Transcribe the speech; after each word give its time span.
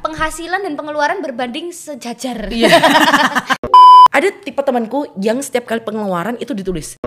penghasilan 0.00 0.64
dan 0.64 0.74
pengeluaran 0.74 1.20
berbanding 1.20 1.70
sejajar. 1.70 2.48
Iya. 2.48 2.72
Ada 4.16 4.34
tipe 4.42 4.58
temanku 4.64 5.06
yang 5.22 5.38
setiap 5.38 5.70
kali 5.70 5.84
pengeluaran 5.84 6.34
itu 6.42 6.50
ditulis. 6.50 6.98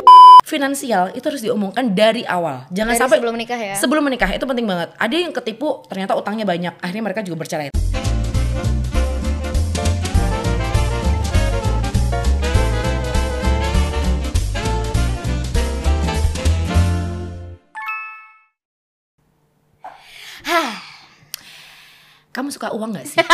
Finansial 0.48 1.12
itu 1.18 1.26
harus 1.28 1.44
diomongkan 1.44 1.92
dari 1.92 2.24
awal. 2.24 2.64
Jangan 2.72 2.96
Dari 2.96 3.02
sampai 3.02 3.18
sebelum 3.20 3.34
menikah 3.36 3.60
ya. 3.60 3.76
Sebelum 3.76 4.04
menikah 4.06 4.30
itu 4.32 4.46
penting 4.48 4.66
banget. 4.70 4.90
Ada 4.96 5.16
yang 5.20 5.34
ketipu 5.36 5.84
ternyata 5.90 6.16
utangnya 6.16 6.48
banyak. 6.48 6.74
Akhirnya 6.80 7.04
mereka 7.04 7.22
juga 7.26 7.44
bercerai. 7.44 7.93
Kamu 22.34 22.50
suka 22.50 22.74
uang 22.74 22.98
gak 22.98 23.06
sih? 23.06 23.22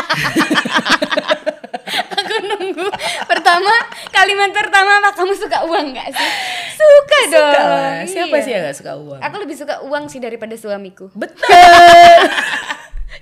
aku 2.20 2.36
nunggu. 2.44 2.88
Pertama, 3.26 3.72
kalimat 4.12 4.52
pertama 4.52 5.00
apa 5.00 5.16
kamu 5.16 5.34
suka 5.34 5.64
uang 5.64 5.96
gak 5.96 6.10
sih? 6.12 6.30
Suka 6.76 7.20
dong. 7.32 7.56
Lah. 7.56 8.04
Siapa 8.04 8.36
Iya. 8.36 8.44
sih 8.44 8.52
yang 8.52 8.62
gak 8.68 8.76
suka 8.76 8.94
uang? 9.00 9.20
Aku 9.24 9.36
lebih 9.40 9.56
suka 9.56 9.76
uang 9.82 10.12
sih 10.12 10.20
daripada 10.20 10.54
suamiku. 10.60 11.08
Betul. 11.16 11.48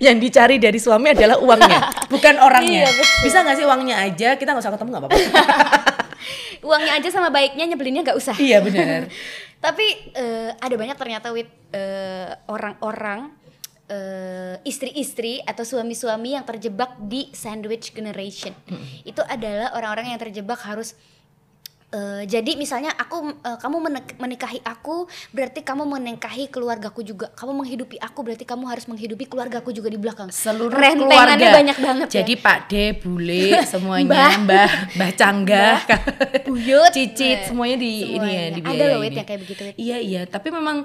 yang 0.05 0.17
dicari 0.17 0.57
dari 0.57 0.77
suami 0.77 1.13
adalah 1.13 1.37
uangnya, 1.37 1.79
bukan 2.09 2.35
orangnya. 2.37 2.85
Iya, 2.85 2.91
betul. 2.91 3.21
Bisa 3.23 3.37
gak 3.41 3.55
sih 3.55 3.65
uangnya 3.65 3.95
aja? 4.01 4.29
Kita 4.33 4.49
nggak 4.53 4.63
usah 4.65 4.73
ketemu 4.73 4.89
nggak 4.89 5.03
apa-apa. 5.05 5.17
Uangnya 6.67 6.97
aja 6.97 7.07
sama 7.07 7.29
baiknya 7.29 7.63
nyebelinnya 7.63 8.01
gak 8.01 8.17
usah. 8.17 8.33
iya 8.35 8.59
benar. 8.59 9.07
Tapi 9.57 9.85
eh, 10.11 10.49
ada 10.51 10.75
banyak 10.75 10.97
ternyata 10.97 11.29
with 11.29 11.49
eh, 11.69 12.33
orang-orang 12.45 13.29
eh, 13.29 13.36
istri-istri 14.67 15.39
atau 15.47 15.63
suami-suami 15.63 16.35
yang 16.35 16.43
terjebak 16.43 16.99
di 16.99 17.31
sandwich 17.31 17.95
generation. 17.95 18.51
Itu 19.07 19.23
adalah 19.23 19.71
orang-orang 19.79 20.11
yang 20.11 20.19
terjebak 20.19 20.59
harus 20.59 20.91
eh, 21.87 22.27
jadi 22.27 22.59
misalnya 22.59 22.91
aku 22.91 23.31
eh, 23.31 23.57
kamu 23.63 23.77
menikahi 24.19 24.59
aku 24.59 25.07
berarti 25.31 25.63
kamu 25.63 25.87
menikahi 25.87 26.51
keluargaku 26.51 26.99
juga. 27.03 27.31
Kamu 27.31 27.63
menghidupi 27.63 27.95
aku 27.95 28.19
berarti 28.27 28.43
kamu 28.43 28.67
harus 28.67 28.85
menghidupi 28.91 29.23
keluargaku 29.23 29.71
juga 29.71 29.87
di 29.87 29.99
belakang. 29.99 30.27
Seluruh 30.35 30.75
keluarga. 30.75 31.47
banyak 31.63 31.77
banget 31.79 32.07
ya. 32.11 32.15
Jadi 32.23 32.33
Pak 32.43 32.59
De, 32.67 32.83
Bule, 32.99 33.45
semuanya, 33.71 34.35
Mbah, 34.43 34.71
Mbah 34.99 35.11
Canggah, 35.15 35.77
Buyut, 36.43 36.91
Cicit, 36.91 37.39
eh, 37.39 37.47
semuanya 37.47 37.79
di 37.79 37.91
ini 38.03 38.03
ya, 38.03 38.19
semuanya. 38.19 38.43
dibiayain 38.51 38.75
Ada 38.75 38.83
loh 38.91 38.99
ya. 38.99 39.11
yang 39.15 39.27
kayak 39.27 39.41
begitu. 39.47 39.61
Iya 39.79 39.97
iya, 40.03 40.21
tapi 40.27 40.51
memang 40.51 40.83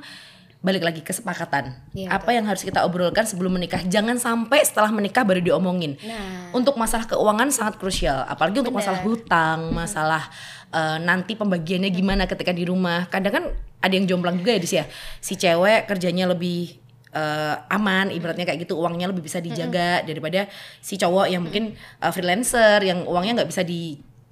balik 0.63 0.87
lagi 0.87 1.03
kesepakatan. 1.03 1.75
Iya, 1.91 2.15
Apa 2.15 2.31
yang 2.31 2.47
harus 2.47 2.63
kita 2.63 2.87
obrolkan 2.87 3.27
sebelum 3.27 3.59
menikah? 3.59 3.83
Jangan 3.83 4.15
sampai 4.17 4.63
setelah 4.63 4.95
menikah 4.95 5.27
baru 5.27 5.43
diomongin. 5.43 5.99
Nah. 5.99 6.55
Untuk 6.55 6.79
masalah 6.79 7.05
keuangan 7.11 7.51
sangat 7.51 7.83
krusial, 7.83 8.23
apalagi 8.31 8.63
untuk 8.63 8.71
Bener. 8.71 8.87
masalah 8.87 9.01
hutang, 9.03 9.61
masalah 9.75 10.23
eh, 10.71 10.99
nanti 11.03 11.35
pembagiannya 11.35 11.91
gimana 11.91 12.31
ketika 12.31 12.55
di 12.55 12.63
rumah. 12.63 13.11
Kadang 13.11 13.33
kan 13.35 13.45
ada 13.83 13.93
yang 13.93 14.07
jomplang 14.07 14.39
juga 14.39 14.55
ya 14.55 14.61
di 14.63 14.71
ya. 14.71 14.85
Si 15.19 15.35
cewek 15.35 15.91
kerjanya 15.91 16.31
lebih 16.31 16.79
eh, 17.11 17.55
aman, 17.67 18.15
ibaratnya 18.15 18.47
kayak 18.47 18.63
gitu 18.63 18.79
uangnya 18.79 19.11
lebih 19.11 19.27
bisa 19.27 19.43
dijaga 19.43 20.07
daripada 20.07 20.47
si 20.79 20.95
cowok 20.95 21.27
yang 21.27 21.43
mungkin 21.43 21.75
eh, 21.75 22.13
freelancer 22.15 22.87
yang 22.87 23.03
uangnya 23.03 23.43
nggak 23.43 23.51
bisa 23.51 23.67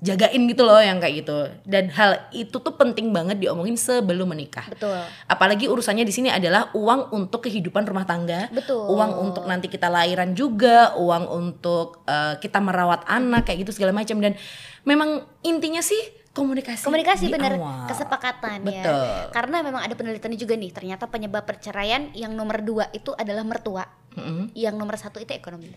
dijagain 0.00 0.40
gitu 0.48 0.64
loh 0.64 0.80
yang 0.80 0.96
kayak 0.96 1.24
gitu. 1.24 1.38
Dan 1.68 1.92
hal 1.92 2.32
itu 2.32 2.56
tuh 2.56 2.74
penting 2.74 3.12
banget 3.12 3.36
diomongin 3.36 3.76
sebelum 3.76 4.32
menikah. 4.32 4.64
Betul. 4.72 4.96
Apalagi 5.28 5.68
urusannya 5.68 6.08
di 6.08 6.12
sini 6.12 6.32
adalah 6.32 6.72
uang 6.72 7.12
untuk 7.12 7.44
kehidupan 7.44 7.84
rumah 7.84 8.08
tangga, 8.08 8.48
Betul. 8.48 8.88
uang 8.96 9.12
untuk 9.20 9.44
nanti 9.44 9.68
kita 9.68 9.92
lahiran 9.92 10.32
juga, 10.32 10.96
uang 10.96 11.24
untuk 11.28 12.00
eh, 12.08 12.40
kita 12.40 12.58
merawat 12.58 13.04
anak 13.06 13.44
kayak 13.44 13.68
gitu 13.68 13.76
segala 13.76 13.92
macam 13.92 14.18
dan 14.24 14.32
memang 14.88 15.20
intinya 15.44 15.84
sih 15.84 16.00
komunikasi. 16.30 16.86
Komunikasi 16.86 17.24
awal. 17.28 17.84
kesepakatan 17.90 18.64
Betul. 18.64 19.04
ya. 19.04 19.28
Karena 19.34 19.60
memang 19.60 19.82
ada 19.82 19.94
penelitian 19.98 20.34
juga 20.38 20.54
nih, 20.56 20.70
ternyata 20.72 21.10
penyebab 21.10 21.44
perceraian 21.44 22.08
yang 22.16 22.32
nomor 22.32 22.62
dua 22.62 22.88
itu 22.94 23.12
adalah 23.18 23.42
mertua, 23.42 23.84
Mm-mm. 24.10 24.50
yang 24.58 24.74
nomor 24.74 24.98
satu 24.98 25.22
itu 25.22 25.30
ekonomi. 25.30 25.70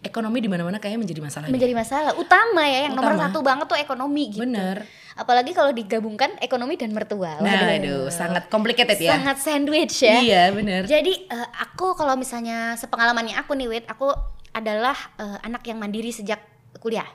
Ekonomi 0.00 0.40
di 0.40 0.48
mana-mana 0.48 0.76
kayaknya 0.80 1.00
menjadi 1.00 1.20
masalah. 1.20 1.46
Menjadi 1.48 1.74
masalah 1.76 2.12
utama 2.16 2.64
ya, 2.64 2.88
yang 2.88 2.96
nomor 2.96 3.16
Utama. 3.16 3.24
satu 3.28 3.38
banget 3.44 3.66
tuh 3.68 3.78
ekonomi 3.80 4.24
gitu. 4.32 4.44
Bener. 4.44 4.84
Apalagi 5.16 5.52
kalau 5.52 5.72
digabungkan 5.72 6.36
ekonomi 6.40 6.80
dan 6.80 6.92
mertua. 6.96 7.40
Nah, 7.40 7.68
aduh, 7.68 8.08
sangat 8.08 8.48
complicated 8.48 8.96
ya. 8.96 9.16
Sangat 9.16 9.36
sandwich 9.40 10.00
ya. 10.00 10.20
Iya, 10.20 10.42
bener. 10.56 10.88
Jadi 10.88 11.28
eh, 11.28 11.48
aku 11.60 11.92
kalau 11.92 12.16
misalnya 12.16 12.76
sepengalamannya 12.80 13.36
aku 13.36 13.52
nih 13.56 13.68
Wit, 13.68 13.84
aku 13.88 14.08
adalah 14.56 14.96
eh, 15.20 15.38
anak 15.44 15.64
yang 15.68 15.76
mandiri 15.76 16.12
sejak 16.12 16.40
kuliah. 16.80 17.06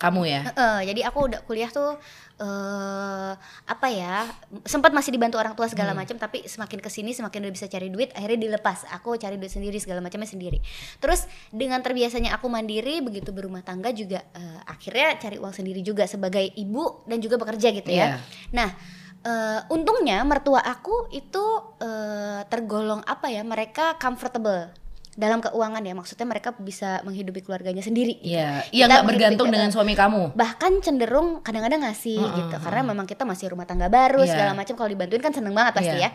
Kamu 0.00 0.24
ya. 0.24 0.40
Heeh, 0.48 0.78
jadi 0.88 1.00
aku 1.06 1.28
udah 1.28 1.40
kuliah 1.44 1.68
tuh 1.68 2.00
eh 2.40 3.32
apa 3.68 3.86
ya 3.86 4.24
sempat 4.64 4.90
masih 4.90 5.12
dibantu 5.12 5.36
orang 5.36 5.52
tua 5.52 5.68
Hmm. 5.68 5.76
segala 5.76 5.92
macam 5.92 6.16
tapi 6.16 6.40
semakin 6.42 6.80
ke 6.80 6.88
sini 6.88 7.12
semakin 7.12 7.44
udah 7.44 7.52
bisa 7.52 7.68
cari 7.68 7.86
duit 7.86 8.08
akhirnya 8.10 8.48
dilepas 8.48 8.88
aku 8.88 9.14
cari 9.14 9.36
duit 9.36 9.52
sendiri 9.52 9.76
segala 9.76 10.00
macamnya 10.00 10.24
sendiri 10.24 10.56
terus 10.96 11.28
dengan 11.50 11.78
terbiasanya 11.78 12.32
aku 12.32 12.48
mandiri 12.48 13.04
begitu 13.04 13.28
berumah 13.28 13.60
tangga 13.60 13.92
juga 13.92 14.24
eh, 14.32 14.60
akhirnya 14.64 15.20
cari 15.20 15.36
uang 15.36 15.52
sendiri 15.52 15.84
juga 15.84 16.08
sebagai 16.08 16.48
ibu 16.56 17.04
dan 17.04 17.20
juga 17.20 17.36
bekerja 17.36 17.76
gitu 17.76 17.92
ya 17.92 18.16
Iya. 18.16 18.16
nah 18.50 18.72
eh, 19.20 19.60
untungnya 19.68 20.24
mertua 20.24 20.64
aku 20.64 21.12
itu 21.12 21.44
eh, 21.76 22.40
tergolong 22.46 23.04
apa 23.04 23.28
ya 23.28 23.44
mereka 23.44 24.00
comfortable 24.00 24.72
dalam 25.20 25.38
keuangan 25.38 25.78
ya 25.78 25.92
maksudnya 25.92 26.24
mereka 26.24 26.56
bisa 26.56 27.04
menghidupi 27.04 27.40
keluarganya 27.40 27.78
sendiri 27.80 28.16
gitu 28.16 28.32
Iya, 28.32 28.64
Kita 28.64 28.72
iya 28.72 28.84
nggak 28.88 29.04
bergantung 29.04 29.48
dengan 29.48 29.68
suami 29.68 29.92
kamu. 29.92 30.32
bahkan 30.32 30.72
cenderung 30.80 31.44
kadang-kadang 31.44 31.84
ngasih 31.84 32.16
Heeh, 32.16 32.36
gitu 32.40 32.56
karena 32.58 32.80
memang 32.82 33.04
kita 33.04 33.22
masih 33.22 33.52
rumah 33.52 33.64
tangga 33.64 33.86
baru 33.86 34.24
Iya. 34.24 34.32
segala 34.32 34.52
macam 34.52 34.74
kalau 34.74 34.88
dibantuin 34.88 35.20
kan 35.20 35.30
seneng 35.30 35.52
banget 35.52 35.76
pasti 35.76 35.94
Iya. 35.94 36.08
ya 36.08 36.12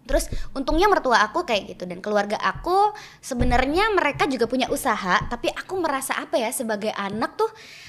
terus 0.00 0.26
untungnya 0.52 0.86
mertua 0.86 1.22
aku 1.22 1.44
kayak 1.44 1.70
gitu 1.70 1.86
dan 1.86 1.98
keluarga 1.98 2.34
aku 2.36 2.90
sebenarnya 3.20 3.90
mereka 3.90 4.26
juga 4.26 4.46
punya 4.46 4.66
usaha 4.66 5.22
tapi 5.26 5.46
aku 5.48 5.78
merasa 5.78 6.18
apa 6.18 6.34
ya 6.34 6.50
sebagai 6.50 6.90
anak 6.90 7.34
tuh 7.34 7.46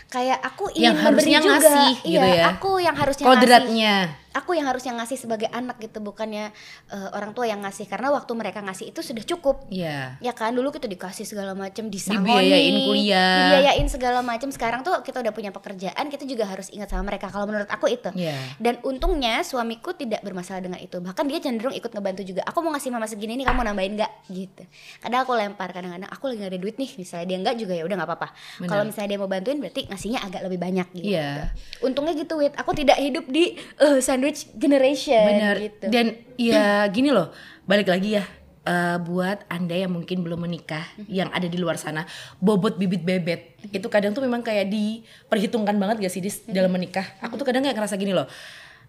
kayak 0.07 0.37
aku 0.39 0.69
ingin 0.71 0.91
Yang 0.91 0.97
memberi 1.01 1.31
juga 1.31 1.41
ngasih 1.49 1.91
iya 2.03 2.21
gitu 2.21 2.27
ya. 2.31 2.45
aku 2.51 2.71
yang 2.77 2.93
harusnya 2.93 3.25
ngasih 3.25 3.37
Kodratnya. 3.41 3.95
Aku 4.31 4.55
yang 4.55 4.67
harusnya 4.67 4.95
ngasih 4.95 5.17
sebagai 5.19 5.47
anak 5.51 5.77
gitu 5.79 5.99
bukannya 5.99 6.51
eh, 6.91 7.09
orang 7.15 7.35
tua 7.35 7.47
yang 7.47 7.61
ngasih. 7.63 7.87
Karena 7.87 8.11
waktu 8.11 8.31
mereka 8.35 8.63
ngasih 8.63 8.91
itu 8.91 8.99
sudah 9.03 9.23
cukup. 9.23 9.67
Iya. 9.67 10.17
ya 10.19 10.33
kan? 10.33 10.55
Dulu 10.55 10.71
kita 10.71 10.87
dikasih 10.87 11.27
segala 11.27 11.51
macam 11.53 11.87
disangoni 11.87 12.47
Dibiayain 12.47 12.75
kuliah. 12.87 13.35
dibiayain 13.51 13.87
segala 13.87 14.19
macam. 14.23 14.49
Sekarang 14.51 14.81
tuh 14.81 14.95
kita 15.03 15.19
udah 15.21 15.33
punya 15.35 15.51
pekerjaan 15.51 16.05
kita 16.07 16.23
juga 16.23 16.47
harus 16.47 16.71
ingat 16.71 16.91
sama 16.91 17.11
mereka 17.11 17.27
kalau 17.27 17.47
menurut 17.47 17.67
aku 17.69 17.87
itu. 17.87 18.09
Iya. 18.15 18.35
dan 18.59 18.77
untungnya 18.83 19.41
suamiku 19.41 19.93
tidak 19.95 20.21
bermasalah 20.21 20.61
dengan 20.63 20.79
itu. 20.79 20.99
Bahkan 20.99 21.23
dia 21.27 21.39
cenderung 21.41 21.73
ikut 21.73 21.91
ngebantu 21.91 22.21
juga. 22.25 22.41
Aku 22.47 22.59
mau 22.61 22.71
ngasih 22.75 22.91
mama 22.91 23.07
segini 23.07 23.39
nih 23.39 23.45
kamu 23.47 23.61
nambahin 23.63 23.93
nggak? 23.99 24.11
Gitu. 24.29 24.63
Kadang 24.99 25.19
aku 25.23 25.33
lempar 25.35 25.69
kadang-kadang 25.71 26.09
aku 26.09 26.31
lagi 26.31 26.43
gak 26.43 26.51
ada 26.53 26.59
duit 26.59 26.75
nih 26.77 26.89
misalnya 26.97 27.25
dia 27.27 27.37
nggak 27.41 27.55
juga 27.57 27.73
ya 27.75 27.83
udah 27.87 27.95
nggak 28.01 28.09
apa-apa. 28.09 28.27
Kalau 28.65 28.83
misalnya 28.83 29.09
dia 29.15 29.19
mau 29.19 29.29
bantuin 29.29 29.57
berarti 29.59 29.81
ngasihnya 29.89 30.19
agak 30.21 30.41
lebih 30.47 30.59
banyak 30.59 30.87
gitu. 30.95 31.13
Iya. 31.13 31.51
untungnya 31.81 32.13
gitu 32.13 32.33
wit. 32.37 32.53
Aku 32.57 32.71
tidak 32.71 32.97
hidup 32.97 33.25
di 33.27 33.55
eh, 33.57 33.99
sandwich 34.21 34.53
generation 34.53 35.25
Benar. 35.25 35.55
gitu 35.57 35.85
Dan 35.89 36.05
ya 36.37 36.85
gini 36.93 37.09
loh, 37.09 37.33
balik 37.65 37.89
lagi 37.89 38.21
ya. 38.21 38.25
eh, 38.61 38.97
buat 39.01 39.41
anda 39.49 39.73
yang 39.73 39.89
mungkin 39.89 40.21
belum 40.21 40.45
menikah, 40.45 40.85
yang 41.09 41.33
ada 41.33 41.49
di 41.49 41.57
luar 41.57 41.81
sana, 41.81 42.05
bobot 42.37 42.77
bibit 42.77 43.01
bebet 43.01 43.57
itu 43.73 43.89
kadang 43.89 44.13
tuh 44.13 44.21
memang 44.21 44.45
kayak 44.45 44.69
diperhitungkan 44.69 45.81
banget 45.81 46.05
gak 46.05 46.13
sih 46.13 46.21
dis 46.21 46.45
dalam 46.45 46.69
menikah. 46.69 47.01
Aku 47.25 47.41
tuh 47.41 47.45
kadang 47.49 47.65
kayak 47.65 47.73
ngerasa 47.73 47.97
gini 47.97 48.13
loh. 48.13 48.29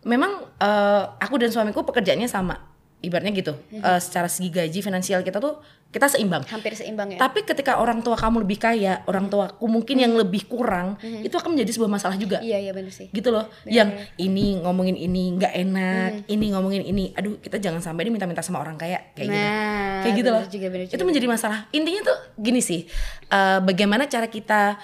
Memang 0.04 0.44
eh, 0.60 1.02
aku 1.16 1.40
dan 1.40 1.48
suamiku 1.48 1.88
pekerjaannya 1.88 2.28
sama, 2.28 2.60
ibaratnya 3.02 3.34
gitu. 3.34 3.52
Eh, 3.74 4.00
secara 4.00 4.30
segi 4.30 4.48
gaji 4.48 4.78
finansial 4.80 5.20
kita 5.26 5.42
tuh 5.42 5.58
kita 5.92 6.08
seimbang. 6.08 6.40
hampir 6.48 6.72
seimbang 6.72 7.12
ya. 7.12 7.18
Tapi 7.20 7.44
ketika 7.44 7.76
orang 7.76 8.00
tua 8.00 8.16
kamu 8.16 8.48
lebih 8.48 8.56
kaya, 8.64 9.04
orang 9.04 9.28
tuaku 9.28 9.68
mungkin 9.68 10.00
yang 10.00 10.16
lebih 10.16 10.48
kurang, 10.48 10.96
itu 11.04 11.36
akan 11.36 11.52
menjadi 11.52 11.76
sebuah 11.76 11.90
masalah 11.92 12.16
juga. 12.16 12.40
Iya 12.40 12.64
iya 12.64 12.72
benar 12.72 12.88
sih. 12.88 13.12
Gitu 13.12 13.28
loh. 13.28 13.44
Yang 13.68 14.08
ini 14.16 14.56
ngomongin 14.64 14.96
ini 14.96 15.36
nggak 15.36 15.52
enak 15.52 16.10
ini 16.32 16.46
ngomongin 16.56 16.82
ini. 16.88 17.12
Aduh 17.12 17.36
kita 17.44 17.60
jangan 17.60 17.84
sampai 17.84 18.08
dia 18.08 18.12
minta-minta 18.16 18.40
sama 18.40 18.64
orang 18.64 18.80
kaya 18.80 19.12
kayak 19.12 19.28
gitu. 19.28 19.36
Nah, 19.36 20.00
kayak 20.00 20.14
gitu 20.16 20.30
bener 20.32 20.40
loh. 20.40 20.44
juga, 20.48 20.66
bener 20.72 20.84
itu 20.88 20.96
juga. 20.96 21.04
menjadi 21.04 21.26
masalah. 21.28 21.58
Intinya 21.76 22.00
tuh 22.08 22.18
gini 22.40 22.60
sih 22.64 22.88
eh, 23.28 23.58
bagaimana 23.60 24.08
cara 24.08 24.32
kita 24.32 24.80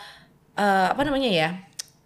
eh, 0.60 0.86
apa 0.92 1.02
namanya 1.08 1.30
ya 1.32 1.48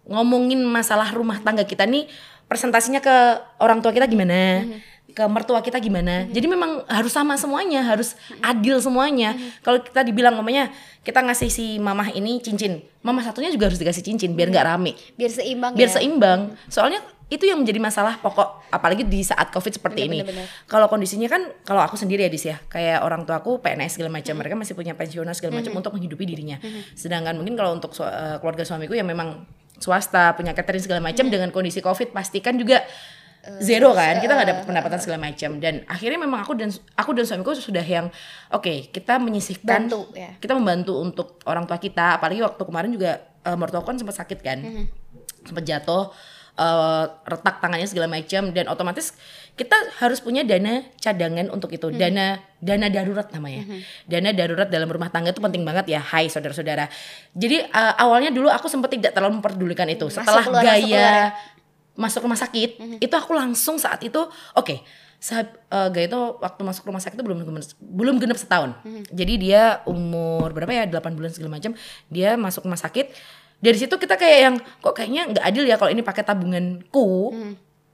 ngomongin 0.07 0.63
masalah 0.63 1.11
rumah 1.15 1.39
tangga 1.39 1.63
kita 1.63 1.87
nih 1.87 2.07
presentasinya 2.47 2.99
ke 2.99 3.15
orang 3.63 3.79
tua 3.79 3.95
kita 3.95 4.05
gimana 4.05 4.67
ke 5.13 5.23
mertua 5.29 5.61
kita 5.61 5.77
gimana. 5.77 6.25
Jadi 6.33 6.49
memang 6.49 6.81
harus 6.89 7.13
sama 7.13 7.37
semuanya 7.37 7.85
harus 7.85 8.17
adil 8.41 8.81
semuanya. 8.81 9.37
Kalau 9.61 9.79
kita 9.79 10.01
dibilang 10.01 10.33
namanya 10.33 10.73
kita 11.05 11.21
ngasih 11.21 11.49
si 11.53 11.77
mamah 11.77 12.09
ini 12.17 12.41
cincin. 12.41 12.81
Mamah 13.05 13.21
satunya 13.21 13.53
juga 13.53 13.69
harus 13.69 13.77
dikasih 13.77 14.01
cincin 14.01 14.33
biar 14.33 14.49
nggak 14.49 14.65
rame. 14.65 14.97
Biar 15.13 15.29
seimbang 15.29 15.77
biar 15.77 15.89
ya. 15.89 16.01
seimbang. 16.01 16.57
Soalnya 16.67 16.99
itu 17.29 17.49
yang 17.49 17.61
menjadi 17.61 17.79
masalah 17.81 18.19
pokok 18.21 18.69
apalagi 18.69 19.07
di 19.09 19.25
saat 19.25 19.49
covid 19.49 19.73
seperti 19.73 20.05
Bener, 20.05 20.27
ini. 20.27 20.45
kalau 20.69 20.85
kondisinya 20.85 21.25
kan 21.25 21.49
kalau 21.65 21.81
aku 21.81 21.97
sendiri 21.97 22.25
ya 22.25 22.29
dis 22.33 22.49
ya. 22.49 22.57
Kayak 22.65 23.05
orang 23.05 23.29
tua 23.29 23.37
aku 23.39 23.61
PNS 23.61 24.01
segala 24.01 24.09
macam. 24.09 24.33
Mereka 24.33 24.55
masih 24.57 24.73
punya 24.73 24.97
pensiunan 24.97 25.37
segala 25.37 25.61
macam 25.61 25.77
untuk 25.77 25.93
menghidupi 25.93 26.25
dirinya. 26.25 26.57
Sedangkan 26.97 27.37
mungkin 27.37 27.53
kalau 27.53 27.77
untuk 27.77 27.93
eh, 28.01 28.41
keluarga 28.41 28.65
suamiku 28.65 28.97
yang 28.97 29.05
memang 29.05 29.45
swasta 29.77 30.33
punya 30.37 30.55
catering 30.55 30.79
segala 30.79 31.01
macam 31.03 31.27
dengan 31.27 31.49
kondisi 31.51 31.83
covid 31.83 32.15
pastikan 32.15 32.55
juga 32.55 32.85
zero 33.59 33.91
kan? 33.91 34.23
Kita 34.23 34.31
nggak 34.31 34.49
dapat 34.49 34.63
pendapatan 34.63 34.99
segala 35.03 35.19
macam. 35.27 35.59
Dan 35.59 35.83
akhirnya 35.85 36.19
memang 36.19 36.39
aku 36.43 36.55
dan 36.55 36.71
aku 36.95 37.11
dan 37.11 37.27
suamiku 37.27 37.51
sudah 37.51 37.83
yang 37.83 38.07
oke 38.51 38.89
kita 38.91 39.19
menyisihkan 39.19 39.91
Bantu, 39.91 40.07
ya. 40.15 40.31
kita 40.39 40.55
membantu 40.55 40.99
untuk 41.03 41.43
orang 41.43 41.67
tua 41.67 41.77
kita. 41.77 42.19
Apalagi 42.19 42.39
waktu 42.39 42.63
kemarin 42.63 42.91
juga 42.95 43.19
uh, 43.43 43.57
mertua 43.59 43.83
kan 43.83 43.99
sempat 43.99 44.15
sakit 44.15 44.39
kan? 44.39 44.87
Sempat 45.43 45.63
jatuh 45.67 46.15
uh, 46.55 47.05
retak 47.27 47.59
tangannya 47.59 47.87
segala 47.87 48.07
macam. 48.07 48.55
Dan 48.55 48.71
otomatis 48.71 49.11
kita 49.53 49.75
harus 49.99 50.23
punya 50.23 50.47
dana 50.47 50.81
cadangan 51.03 51.51
untuk 51.51 51.69
itu. 51.75 51.91
Dana 51.91 52.39
dana 52.63 52.87
darurat 52.87 53.27
namanya. 53.35 53.67
Dana 54.07 54.31
darurat 54.31 54.71
dalam 54.71 54.87
rumah 54.87 55.11
tangga 55.11 55.35
itu 55.35 55.43
penting 55.43 55.67
banget 55.67 55.91
ya. 55.91 55.99
Hai 55.99 56.31
saudara-saudara. 56.31 56.87
Jadi 57.35 57.59
uh, 57.59 57.93
awalnya 57.99 58.31
dulu 58.31 58.47
aku 58.47 58.71
sempat 58.71 58.87
tidak 58.87 59.11
terlalu 59.11 59.43
memperdulikan 59.43 59.85
itu. 59.91 60.07
Setelah 60.07 60.47
keluar 60.47 60.63
gaya 60.63 60.87
ya. 60.87 61.17
Masuk 61.93 62.25
rumah 62.25 62.39
sakit 62.39 62.99
itu 63.01 63.13
aku 63.13 63.37
langsung 63.37 63.77
saat 63.77 64.01
itu 64.01 64.17
oke 64.57 64.81
saat 65.23 65.55
eh, 65.71 65.87
Gaya 65.87 66.11
itu 66.11 66.21
waktu 66.43 66.61
masuk 66.67 66.83
rumah 66.91 66.99
sakit 66.99 67.15
itu 67.15 67.23
belum 67.23 67.47
belum 67.79 68.15
genep 68.19 68.35
setahun. 68.35 68.75
Jadi 69.07 69.33
dia 69.39 69.79
umur 69.87 70.51
berapa 70.51 70.67
ya? 70.67 70.83
8 70.83 71.15
bulan 71.15 71.31
segala 71.31 71.55
macam. 71.55 71.71
Dia 72.11 72.35
masuk 72.35 72.67
rumah 72.67 72.75
sakit. 72.75 73.15
Dari 73.63 73.77
situ 73.79 73.95
kita 73.95 74.19
kayak 74.19 74.39
yang 74.43 74.55
kok 74.83 74.91
kayaknya 74.91 75.31
nggak 75.31 75.45
adil 75.47 75.63
ya 75.63 75.79
kalau 75.79 75.95
ini 75.95 76.03
pakai 76.03 76.27
tabunganku? 76.27 77.31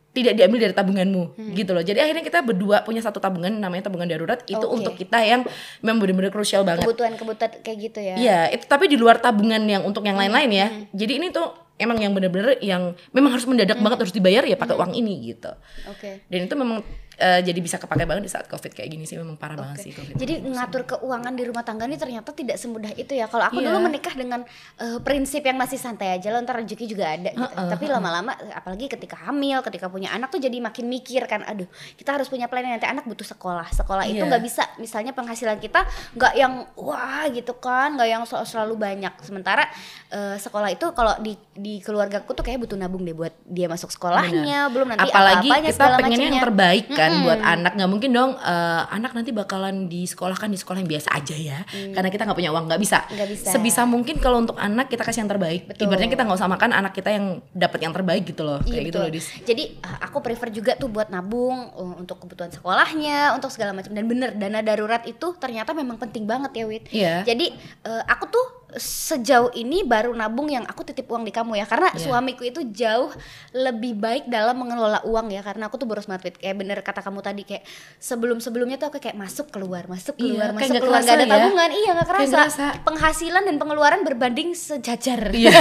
Tidak 0.09 0.33
diambil 0.33 0.57
dari 0.65 0.73
tabunganmu. 0.73 1.53
Gitu 1.53 1.69
loh. 1.69 1.85
Jadi 1.85 2.01
akhirnya 2.01 2.25
kita 2.25 2.41
berdua 2.41 2.81
punya 2.81 3.05
satu 3.05 3.21
tabungan 3.21 3.53
namanya 3.61 3.85
tabungan 3.85 4.09
darurat. 4.09 4.41
Itu 4.49 4.65
Oke. 4.65 4.81
untuk 4.81 4.97
kita 4.97 5.21
yang 5.21 5.45
memang 5.85 6.01
benar-benar 6.01 6.33
krusial 6.33 6.65
banget. 6.65 6.81
Kebutuhan-kebutuhan 6.81 7.61
kayak 7.61 7.77
gitu 7.77 7.99
ya. 8.01 8.15
Iya, 8.17 8.39
itu 8.57 8.65
tapi 8.65 8.89
di 8.89 8.97
luar 8.97 9.21
tabungan 9.21 9.61
yang 9.69 9.85
untuk 9.85 10.01
yang 10.01 10.17
lain-lain 10.17 10.49
ya. 10.49 10.67
Jadi 10.97 11.21
ini 11.21 11.29
tuh 11.29 11.68
emang 11.79 11.97
yang 11.97 12.11
bener-bener 12.11 12.59
yang 12.59 12.93
memang 13.15 13.31
harus 13.33 13.47
mendadak 13.47 13.79
banget 13.79 14.05
harus 14.05 14.13
dibayar 14.13 14.43
ya 14.43 14.59
pakai 14.59 14.75
uang 14.75 14.93
ini 14.93 15.33
gitu. 15.33 15.51
oke. 15.87 16.27
Dan 16.27 16.45
itu 16.45 16.55
memang 16.59 16.83
eh, 17.19 17.41
jadi 17.43 17.59
bisa 17.59 17.75
kepakai 17.75 18.07
banget 18.07 18.23
di 18.23 18.31
saat 18.31 18.47
covid 18.47 18.71
kayak 18.71 18.89
gini 18.89 19.03
sih 19.03 19.15
memang 19.15 19.35
parah 19.35 19.53
banget 19.53 19.83
sih 19.83 19.91
covid. 19.91 20.15
Jadi 20.15 20.33
ngatur 20.41 20.83
keuangan 20.87 21.35
di 21.35 21.43
rumah 21.43 21.61
tangga 21.61 21.83
ini 21.83 21.95
ternyata 21.95 22.31
tidak 22.31 22.55
semudah 22.55 22.95
itu 22.95 23.11
ya. 23.11 23.27
Kalau 23.27 23.45
aku 23.45 23.59
Iya. 23.59 23.69
dulu 23.69 23.77
menikah 23.85 24.13
dengan 24.13 24.41
eh, 24.77 24.99
prinsip 24.99 25.43
yang 25.43 25.55
masih 25.55 25.75
santai 25.75 26.15
aja 26.15 26.31
loh, 26.31 26.39
ntar 26.39 26.57
rezeki 26.57 26.85
juga 26.87 27.11
ada. 27.11 27.29
Gitu. 27.29 27.43
Tapi 27.43 27.85
lama-lama, 27.85 28.31
apalagi 28.51 28.87
ketika 28.87 29.19
hamil, 29.27 29.59
ketika 29.61 29.85
punya 29.85 30.09
anak 30.09 30.31
tuh 30.31 30.39
jadi 30.39 30.55
makin 30.57 30.87
mikir 30.87 31.25
kan, 31.25 31.43
aduh 31.43 31.67
kita 31.93 32.15
harus 32.15 32.25
punya 32.25 32.47
plan 32.47 32.63
nanti 32.63 32.87
anak 32.87 33.03
butuh 33.03 33.27
sekolah. 33.27 33.67
Sekolah 33.69 34.07
itu 34.07 34.23
Iya. 34.23 34.29
nggak 34.31 34.43
bisa, 34.43 34.63
misalnya 34.77 35.11
penghasilan 35.11 35.59
kita 35.59 35.83
nggak 36.15 36.33
yang 36.33 36.53
wah 36.73 37.27
gitu 37.27 37.59
kan, 37.59 37.99
nggak 37.99 38.07
yang 38.07 38.23
sel- 38.23 38.47
selalu 38.47 38.79
banyak. 38.79 39.11
Sementara 39.19 39.67
eh, 40.09 40.39
sekolah 40.39 40.71
itu 40.71 40.85
kalau 40.93 41.19
di 41.19 41.35
di 41.53 41.83
keluargaku 41.83 42.31
tuh 42.31 42.41
kayak 42.41 42.63
butuh 42.63 42.79
nabung 42.79 43.03
deh 43.03 43.11
buat 43.11 43.35
dia 43.43 43.67
masuk 43.67 43.91
sekolahnya, 43.91 44.71
belum 44.71 44.95
nanti 44.95 45.09
Apalagi 45.09 45.49
apa-apanya 45.51 45.69
kita 45.69 45.85
pengennya 45.99 46.27
yang 46.29 46.41
terbaik 46.41 46.85
kan 46.89 47.08
buat 47.25 47.39
anak 47.41 47.71
nggak 47.77 47.89
mungkin 47.89 48.09
dong 48.13 48.31
eh, 48.37 48.81
anak 48.89 49.11
nanti 49.13 49.31
bakalan 49.31 49.89
di 49.89 50.05
sekolah 50.05 50.37
kan 50.37 50.49
di 50.49 50.59
sekolah 50.59 50.79
yang 50.81 50.89
biasa 50.89 51.09
aja 51.13 51.35
ya 51.35 51.59
karena 51.69 52.09
kita 52.09 52.23
nggak 52.25 52.37
punya 52.37 52.51
uang 52.53 52.65
nggak 52.69 52.81
bisa. 52.81 52.99
Bisa. 53.09 53.53
sebisa 53.53 53.83
mungkin 53.85 54.17
kalau 54.17 54.41
untuk 54.41 54.57
anak 54.57 54.89
kita 54.89 55.05
kasih 55.05 55.25
yang 55.25 55.31
terbaik 55.31 55.69
Betul. 55.69 55.89
ibaratnya 55.89 56.09
kita 56.09 56.23
nggak 56.25 56.39
usah 56.39 56.49
makan 56.49 56.69
anak 56.73 56.93
kita 56.95 57.09
yang 57.13 57.25
dapat 57.53 57.79
yang 57.83 57.93
terbaik 57.93 58.23
gitu 58.25 58.41
loh 58.41 58.59
Iya 58.65 58.71
kayak 58.71 58.85
gitu 58.89 58.97
betul. 58.97 59.05
loh 59.05 59.11
dis 59.13 59.27
Jadi 59.45 59.63
uh, 59.81 59.97
aku 60.05 60.17
prefer 60.21 60.49
juga 60.49 60.71
tuh 60.75 60.89
buat 60.89 61.09
nabung 61.13 61.73
uh, 61.73 61.95
untuk 62.01 62.21
kebutuhan 62.21 62.49
sekolahnya, 62.49 63.33
untuk 63.37 63.49
segala 63.53 63.71
macam 63.73 63.93
dan 63.93 64.05
bener 64.05 64.33
dana 64.35 64.59
darurat 64.61 65.03
itu 65.05 65.35
ternyata 65.37 65.71
memang 65.73 65.97
penting 66.01 66.25
banget 66.25 66.51
ya 66.53 66.65
Wit. 66.65 66.83
Iya. 66.89 67.15
Jadi 67.25 67.53
uh, 67.85 68.03
aku 68.05 68.25
tuh 68.29 68.58
sejauh 68.71 69.49
ini 69.51 69.81
baru 69.81 70.11
nabung 70.11 70.45
yang 70.45 70.61
aku 70.61 70.83
titip 70.83 71.05
uang 71.05 71.21
di 71.21 71.29
kamu 71.29 71.55
ya 71.55 71.65
karena 71.65 71.89
Iya. 71.89 72.05
suamiku 72.05 72.43
itu 72.43 72.61
jauh 72.67 73.09
lebih 73.51 73.93
baik 73.93 74.25
dalam 74.25 74.53
mengelola 74.55 75.01
uang 75.03 75.29
ya 75.29 75.41
karena 75.41 75.65
aku 75.65 75.75
tuh 75.75 75.85
boros 75.85 76.05
banget 76.05 76.35
kayak 76.35 76.53
bener 76.53 76.77
kata 76.79 76.99
kamu 76.99 77.19
tadi 77.19 77.41
kayak 77.43 77.65
sebelum 77.97 78.37
sebelumnya 78.37 78.75
tuh 78.75 78.87
aku 78.87 78.99
kayak 78.99 79.15
masuk 79.15 79.49
keluar 79.49 79.85
masuk 79.85 80.13
Iya, 80.15 80.21
keluar 80.21 80.47
kayak 80.47 80.53
masuk 80.55 80.69
nggak 80.69 80.83
keluar 80.83 80.93
kerasa 80.95 81.09
gak 81.09 81.15
ada 81.15 81.25
ya. 81.25 81.31
tabungan 81.33 81.69
iya 81.71 81.89
nggak 81.89 81.97
Kayak 81.99 82.09
kerasa. 82.11 82.35
ngerasa. 82.35 82.65
penghasilan 82.83 83.43
dan 83.43 83.55
pengeluaran 83.57 84.01
berbanding 84.03 84.49
sejajar 84.51 85.19
Iya. 85.29 85.49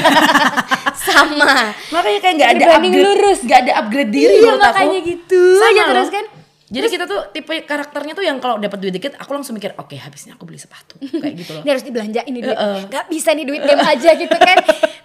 sama 0.99 1.73
makanya 1.89 2.21
kayak 2.21 2.35
nggak 2.37 2.51
ada 2.53 2.65
upgrade 2.75 2.99
lurus. 2.99 3.39
nggak 3.41 3.61
ada 3.63 3.73
upgrade 3.81 4.11
diri 4.11 4.35
Iya, 4.35 4.43
menurut 4.45 4.61
aku 4.61 4.73
makanya 4.75 5.01
gitu. 5.03 5.43
Ya, 5.59 5.71
loh. 5.79 5.87
terus 5.95 6.11
kan? 6.11 6.25
Jadi 6.69 6.87
kita 6.93 7.05
tuh 7.09 7.21
tipe 7.33 7.55
karakternya 7.65 8.13
tuh 8.13 8.25
yang 8.25 8.37
kalau 8.45 8.61
dapat 8.61 8.77
duit 8.77 8.93
dikit 8.93 9.17
aku 9.17 9.33
langsung 9.33 9.57
mikir 9.57 9.73
oke 9.81 9.97
habisnya 9.97 10.37
aku 10.37 10.45
beli 10.45 10.61
sepatu. 10.61 11.01
Kayak 11.01 11.35
gitu 11.41 11.51
loh. 11.57 11.63
Ini 11.65 11.71
harus 11.73 11.85
dibelanjain 11.85 12.29
nih 12.29 12.43
duit. 12.45 12.57
Heeh. 12.57 12.79
nggak 12.93 13.05
bisa 13.09 13.31
nih 13.33 13.47
duit 13.49 13.63
dem 13.65 13.81
aja 13.81 14.11
gitu 14.13 14.37
kan. 14.37 14.59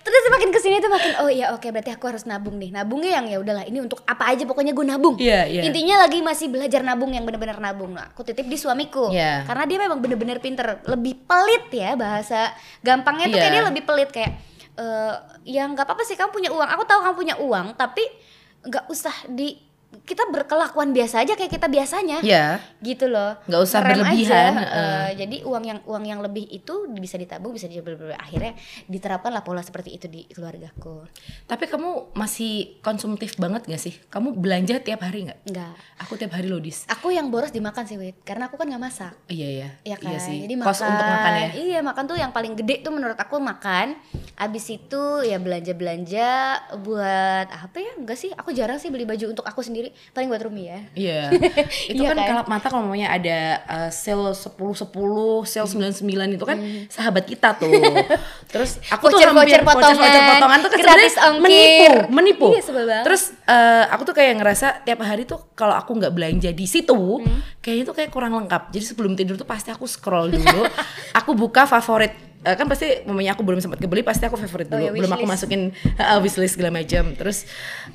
Terus 0.04 0.24
makin 0.30 0.50
ke 0.52 0.60
sini 0.60 0.78
tuh 0.84 0.92
makin 0.92 1.12
oh 1.24 1.30
iya 1.32 1.56
oke 1.56 1.64
berarti 1.72 1.96
aku 1.96 2.06
harus 2.12 2.28
nabung 2.28 2.60
nih. 2.60 2.76
Nabungnya 2.76 3.18
yang 3.18 3.26
ya 3.32 3.38
udahlah 3.40 3.64
ini 3.64 3.80
untuk 3.80 4.04
apa 4.04 4.36
aja 4.36 4.44
pokoknya 4.44 4.76
gue 4.76 4.86
nabung. 4.86 5.16
Iya, 5.16 5.48
iya. 5.48 5.62
intinya 5.64 6.04
lagi 6.04 6.20
masih 6.20 6.52
belajar 6.52 6.84
nabung 6.84 7.16
yang 7.16 7.24
bener-bener 7.24 7.56
nabung. 7.58 7.96
Nah, 7.96 8.12
aku 8.12 8.28
titip 8.28 8.46
di 8.46 8.60
suamiku. 8.60 9.10
Iya. 9.10 9.48
karena 9.48 9.64
dia 9.64 9.78
memang 9.80 10.00
bener-bener 10.04 10.38
pinter. 10.44 10.84
Lebih 10.84 11.24
pelit 11.24 11.72
ya 11.72 11.96
bahasa 11.96 12.52
gampangnya 12.84 13.32
tuh 13.32 13.40
Iya. 13.40 13.44
kayak 13.48 13.54
dia 13.56 13.64
lebih 13.72 13.84
pelit. 13.88 14.10
Kayak 14.12 14.32
eh 14.74 15.16
ya 15.48 15.64
nggak 15.70 15.86
apa-apa 15.88 16.04
sih 16.04 16.20
kamu 16.20 16.30
punya 16.36 16.50
uang. 16.52 16.70
Aku 16.76 16.84
tahu 16.84 17.00
kamu 17.08 17.16
punya 17.16 17.36
uang 17.40 17.68
tapi 17.80 18.04
nggak 18.68 18.86
usah 18.92 19.16
di 19.32 19.73
kita 20.04 20.26
berkelakuan 20.34 20.92
biasa 20.92 21.22
aja 21.22 21.38
kayak 21.38 21.52
kita 21.54 21.68
biasanya. 21.70 22.20
Ya 22.26 22.58
gitu 22.84 23.08
loh. 23.08 23.38
Nggak 23.46 23.62
usah 23.64 23.80
Ngerem 23.80 23.96
berlebihan, 24.04 24.54
aja, 24.54 24.62
heeh. 24.66 24.76
eh, 24.76 25.10
jadi 25.24 25.38
uang 25.48 25.64
yang 25.64 25.80
uang 25.86 26.04
yang 26.04 26.20
lebih 26.20 26.46
itu 26.50 26.90
bisa 26.92 27.16
ditabung 27.16 27.56
bisa 27.56 27.70
dijual 27.70 27.96
akhirnya 28.18 28.58
diterapkanlah 28.90 29.46
pola 29.46 29.64
seperti 29.64 29.96
itu 29.96 30.12
di 30.12 30.28
keluargaku. 30.28 31.08
Tapi 31.48 31.66
kamu 31.70 32.16
masih 32.18 32.80
konsumtif 32.84 33.40
banget 33.40 33.66
gak 33.70 33.82
sih? 33.82 33.96
Kamu 34.12 34.36
belanja 34.36 34.82
tiap 34.84 35.06
hari 35.06 35.30
nggak? 35.32 35.40
Enggak 35.48 35.74
aku 36.04 36.20
tiap 36.20 36.36
hari 36.36 36.52
loh 36.52 36.60
dis 36.60 36.84
aku 36.86 37.10
yang 37.16 37.32
boros 37.32 37.50
dimakan 37.50 37.84
sih 37.88 37.98
Wit. 37.98 38.22
Karena 38.22 38.52
aku 38.52 38.60
kan 38.60 38.68
nggak 38.70 38.84
masak. 38.84 39.14
Iya 39.32 39.50
ya 39.50 39.70
Iya 39.84 39.98
kan, 39.98 40.12
iya 40.12 40.20
sih. 40.20 40.38
Jadi 40.46 40.54
kos 40.60 40.80
makan, 40.80 40.92
untuk 40.94 41.08
makan 41.08 41.32
ya? 41.34 41.50
Iya 41.58 41.80
makan 41.82 42.04
tuh 42.06 42.18
yang 42.20 42.32
paling 42.36 42.54
gede 42.60 42.76
tuh 42.86 42.94
menurut 42.94 43.18
aku 43.18 43.40
makan. 43.40 43.98
Abis 44.38 44.66
itu 44.70 45.02
ya 45.26 45.38
belanja 45.40 45.74
belanja 45.74 46.30
buat 46.84 47.48
apa 47.50 47.78
ya? 47.80 47.92
Enggak 47.98 48.18
sih, 48.20 48.30
aku 48.36 48.54
jarang 48.54 48.78
sih 48.78 48.94
beli 48.94 49.08
baju 49.08 49.34
untuk 49.34 49.46
aku 49.48 49.66
sendiri. 49.66 49.83
Paling 50.12 50.28
buat 50.28 50.40
Rumi 50.40 50.64
ya. 50.64 50.80
Iya, 50.94 51.20
itu 51.92 52.00
Iya 52.00 52.10
kan, 52.10 52.18
kan? 52.18 52.28
kalap 52.30 52.48
mata 52.48 52.68
kalau 52.68 52.84
namanya 52.86 53.10
ada 53.10 53.38
uh, 53.66 53.90
sale 53.90 54.32
10 54.32 54.54
10, 54.54 54.88
sale 55.44 55.68
99 55.68 56.06
itu 56.32 56.46
kan 56.46 56.58
sahabat 56.88 57.24
kita 57.26 57.56
tuh. 57.56 57.72
Terus 58.54 58.78
aku 58.88 59.10
tuh 59.10 59.20
hampir 59.20 59.60
potongan, 59.60 59.98
voucher-voucher 59.98 60.24
potongan 60.30 60.60
tuh 60.60 60.70
kan 60.70 60.80
gratis 60.80 61.14
ongkir. 61.18 61.94
menipu, 62.08 62.48
menipu. 62.48 62.48
Iya. 62.54 63.02
Terus 63.02 63.24
uh, 63.44 63.90
aku 63.90 64.06
tuh 64.06 64.14
kayak 64.14 64.38
ngerasa 64.38 64.68
tiap 64.84 65.02
hari 65.02 65.24
tuh 65.24 65.52
kalau 65.54 65.74
aku 65.74 65.92
nggak 65.94 66.14
belanja 66.14 66.50
di 66.50 66.64
situ, 66.64 66.94
Hmm. 66.94 67.40
kayaknya 67.58 67.84
tuh 67.86 67.96
kayak 67.96 68.10
kurang 68.10 68.36
lengkap. 68.36 68.70
Jadi 68.70 68.86
sebelum 68.86 69.14
tidur 69.14 69.34
tuh 69.34 69.44
pasti 69.44 69.70
aku 69.70 69.84
scroll 69.84 70.30
dulu, 70.30 70.64
aku 71.20 71.34
buka 71.34 71.64
favorit 71.64 72.14
Eh, 72.44 72.56
kan 72.60 72.68
pasti 72.68 73.08
mamanya 73.08 73.40
aku 73.40 73.44
belum 73.48 73.64
sempat 73.64 73.80
kebeli 73.80 74.04
pasti 74.04 74.28
aku 74.28 74.36
favorit 74.36 74.68
Oh 74.68 74.76
dulu. 74.76 74.84
Ya, 74.84 74.92
belum 74.92 75.12
aku 75.16 75.24
masukin 75.24 75.72
uh, 75.96 76.20
wishlist 76.20 76.60
segala 76.60 76.76
macam. 76.76 77.16
Terus 77.16 77.48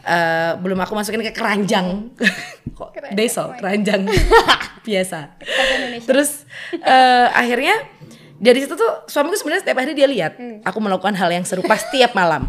eh, 0.02 0.52
belum 0.56 0.80
aku 0.80 0.92
masukin 0.96 1.20
ke 1.20 1.36
keranjang. 1.36 2.08
Kok 2.78 2.88
oh 2.88 3.52
my 3.52 3.60
keranjang. 3.60 4.08
Biasa. 4.88 5.36
Terus 6.02 6.48
eh, 6.72 7.26
akhirnya 7.28 7.76
dari 8.38 8.62
situ 8.62 8.78
tuh 8.78 9.04
suamiku 9.10 9.34
sebenarnya 9.34 9.66
setiap 9.66 9.78
hari 9.82 9.92
dia 9.98 10.06
lihat 10.06 10.32
Hmm. 10.38 10.62
aku 10.62 10.78
melakukan 10.78 11.10
hal 11.18 11.26
yang 11.34 11.42
serupa 11.42 11.74
setiap 11.74 12.14
malam 12.14 12.46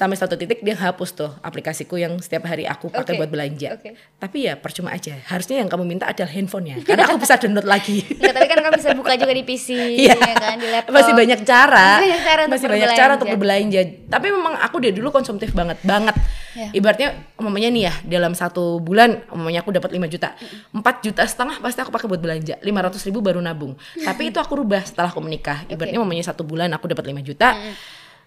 sampai 0.00 0.16
satu 0.16 0.40
titik 0.40 0.64
dia 0.64 0.72
hapus 0.72 1.12
tuh 1.12 1.28
aplikasiku 1.44 2.00
yang 2.00 2.16
setiap 2.16 2.48
hari 2.48 2.64
aku 2.64 2.88
pakai 2.88 3.12
Oke, 3.12 3.20
buat 3.20 3.28
belanja 3.28 3.76
oke. 3.76 3.92
tapi 4.16 4.48
ya 4.48 4.56
percuma 4.56 4.96
aja 4.96 5.20
harusnya 5.28 5.60
yang 5.60 5.68
kamu 5.68 5.84
minta 5.84 6.08
adalah 6.08 6.32
handphonenya 6.32 6.80
karena 6.88 7.04
aku 7.04 7.20
bisa 7.20 7.36
download 7.36 7.68
lagi 7.68 8.00
Enggak, 8.08 8.32
tapi 8.32 8.46
kan 8.46 8.58
kamu 8.62 8.74
bisa 8.78 8.90
buka 8.94 9.12
juga 9.18 9.32
di 9.34 9.42
PC, 9.42 9.68
Iya. 9.74 10.14
ya 10.14 10.34
kan, 10.38 10.56
di 10.56 10.68
laptop. 10.70 10.92
Masih 10.94 11.12
banyak 11.12 11.40
cara. 11.42 11.88
Masih 11.98 12.06
banyak 12.06 12.22
cara 12.22 12.40
untuk 12.46 12.54
Masih 12.54 12.68
banyak 12.70 12.90
cara 12.94 13.10
untuk 13.18 13.28
berbelanja. 13.34 13.80
Tapi 14.06 14.26
memang 14.30 14.54
aku 14.62 14.76
dari 14.78 14.94
dulu 14.94 15.08
konsumtif 15.10 15.50
banget, 15.50 15.82
banget. 15.82 16.14
Ya. 16.54 16.68
Ibaratnya 16.70 17.08
umumnya 17.34 17.68
nih 17.74 17.82
ya, 17.90 17.94
dalam 18.06 18.32
satu 18.38 18.78
bulan 18.78 19.26
umumnya 19.34 19.66
aku 19.66 19.74
dapat 19.74 19.90
5 19.90 20.06
juta. 20.06 20.38
4 20.70 20.78
juta 21.02 21.22
setengah 21.26 21.58
pasti 21.58 21.82
aku 21.82 21.90
pakai 21.90 22.06
buat 22.06 22.22
belanja. 22.22 22.54
500 22.62 23.08
ribu 23.10 23.18
baru 23.20 23.42
nabung. 23.42 23.74
Tapi 23.98 24.30
itu 24.30 24.38
aku 24.38 24.54
rubah 24.62 24.80
setelah 24.86 25.10
aku 25.10 25.20
menikah. 25.20 25.66
Ibaratnya 25.66 25.98
umumnya 25.98 26.24
satu 26.24 26.46
bulan 26.46 26.70
aku 26.70 26.86
dapat 26.88 27.10
5 27.10 27.20
juta. 27.26 27.58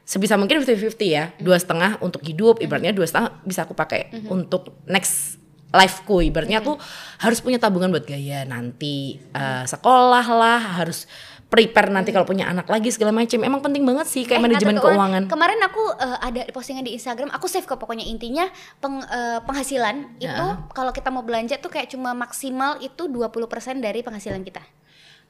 Sebisa 0.03 0.35
mungkin 0.35 0.59
50-50 0.59 0.99
ya. 1.07 1.31
Dua 1.37 1.55
setengah 1.55 1.97
untuk 1.99 2.19
hidup, 2.21 2.59
ibaratnya 2.59 2.91
dua 2.91 3.03
setengah 3.03 3.39
bisa 3.41 3.63
aku 3.63 3.71
pakai 3.73 4.11
untuk 4.27 4.83
next 4.85 5.39
lifeku 5.69 6.21
ibaratnya 6.21 6.61
aku 6.61 6.77
harus 7.17 7.41
punya 7.41 7.57
tabungan 7.57 7.89
buat 7.89 8.05
gaya 8.05 8.45
nanti 8.45 9.17
eh, 9.17 9.65
sekolah 9.65 10.21
lah 10.29 10.61
harus 10.77 11.09
prepare 11.49 11.89
nanti 11.89 12.09
kalau 12.09 12.25
punya 12.25 12.45
anak 12.45 12.65
lagi 12.65 12.89
segala 12.89 13.09
macam. 13.09 13.41
Emang 13.41 13.57
penting 13.59 13.81
banget 13.81 14.05
sih 14.05 14.21
kayak 14.21 14.37
Eh, 14.37 14.43
manajemen 14.43 14.73
ngatur 14.73 14.89
keuangan. 14.91 15.23
Kemarin 15.25 15.59
aku 15.61 15.83
eh, 15.95 16.17
ada 16.19 16.41
postingan 16.49 16.81
di 16.81 16.93
Instagram, 16.93 17.29
aku 17.29 17.45
save 17.45 17.63
kok 17.63 17.77
pokoknya 17.77 18.05
intinya 18.05 18.49
peng- 18.77 19.01
eh, 19.03 19.39
penghasilan 19.41 20.17
itu 20.17 20.29
Ya. 20.29 20.61
kalau 20.69 20.89
kita 20.89 21.09
mau 21.09 21.21
belanja 21.21 21.57
tuh 21.57 21.69
kayak 21.69 21.89
cuma 21.89 22.13
maksimal 22.13 22.77
itu 22.77 23.05
20% 23.05 23.45
dari 23.79 24.01
penghasilan 24.01 24.41
kita. 24.41 24.61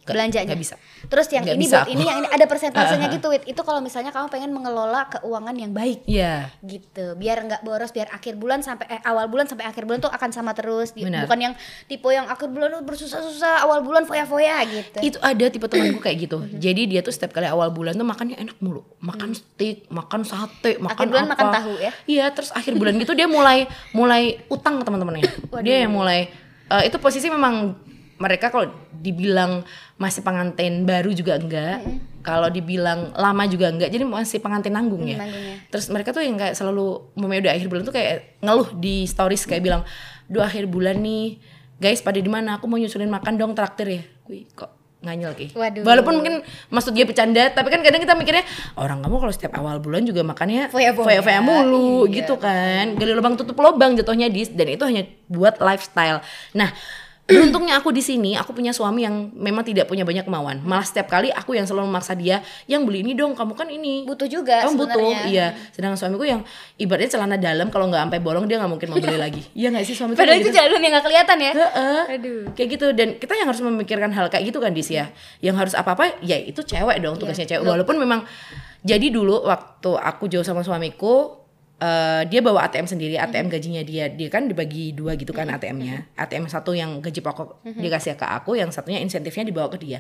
Nggak- 0.04 0.12
belanjanya. 0.12 0.48
nggak 0.50 0.62
bisa. 0.62 0.76
Terus 1.04 1.28
yang 1.30 1.44
Nggak 1.44 1.56
ini 1.56 1.64
bisa 1.64 1.72
buat 1.74 1.84
aku. 1.84 1.94
ini 1.94 2.04
yang 2.04 2.18
ini 2.18 2.28
ada 2.30 2.46
persentasenya 2.46 3.08
gitu, 3.16 3.28
Wit. 3.30 3.44
Itu 3.46 3.62
kalau 3.62 3.80
misalnya 3.80 4.12
kamu 4.12 4.28
pengen 4.28 4.52
mengelola 4.52 5.02
keuangan 5.10 5.56
yang 5.56 5.72
baik 5.72 6.04
Iya. 6.04 6.52
gitu 6.62 7.16
biar 7.16 7.40
nggak 7.42 7.62
boros 7.62 7.90
biar 7.90 8.08
akhir 8.10 8.36
bulan 8.36 8.60
sampai 8.60 8.86
eh, 8.90 9.02
awal 9.04 9.26
bulan 9.26 9.46
sampai 9.46 9.64
akhir 9.64 9.84
bulan 9.84 10.00
tuh 10.00 10.10
akan 10.10 10.30
sama 10.30 10.52
terus 10.52 10.92
Benar. 10.92 11.24
bukan 11.24 11.40
yang 11.42 11.54
tipe 11.86 12.06
yang 12.06 12.26
akhir 12.26 12.48
bulan 12.48 12.70
tuh 12.70 12.84
bersusah-susah 12.84 13.64
awal 13.64 13.80
bulan 13.80 14.04
foya-foya 14.04 14.60
gitu 14.66 15.00
Itu 15.02 15.18
ada 15.20 15.46
tipe 15.46 15.64
temanku 15.66 16.00
kayak 16.00 16.18
gitu. 16.22 16.38
Jadi 16.54 16.82
dia 16.86 17.00
tuh 17.00 17.10
setiap 17.10 17.32
kali 17.32 17.46
awal 17.46 17.70
bulan 17.70 17.94
tuh 17.94 18.04
makannya 18.04 18.36
enak 18.38 18.60
mulu. 18.60 18.84
Makan 19.00 19.32
steak, 19.32 19.88
makan 19.88 20.22
sate, 20.22 20.76
makan 20.78 20.92
Akhir 20.94 21.08
bulan 21.10 21.26
apa. 21.26 21.34
makan 21.34 21.48
tahu 21.54 21.74
ya? 21.78 21.92
Iya, 22.06 22.26
terus 22.30 22.52
akhir 22.52 22.74
bulan 22.74 22.96
gitu 22.96 23.14
dia 23.14 23.26
mulai 23.26 23.66
mulai 23.92 24.24
utang 24.48 24.78
ke 24.78 24.84
teman-temannya. 24.84 25.24
Dia 25.64 25.86
yang 25.86 25.94
mulai 25.94 26.28
eh, 26.66 26.84
itu 26.84 26.98
posisi 26.98 27.28
memang 27.28 27.78
mereka 28.16 28.50
kalau 28.50 28.70
dibilang 28.94 29.66
masih 29.96 30.22
pengantin 30.22 30.84
baru 30.84 31.12
juga 31.12 31.36
enggak. 31.36 31.82
Kalau 32.20 32.48
dibilang 32.48 33.12
lama 33.14 33.44
juga 33.46 33.68
enggak. 33.68 33.90
Jadi 33.90 34.04
masih 34.04 34.40
pengantin 34.40 34.72
nanggung 34.72 35.04
ya. 35.04 35.18
nanggungnya. 35.18 35.68
Terus 35.68 35.90
mereka 35.90 36.12
tuh 36.12 36.24
yang 36.24 36.36
kayak 36.36 36.54
selalu 36.54 37.12
memang 37.14 37.42
udah 37.42 37.52
akhir 37.52 37.68
bulan 37.68 37.84
tuh 37.84 37.92
kayak 37.92 38.40
ngeluh 38.40 38.70
di 38.74 39.04
stories 39.04 39.44
kayak 39.44 39.60
bilang, 39.62 39.82
"Duh 40.26 40.40
akhir 40.40 40.66
bulan 40.66 40.98
nih, 40.98 41.42
guys 41.78 42.00
pada 42.00 42.18
di 42.18 42.28
mana? 42.28 42.58
Aku 42.58 42.66
mau 42.66 42.80
nyusulin 42.80 43.12
makan 43.12 43.36
dong 43.36 43.52
traktir 43.52 43.88
ya." 43.90 44.02
Wih, 44.24 44.48
kok 44.50 44.72
nganyel 45.04 45.36
ki. 45.36 45.52
Waduh. 45.52 45.84
Walaupun 45.84 46.14
mungkin 46.16 46.40
maksud 46.70 46.96
dia 46.96 47.04
bercanda, 47.04 47.52
tapi 47.52 47.68
kan 47.68 47.84
kadang 47.84 48.00
kita 48.00 48.16
mikirnya 48.16 48.48
orang 48.80 49.04
kamu 49.04 49.20
kalau 49.20 49.34
setiap 49.36 49.52
awal 49.54 49.84
bulan 49.84 50.08
juga 50.08 50.24
makannya 50.24 50.72
Foya-foya. 50.72 51.20
foya-foya 51.20 51.40
mulu 51.44 52.08
Iya. 52.08 52.24
gitu 52.24 52.40
kan. 52.40 52.96
Gali 52.96 53.12
lubang 53.12 53.36
tutup 53.36 53.60
lubang 53.60 54.00
jatuhnya 54.00 54.32
dis 54.32 54.48
dan 54.48 54.72
itu 54.72 54.80
hanya 54.80 55.04
buat 55.28 55.60
lifestyle. 55.60 56.24
Nah, 56.56 56.72
beruntungnya 57.34 57.76
aku 57.82 57.90
di 57.90 58.04
sini 58.06 58.38
aku 58.38 58.54
punya 58.54 58.70
suami 58.70 59.04
yang 59.04 59.34
memang 59.34 59.66
tidak 59.66 59.90
punya 59.90 60.06
banyak 60.06 60.24
kemauan. 60.24 60.62
Malah 60.62 60.86
setiap 60.86 61.10
kali 61.10 61.34
aku 61.34 61.58
yang 61.58 61.66
selalu 61.66 61.90
memaksa 61.90 62.14
dia, 62.14 62.40
yang 62.70 62.86
beli 62.86 63.02
ini 63.02 63.14
dong, 63.14 63.34
kamu 63.34 63.54
kan 63.58 63.68
ini 63.68 64.06
butuh 64.06 64.30
juga 64.30 64.64
kamu 64.64 64.76
butuh 64.78 65.12
iya 65.26 65.56
sedangkan 65.74 65.98
suamiku 65.98 66.24
yang 66.24 66.42
ibaratnya 66.78 67.10
celana 67.10 67.38
dalam 67.40 67.68
kalau 67.74 67.90
nggak 67.90 68.08
sampai 68.08 68.20
bolong 68.22 68.46
dia 68.46 68.60
nggak 68.62 68.72
mungkin 68.72 68.88
mau 68.92 69.00
beli 69.00 69.18
lagi 69.26 69.42
iya 69.54 69.74
nggak 69.74 69.84
sih 69.84 69.96
suamiku 69.98 70.20
padahal 70.22 70.40
itu 70.40 70.50
gitu? 70.52 70.58
jalan 70.60 70.80
yang 70.80 70.92
nggak 70.94 71.06
kelihatan 71.06 71.38
ya 71.40 71.52
Heeh. 71.54 72.02
Aduh. 72.20 72.42
kayak 72.54 72.70
gitu 72.78 72.88
dan 72.94 73.08
kita 73.18 73.34
yang 73.36 73.48
harus 73.50 73.62
memikirkan 73.62 74.12
hal 74.14 74.26
kayak 74.30 74.44
gitu 74.54 74.60
kan 74.62 74.72
dis 74.72 74.90
ya 74.90 75.10
yang 75.42 75.56
harus 75.58 75.74
apa 75.74 75.98
apa 75.98 76.18
ya 76.22 76.38
itu 76.38 76.62
cewek 76.62 77.02
dong 77.02 77.18
tugasnya 77.18 77.44
Iya. 77.44 77.60
cewek 77.60 77.66
walaupun 77.68 77.96
memang 78.00 78.24
jadi 78.84 79.08
dulu 79.12 79.48
waktu 79.48 79.92
aku 79.96 80.28
jauh 80.28 80.46
sama 80.46 80.64
suamiku 80.64 81.43
eh, 81.84 82.22
dia 82.32 82.40
bawa 82.40 82.64
ATM 82.72 82.88
sendiri 82.88 83.20
ATM 83.20 83.52
gajinya 83.52 83.84
dia. 83.84 84.08
Dia 84.08 84.30
kan 84.32 84.48
dibagi 84.48 84.96
dua 84.96 85.20
gitu 85.20 85.36
kan 85.36 85.52
ATM-nya 85.52 86.16
ATM 86.16 86.48
satu 86.48 86.72
yang 86.72 87.04
gaji 87.04 87.20
pokok 87.20 87.68
dikasih 87.68 88.16
ke 88.16 88.24
aku 88.24 88.56
yang 88.56 88.72
satunya 88.72 89.04
insentifnya 89.04 89.44
dibawa 89.44 89.68
ke 89.68 89.78
dia. 89.84 90.00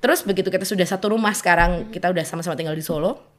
Terus 0.00 0.24
begitu 0.24 0.48
kita 0.48 0.64
sudah 0.64 0.88
satu 0.88 1.12
rumah 1.12 1.36
sekarang 1.36 1.92
kita 1.92 2.08
udah 2.08 2.24
sama-sama 2.24 2.56
tinggal 2.56 2.76
di 2.76 2.84
Solo. 2.84 3.36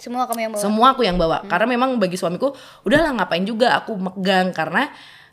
Semua 0.00 0.24
kamu 0.24 0.40
yang 0.40 0.52
bawa? 0.56 0.62
Semua 0.64 0.86
aku 0.96 1.02
yang 1.04 1.18
bawa. 1.20 1.44
Karena 1.44 1.66
memang 1.68 2.00
bagi 2.00 2.16
suamiku 2.16 2.56
udahlah 2.88 3.20
ngapain 3.20 3.44
juga 3.44 3.76
aku 3.76 4.00
megang? 4.00 4.48
Karena 4.56 4.88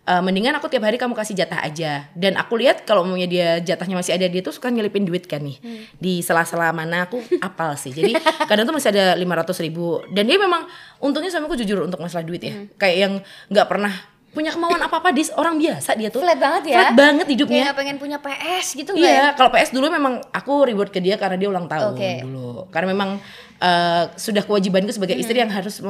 eh, 0.08 0.22
mendingan 0.24 0.56
aku 0.56 0.72
tiap 0.72 0.88
hari 0.88 0.96
kamu 0.96 1.14
kasih 1.14 1.36
jatah 1.36 1.60
aja. 1.60 2.08
Dan 2.16 2.40
aku 2.40 2.56
lihat 2.56 2.88
kalau 2.88 3.04
umumnya 3.04 3.28
dia 3.28 3.60
jatahnya 3.60 4.00
masih 4.00 4.16
ada 4.16 4.26
dia 4.32 4.40
tuh 4.40 4.56
suka 4.56 4.72
nyelipin 4.72 5.04
duit 5.04 5.28
kan 5.28 5.44
nih. 5.44 5.60
Di 6.00 6.24
sela-sela 6.24 6.72
mana 6.72 7.06
aku 7.06 7.20
apal 7.44 7.76
sih. 7.76 7.92
Jadi 7.92 8.16
kadang 8.50 8.66
tuh 8.66 8.76
masih 8.76 8.96
ada 8.96 9.20
500 9.20 9.66
ribu. 9.68 10.02
Dan 10.16 10.32
dia 10.32 10.40
memang 10.40 10.66
untungnya 11.04 11.30
suamiku 11.30 11.60
jujur 11.60 11.84
untuk 11.84 12.00
masalah 12.00 12.24
duit 12.24 12.42
ya. 12.42 12.56
Kayak 12.80 12.98
yang 12.98 13.14
nggak 13.52 13.68
pernah 13.68 14.17
punya 14.30 14.52
kemauan 14.52 14.78
apa-apa 14.78 15.10
dis 15.10 15.34
orang 15.34 15.58
biasa 15.58 15.94
dia 15.94 16.08
tuh 16.08 16.22
Flat 16.22 16.38
banget 16.38 16.70
ya? 16.70 16.78
flat 16.78 16.94
banget 16.94 17.26
kayak 17.26 17.34
hidupnya 17.34 17.64
nggak 17.66 17.78
pengen 17.78 17.98
punya 17.98 18.18
PS 18.18 18.68
gitu 18.76 18.92
nggak 18.92 19.02
ya? 19.02 19.10
Iya, 19.10 19.26
kalau 19.34 19.50
PS 19.50 19.70
dulu 19.72 19.88
memang 19.88 20.14
aku 20.30 20.54
reward 20.64 20.90
ke 20.90 21.00
dia 21.00 21.16
karena 21.16 21.36
dia 21.36 21.48
ulang 21.48 21.66
tahun 21.66 21.92
Oke. 21.92 22.12
dulu. 22.22 22.70
Karena 22.70 22.88
memang 22.92 23.10
eh, 23.58 24.04
sudah 24.14 24.44
kewajibanku 24.44 24.92
sebagai 24.92 25.16
istri 25.16 25.38
yang 25.38 25.50
harus 25.50 25.82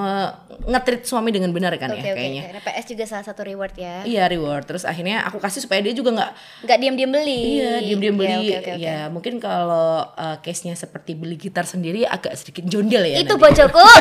nge-treat 0.63 1.03
suami 1.03 1.29
dengan 1.29 1.51
benar 1.51 1.75
kan 1.75 1.91
Oke 1.91 1.99
ya 1.99 2.07
oke. 2.07 2.15
kayaknya. 2.15 2.41
Karena 2.47 2.61
PS 2.63 2.85
juga 2.87 3.03
salah 3.05 3.25
satu 3.25 3.41
reward 3.43 3.73
ya. 3.75 3.95
Iya 4.03 4.23
reward. 4.27 4.63
Terus 4.63 4.83
akhirnya 4.83 5.23
aku 5.23 5.37
kasih 5.37 5.59
supaya 5.59 5.81
dia 5.81 5.91
juga 5.91 6.15
nggak 6.15 6.31
Nggak 6.63 6.77
diam-diam 6.79 7.11
beli. 7.11 7.41
iya 7.59 7.71
diam-diam 7.81 8.15
Ya, 8.15 8.21
beli. 8.21 8.47
oke, 8.47 8.55
oke, 8.55 8.71
oke. 8.71 8.85
Ya 8.85 8.99
mungkin 9.09 9.33
kalau 9.37 10.07
eh, 10.09 10.37
case-nya 10.39 10.73
seperti 10.73 11.11
beli 11.13 11.35
gitar 11.35 11.65
sendiri 11.65 12.07
agak 12.07 12.31
sedikit 12.33 12.63
jondel 12.63 13.03
ya. 13.03 13.19
Itu 13.19 13.35
bojoku. 13.35 13.83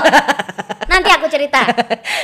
Nanti 0.87 1.11
aku 1.11 1.26
cerita. 1.26 1.66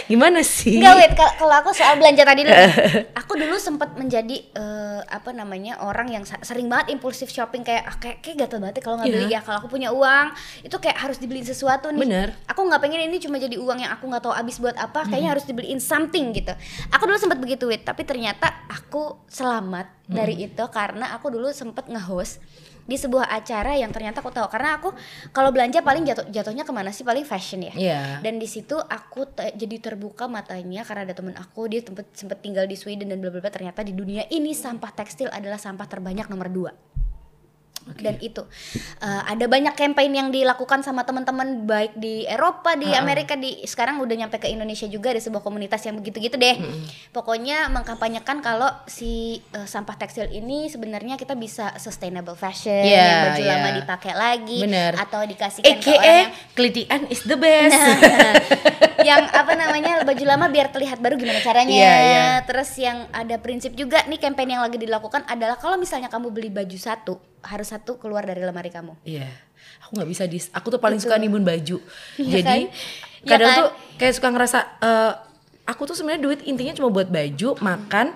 Gimana 0.06 0.40
sih? 0.40 0.78
Enggak 0.78 0.94
wait, 0.96 1.12
kalau 1.18 1.54
aku 1.56 1.74
soal 1.74 1.98
belanja 2.02 2.22
tadi 2.26 2.40
dulu. 2.42 2.58
aku 3.22 3.32
dulu 3.38 3.56
sempat 3.56 3.94
menjadi 3.94 4.36
eh, 4.52 5.00
apa 5.06 5.30
namanya 5.30 5.78
orang 5.80 6.10
yang 6.10 6.24
sering 6.26 6.66
banget 6.66 6.92
impulsif 6.92 7.30
shopping 7.30 7.62
kayak 7.62 7.86
ah, 7.86 7.96
kayak 7.96 8.18
kayak 8.20 8.36
gatel 8.46 8.58
banget 8.58 8.82
kalau 8.82 8.98
nggak 8.98 9.08
Iya. 9.08 9.16
beli 9.16 9.26
ya. 9.32 9.40
Kalau 9.40 9.56
aku 9.62 9.68
punya 9.70 9.88
uang 9.94 10.26
itu 10.66 10.76
kayak 10.76 10.98
harus 10.98 11.16
dibeliin 11.22 11.46
sesuatu 11.46 11.88
nih. 11.88 12.02
Bener. 12.02 12.28
Aku 12.50 12.66
nggak 12.66 12.82
pengen 12.82 13.06
ini 13.06 13.22
cuma 13.22 13.38
jadi 13.38 13.56
uang 13.56 13.78
yang 13.80 13.94
aku 13.94 14.10
nggak 14.10 14.22
tahu 14.26 14.34
habis 14.34 14.58
buat 14.58 14.74
apa. 14.76 15.06
Kayaknya 15.06 15.30
harus 15.38 15.44
dibeliin 15.46 15.78
something 15.78 16.34
gitu. 16.34 16.52
Aku 16.92 17.06
dulu 17.06 17.16
sempat 17.16 17.38
begitu 17.38 17.64
tapi 17.72 18.02
ternyata 18.02 18.66
aku 18.68 19.22
selamat 19.30 19.86
dari 20.10 20.44
itu 20.44 20.64
karena 20.68 21.14
aku 21.14 21.30
dulu 21.30 21.48
sempat 21.54 21.86
nge-host 21.88 22.42
di 22.82 22.96
sebuah 22.98 23.30
acara 23.30 23.78
yang 23.78 23.90
ternyata 23.94 24.20
aku 24.20 24.30
tahu. 24.34 24.46
Karena 24.50 24.78
aku 24.78 24.92
kalau 25.30 25.50
belanja 25.54 25.80
paling 25.80 26.02
jatuh 26.06 26.26
jatuhnya 26.28 26.66
ke 26.66 26.72
mana 26.74 26.90
sih? 26.90 27.06
Paling 27.06 27.26
fashion 27.26 27.64
ya. 27.66 27.74
Iya. 27.74 28.02
dan 28.20 28.36
di 28.38 28.46
situ 28.46 28.76
aku 28.78 29.26
te- 29.30 29.54
jadi 29.54 29.78
terbuka 29.78 30.26
matanya 30.26 30.84
karena 30.84 31.08
ada 31.08 31.14
temen 31.16 31.34
aku 31.34 31.66
dia 31.66 31.80
tempat 31.82 32.06
sempet 32.12 32.38
tinggal 32.42 32.66
di 32.66 32.74
Sweden 32.78 33.10
dan 33.10 33.18
bla 33.18 33.30
bla 33.32 33.40
bla. 33.42 33.50
Ternyata 33.50 33.82
di 33.82 33.94
dunia 33.96 34.26
ini 34.30 34.52
sampah 34.52 34.92
tekstil 34.92 35.30
adalah 35.32 35.58
sampah 35.58 35.86
terbanyak 35.88 36.26
nomor 36.28 36.48
dua 36.52 36.70
dan 37.98 38.16
itu 38.22 38.42
eh, 39.02 39.22
ada 39.26 39.44
banyak 39.50 39.74
campaign 39.74 40.12
yang 40.14 40.28
dilakukan 40.30 40.82
sama 40.86 41.02
teman-teman 41.02 41.66
baik 41.66 41.98
di 41.98 42.24
Eropa 42.26 42.78
di 42.78 42.88
Amerika 42.94 43.34
di 43.34 43.62
sekarang 43.66 43.98
udah 43.98 44.14
nyampe 44.14 44.38
ke 44.38 44.48
Indonesia 44.50 44.86
juga 44.86 45.10
ada 45.14 45.20
sebuah 45.22 45.42
komunitas 45.42 45.82
yang 45.84 45.98
begitu-gitu 45.98 46.38
deh 46.38 46.56
pokoknya 47.10 47.68
mengkampanyekan 47.72 48.40
kalau 48.40 48.70
si 48.86 49.42
eh, 49.52 49.66
sampah 49.66 49.98
tekstil 49.98 50.30
ini 50.30 50.70
sebenarnya 50.70 51.18
kita 51.18 51.34
bisa 51.34 51.74
sustainable 51.78 52.38
fashion 52.38 52.82
Iya, 52.82 53.02
yang 53.02 53.22
baju 53.30 53.42
lama 53.46 53.68
iya. 53.68 53.76
dipakai 53.82 54.12
lagi 54.14 54.58
Bener. 54.64 54.92
atau 54.96 55.20
dikasihkan 55.24 55.78
ke 55.82 55.90
orang 55.90 56.02
AKA 56.02 56.14
yang 56.14 56.30
kelitian 56.54 57.00
is 57.08 57.22
the 57.24 57.36
best. 57.38 57.74
Nah, 57.74 58.34
yang 59.08 59.22
apa 59.30 59.52
namanya 59.58 60.02
baju 60.06 60.24
lama 60.24 60.46
biar 60.48 60.70
terlihat 60.70 60.98
baru 61.02 61.18
gimana 61.18 61.42
caranya 61.42 61.72
Iya, 61.72 61.94
iya. 61.98 62.26
terus 62.46 62.70
yang 62.78 63.08
ada 63.10 63.36
prinsip 63.42 63.74
juga 63.74 64.04
nih 64.06 64.20
campaign 64.20 64.58
yang 64.58 64.62
lagi 64.62 64.78
dilakukan 64.78 65.26
adalah 65.26 65.58
kalau 65.58 65.74
misalnya 65.74 66.06
kamu 66.12 66.30
beli 66.30 66.50
baju 66.52 66.78
satu 66.78 67.31
harus 67.44 67.68
satu 67.68 67.96
keluar 67.96 68.22
dari 68.22 68.40
lemari 68.40 68.68
kamu 68.68 68.94
Iya, 69.02 69.26
aku 69.80 69.94
nggak 69.94 70.08
bisa 70.08 70.22
dis. 70.24 70.46
Aku 70.50 70.68
tuh 70.68 70.78
paling 70.78 70.96
Gitu. 70.96 71.06
suka 71.06 71.16
nimbun 71.16 71.42
baju. 71.42 71.76
Iya 72.16 72.30
Jadi 72.32 72.42
kan? 72.42 72.58
Iya 73.18 73.28
kadang 73.28 73.48
kan? 73.48 73.58
tuh 73.58 73.68
kayak 73.96 74.14
suka 74.14 74.28
ngerasa 74.28 74.58
eh, 74.78 75.12
aku 75.64 75.82
tuh 75.84 75.94
sebenarnya 75.94 76.22
duit 76.22 76.40
intinya 76.42 76.72
cuma 76.72 76.88
buat 76.88 77.06
baju, 77.06 77.48
makan. 77.56 78.06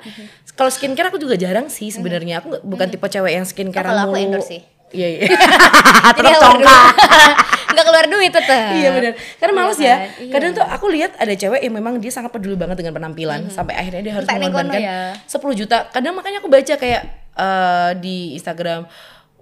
Kalau 0.52 0.68
skincare 0.68 1.08
aku 1.08 1.16
juga 1.16 1.34
jarang 1.34 1.66
sih 1.66 1.88
sebenarnya. 1.88 2.40
Aku 2.40 2.46
nggak- 2.48 2.64
bukan 2.64 2.86
tipe 2.88 3.04
cewek 3.04 3.32
yang 3.32 3.44
skincare 3.44 3.84
kalau 3.84 4.08
aku 4.08 4.16
endorse 4.16 4.48
sih. 4.48 4.62
Iya 4.88 5.06
iya. 5.12 5.20
Terus 6.16 6.34
congkak. 6.36 6.84
nggak 7.76 7.84
keluar 7.84 8.06
duit 8.06 8.30
tetap 8.30 8.72
Iya 8.72 8.88
benar. 8.88 9.12
Karena 9.36 9.52
Iya 9.52 9.58
males 9.60 9.76
kan? 9.76 9.84
ya. 9.84 9.96
Iya. 10.16 10.32
Kadang 10.32 10.50
tuh 10.54 10.64
aku 10.64 10.86
lihat 10.88 11.12
ada 11.14 11.34
cewek 11.34 11.60
yang 11.60 11.74
memang 11.74 11.94
dia 11.98 12.08
sangat 12.08 12.30
peduli 12.30 12.54
banget 12.54 12.78
dengan 12.78 12.94
penampilan 12.94 13.50
sampai 13.50 13.74
akhirnya 13.74 14.00
dia 14.00 14.14
harus 14.14 14.24
negono 14.24 14.46
mengorbankan 14.48 14.80
ya. 14.80 14.98
10 15.26 15.36
juta. 15.54 15.76
Kadang 15.88 16.14
makanya 16.14 16.38
aku 16.38 16.48
baca 16.48 16.74
kayak 16.74 17.02
eh, 17.34 17.90
di 17.98 18.16
Instagram 18.32 18.86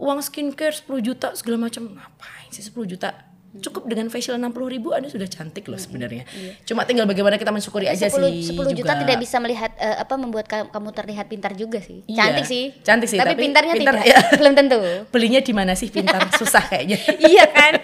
uang 0.04 0.20
skincare 0.20 0.76
10 0.76 1.00
juta 1.00 1.32
segala 1.32 1.64
macam. 1.64 1.96
Ngapain 1.96 2.52
sih 2.52 2.61
10 2.61 2.84
juta? 2.84 3.33
Cukup 3.54 3.87
dengan 3.87 4.06
facial 4.06 4.34
60 4.34 4.50
ribu 4.68 4.90
Anda 4.90 5.06
sudah 5.06 5.25
cantik 5.25 5.64
loh 5.64 5.76
sebenarnya. 5.76 6.26
Cuma 6.62 6.82
tinggal 6.82 7.04
bagaimana 7.04 7.34
kita 7.34 7.49
mensyukuri 7.49 7.87
aja 7.87 8.06
10, 8.06 8.18
sih. 8.42 8.50
10 8.50 8.75
juta 8.75 8.92
juga. 8.92 9.00
tidak 9.00 9.16
bisa 9.16 9.37
melihat 9.38 9.70
eh, 9.76 9.96
apa 9.96 10.14
membuat 10.14 10.44
ka- 10.44 10.66
kamu 10.66 10.90
terlihat 10.90 11.26
pintar 11.26 11.52
juga 11.52 11.78
sih. 11.78 12.02
Iya, 12.04 12.18
Cantik 12.20 12.44
sih. 12.44 12.64
cantik 12.80 13.06
sih, 13.06 13.16
Tapi, 13.16 13.30
tapi 13.30 13.40
pintarnya 13.40 13.75
pintar, 13.75 13.94
tidak. 13.96 14.06
ya. 14.06 14.18
Belum 14.40 14.54
tentu. 14.54 14.78
Belinya 15.08 15.38
di 15.38 15.52
mana 15.52 15.73
sih 15.73 15.87
pintar 15.87 16.18
susah 16.40 16.62
kayaknya. 16.64 16.99
iya 17.30 17.46
kan 17.46 17.78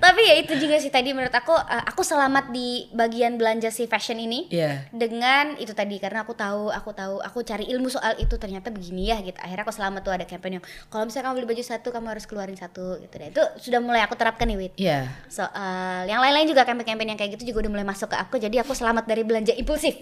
tapi 0.00 0.24
ya 0.24 0.34
itu 0.38 0.56
juga 0.56 0.80
sih 0.80 0.88
tadi 0.88 1.12
menurut 1.12 1.30
aku 1.30 1.52
uh, 1.52 1.84
aku 1.84 2.00
selamat 2.00 2.48
di 2.48 2.88
bagian 2.90 3.36
belanja 3.36 3.68
si 3.68 3.84
fashion 3.84 4.16
ini 4.16 4.48
Iya. 4.48 4.88
dengan 4.90 5.54
itu 5.54 5.70
tadi 5.70 6.00
karena 6.00 6.24
aku 6.24 6.32
tahu 6.32 6.72
aku 6.72 6.90
tahu 6.90 7.20
aku 7.20 7.38
cari 7.42 7.68
ilmu 7.68 7.86
soal 7.86 8.16
itu 8.16 8.32
ternyata 8.34 8.72
begini 8.72 9.06
ya 9.06 9.20
gitu 9.20 9.36
akhirnya 9.36 9.60
aku 9.60 9.70
selamat 9.70 10.00
tuh 10.00 10.12
ada 10.12 10.24
campaign 10.24 10.56
yang 10.56 10.64
kalau 10.88 11.04
misalnya 11.04 11.28
kamu 11.28 11.36
beli 11.36 11.48
baju 11.52 11.62
satu 11.62 11.88
kamu 11.90 12.06
harus 12.08 12.24
keluarin 12.24 12.56
satu 12.56 12.96
gitu 12.98 13.14
deh 13.14 13.28
itu 13.28 13.44
sudah 13.60 13.78
mulai 13.78 14.00
aku 14.00 14.16
terapkan 14.16 14.48
nih 14.48 14.56
Wit 14.58 14.72
Iya. 14.74 15.09
Soal 15.26 16.04
yang 16.04 16.18
lain-lain 16.18 16.46
juga 16.46 16.62
campaign-campaign 16.62 17.08
yang 17.08 17.18
kayak 17.18 17.34
gitu 17.34 17.50
juga 17.50 17.64
udah 17.64 17.72
mulai 17.72 17.86
masuk 17.86 18.08
ke 18.08 18.16
aku. 18.16 18.36
Jadi 18.36 18.56
aku 18.56 18.70
selamat 18.70 19.04
dari 19.04 19.22
belanja 19.22 19.52
impulsif. 19.52 19.94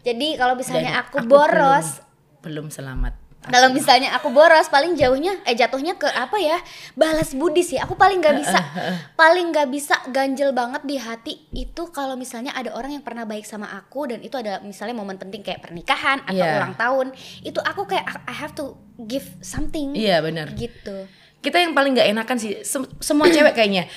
Jadi 0.00 0.34
kalau 0.34 0.52
misalnya 0.52 0.92
Dan 0.92 1.00
aku, 1.00 1.16
boros 1.24 2.02
belum, 2.42 2.42
belum 2.42 2.66
selamat. 2.68 3.14
kalau 3.44 3.70
misalnya 3.70 4.10
aku 4.12 4.30
boros 4.30 4.66
paling 4.66 4.94
jauhnya 4.94 5.34
eh 5.42 5.52
jatuhnya 5.52 5.94
ke 5.94 6.06
apa 6.06 6.38
ya? 6.38 6.58
Balas 6.92 7.32
budi 7.32 7.60
sih. 7.60 7.74
Aku 7.74 7.94
paling 7.94 8.18
nggak 8.18 8.34
bisa 8.36 8.58
paling 9.20 9.50
nggak 9.50 9.66
bisa 9.68 9.94
ganjel 10.08 10.50
banget 10.52 10.82
di 10.82 10.94
hati 10.94 11.34
itu 11.50 11.90
kalau 11.90 12.14
misalnya 12.14 12.50
ada 12.50 12.70
orang 12.70 12.92
yang 12.92 13.02
pernah 13.02 13.22
baik 13.22 13.42
sama 13.42 13.66
aku 13.68 14.06
dan 14.06 14.18
itu 14.20 14.34
ada 14.34 14.58
misalnya 14.60 14.94
momen 14.94 15.18
penting 15.18 15.40
kayak 15.40 15.58
pernikahan 15.60 16.22
atau 16.22 16.38
Iya. 16.38 16.54
ulang 16.56 16.74
tahun 16.76 17.06
itu 17.40 17.58
aku 17.58 17.82
kayak 17.84 18.06
I 18.26 18.34
have 18.36 18.54
to 18.54 18.74
give 19.00 19.26
something. 19.38 19.90
Iya 19.92 20.18
benar. 20.18 20.50
gitu. 20.52 21.06
Kita 21.38 21.58
yang 21.58 21.74
paling 21.74 21.94
nggak 21.94 22.06
enakan 22.08 22.36
sih 22.38 22.62
sem- 22.62 22.90
semua 22.98 23.26
cewek 23.26 23.50
kayaknya 23.52 23.90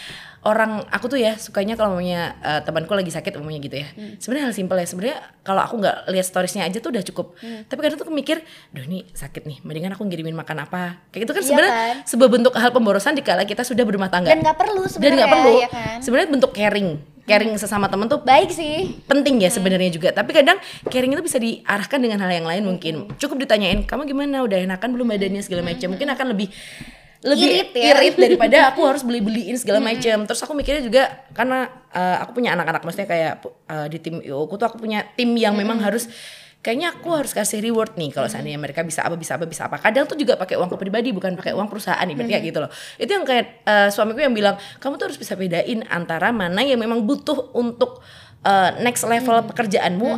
orang 0.45 0.85
aku 0.87 1.09
tuh 1.09 1.17
ya 1.17 1.35
sukanya 1.35 1.73
kalau 1.73 1.97
mamanya 1.97 2.37
eh, 2.39 2.61
temanku 2.61 2.93
lagi 2.93 3.09
sakit 3.09 3.35
mamanya 3.35 3.59
gitu 3.59 3.75
ya. 3.81 3.87
Sebenarnya 4.21 4.43
hal 4.47 4.53
simpel 4.53 4.77
ya. 4.77 4.85
Sebenarnya 4.85 5.17
kalau 5.41 5.59
aku 5.59 5.81
nggak 5.81 5.97
lihat 6.07 6.25
storiesnya 6.25 6.63
aja 6.63 6.77
tuh 6.77 6.93
udah 6.93 7.03
cukup. 7.03 7.33
Tapi 7.65 7.79
kadang 7.81 7.97
tuh 7.97 8.05
aku 8.05 8.13
mikir 8.13 8.45
duh 8.69 8.85
ini 8.85 9.09
sakit 9.09 9.43
nih 9.43 9.57
mendingan 9.61 9.91
aku 9.91 10.05
ngirimin 10.05 10.37
makan 10.37 10.63
apa? 10.63 11.01
Kayak 11.09 11.21
gitu 11.25 11.31
kan 11.33 11.41
Iya 11.41 11.49
sebenarnya 11.49 11.73
kan? 11.73 11.95
sebuah 12.05 12.29
bentuk 12.29 12.53
hal 12.53 12.69
pemborosan 12.69 13.13
dikala 13.13 13.43
kita 13.43 13.65
sudah 13.65 13.83
berumah 13.83 14.07
tangga. 14.07 14.29
Dan 14.29 14.45
nggak 14.45 14.57
perlu 14.57 14.81
dan 14.81 14.91
sebenarnya 14.93 15.17
nggak 15.17 15.33
perlu. 15.33 15.53
ya 15.57 15.69
kan? 15.69 15.97
Sebenarnya 15.99 16.29
bentuk 16.29 16.53
caring 16.53 16.89
caring 17.25 17.57
sesama 17.57 17.89
temen 17.89 18.05
tuh 18.05 18.21
baik 18.21 18.53
sih. 18.53 19.01
penting 19.09 19.41
ya 19.41 19.49
sebenarnya 19.49 19.89
juga. 19.89 20.13
Tapi 20.13 20.29
kadang 20.29 20.61
caring 20.85 21.09
itu 21.09 21.25
bisa 21.25 21.41
diarahkan 21.41 21.97
dengan 21.97 22.21
hal 22.21 22.29
yang 22.29 22.45
lain 22.45 22.61
mungkin. 22.61 23.09
Cukup 23.17 23.41
ditanyain 23.41 23.81
kamu 23.81 24.05
gimana? 24.05 24.45
Udah 24.45 24.61
enakan 24.61 24.93
belum 24.93 25.09
badannya 25.09 25.41
segala 25.41 25.65
macam? 25.65 25.97
Mungkin 25.97 26.05
akan 26.05 26.37
lebih 26.37 26.53
lebih 27.25 27.47
Irit 27.49 27.69
ya. 27.73 27.97
irit 27.97 28.15
daripada 28.29 28.57
aku 28.69 28.85
harus 28.85 29.01
beli 29.01 29.19
beliin 29.19 29.57
segala 29.57 29.81
macam 29.81 30.29
terus 30.29 30.39
aku 30.45 30.53
mikirnya 30.53 30.85
juga 30.85 31.03
karena 31.33 31.65
uh, 31.89 32.21
aku 32.21 32.37
punya 32.37 32.53
anak-anak 32.53 32.85
maksudnya 32.85 33.09
kayak 33.09 33.33
uh, 33.65 33.89
di 33.89 33.97
tim 33.97 34.21
IO 34.21 34.45
aku 34.45 34.61
tuh 34.61 34.69
aku 34.69 34.77
punya 34.77 35.01
tim 35.17 35.33
yang 35.33 35.57
memang 35.57 35.81
harus 35.81 36.05
kayaknya 36.65 36.97
aku 36.97 37.13
harus 37.13 37.29
kasih 37.33 37.61
reward 37.61 37.93
nih 37.93 38.09
kalau 38.09 38.25
seandainya 38.25 38.57
mereka 38.57 38.81
bisa 38.81 39.05
apa 39.05 39.13
bisa 39.13 39.37
apa 39.37 39.45
bisa 39.45 39.69
apa. 39.69 39.77
Kadang 39.77 40.09
tuh 40.09 40.17
juga 40.17 40.33
pakai 40.33 40.57
uang 40.57 40.73
pribadi 40.81 41.13
bukan 41.13 41.37
pakai 41.37 41.53
uang 41.53 41.69
perusahaan 41.69 42.01
ibaratnya 42.09 42.41
kayak 42.41 42.49
gitu 42.49 42.57
loh. 42.65 42.73
Itu 42.97 43.11
yang 43.13 43.21
kayak 43.21 43.61
uh, 43.69 43.93
suamiku 43.93 44.25
yang 44.25 44.33
bilang 44.33 44.57
kamu 44.81 44.97
tuh 44.97 45.13
harus 45.13 45.21
bisa 45.21 45.37
bedain 45.37 45.85
antara 45.93 46.33
mana 46.33 46.65
yang 46.65 46.81
memang 46.81 47.05
butuh 47.05 47.53
untuk 47.53 48.01
uh, 48.41 48.81
next 48.81 49.05
level 49.05 49.45
pekerjaanmu 49.45 50.09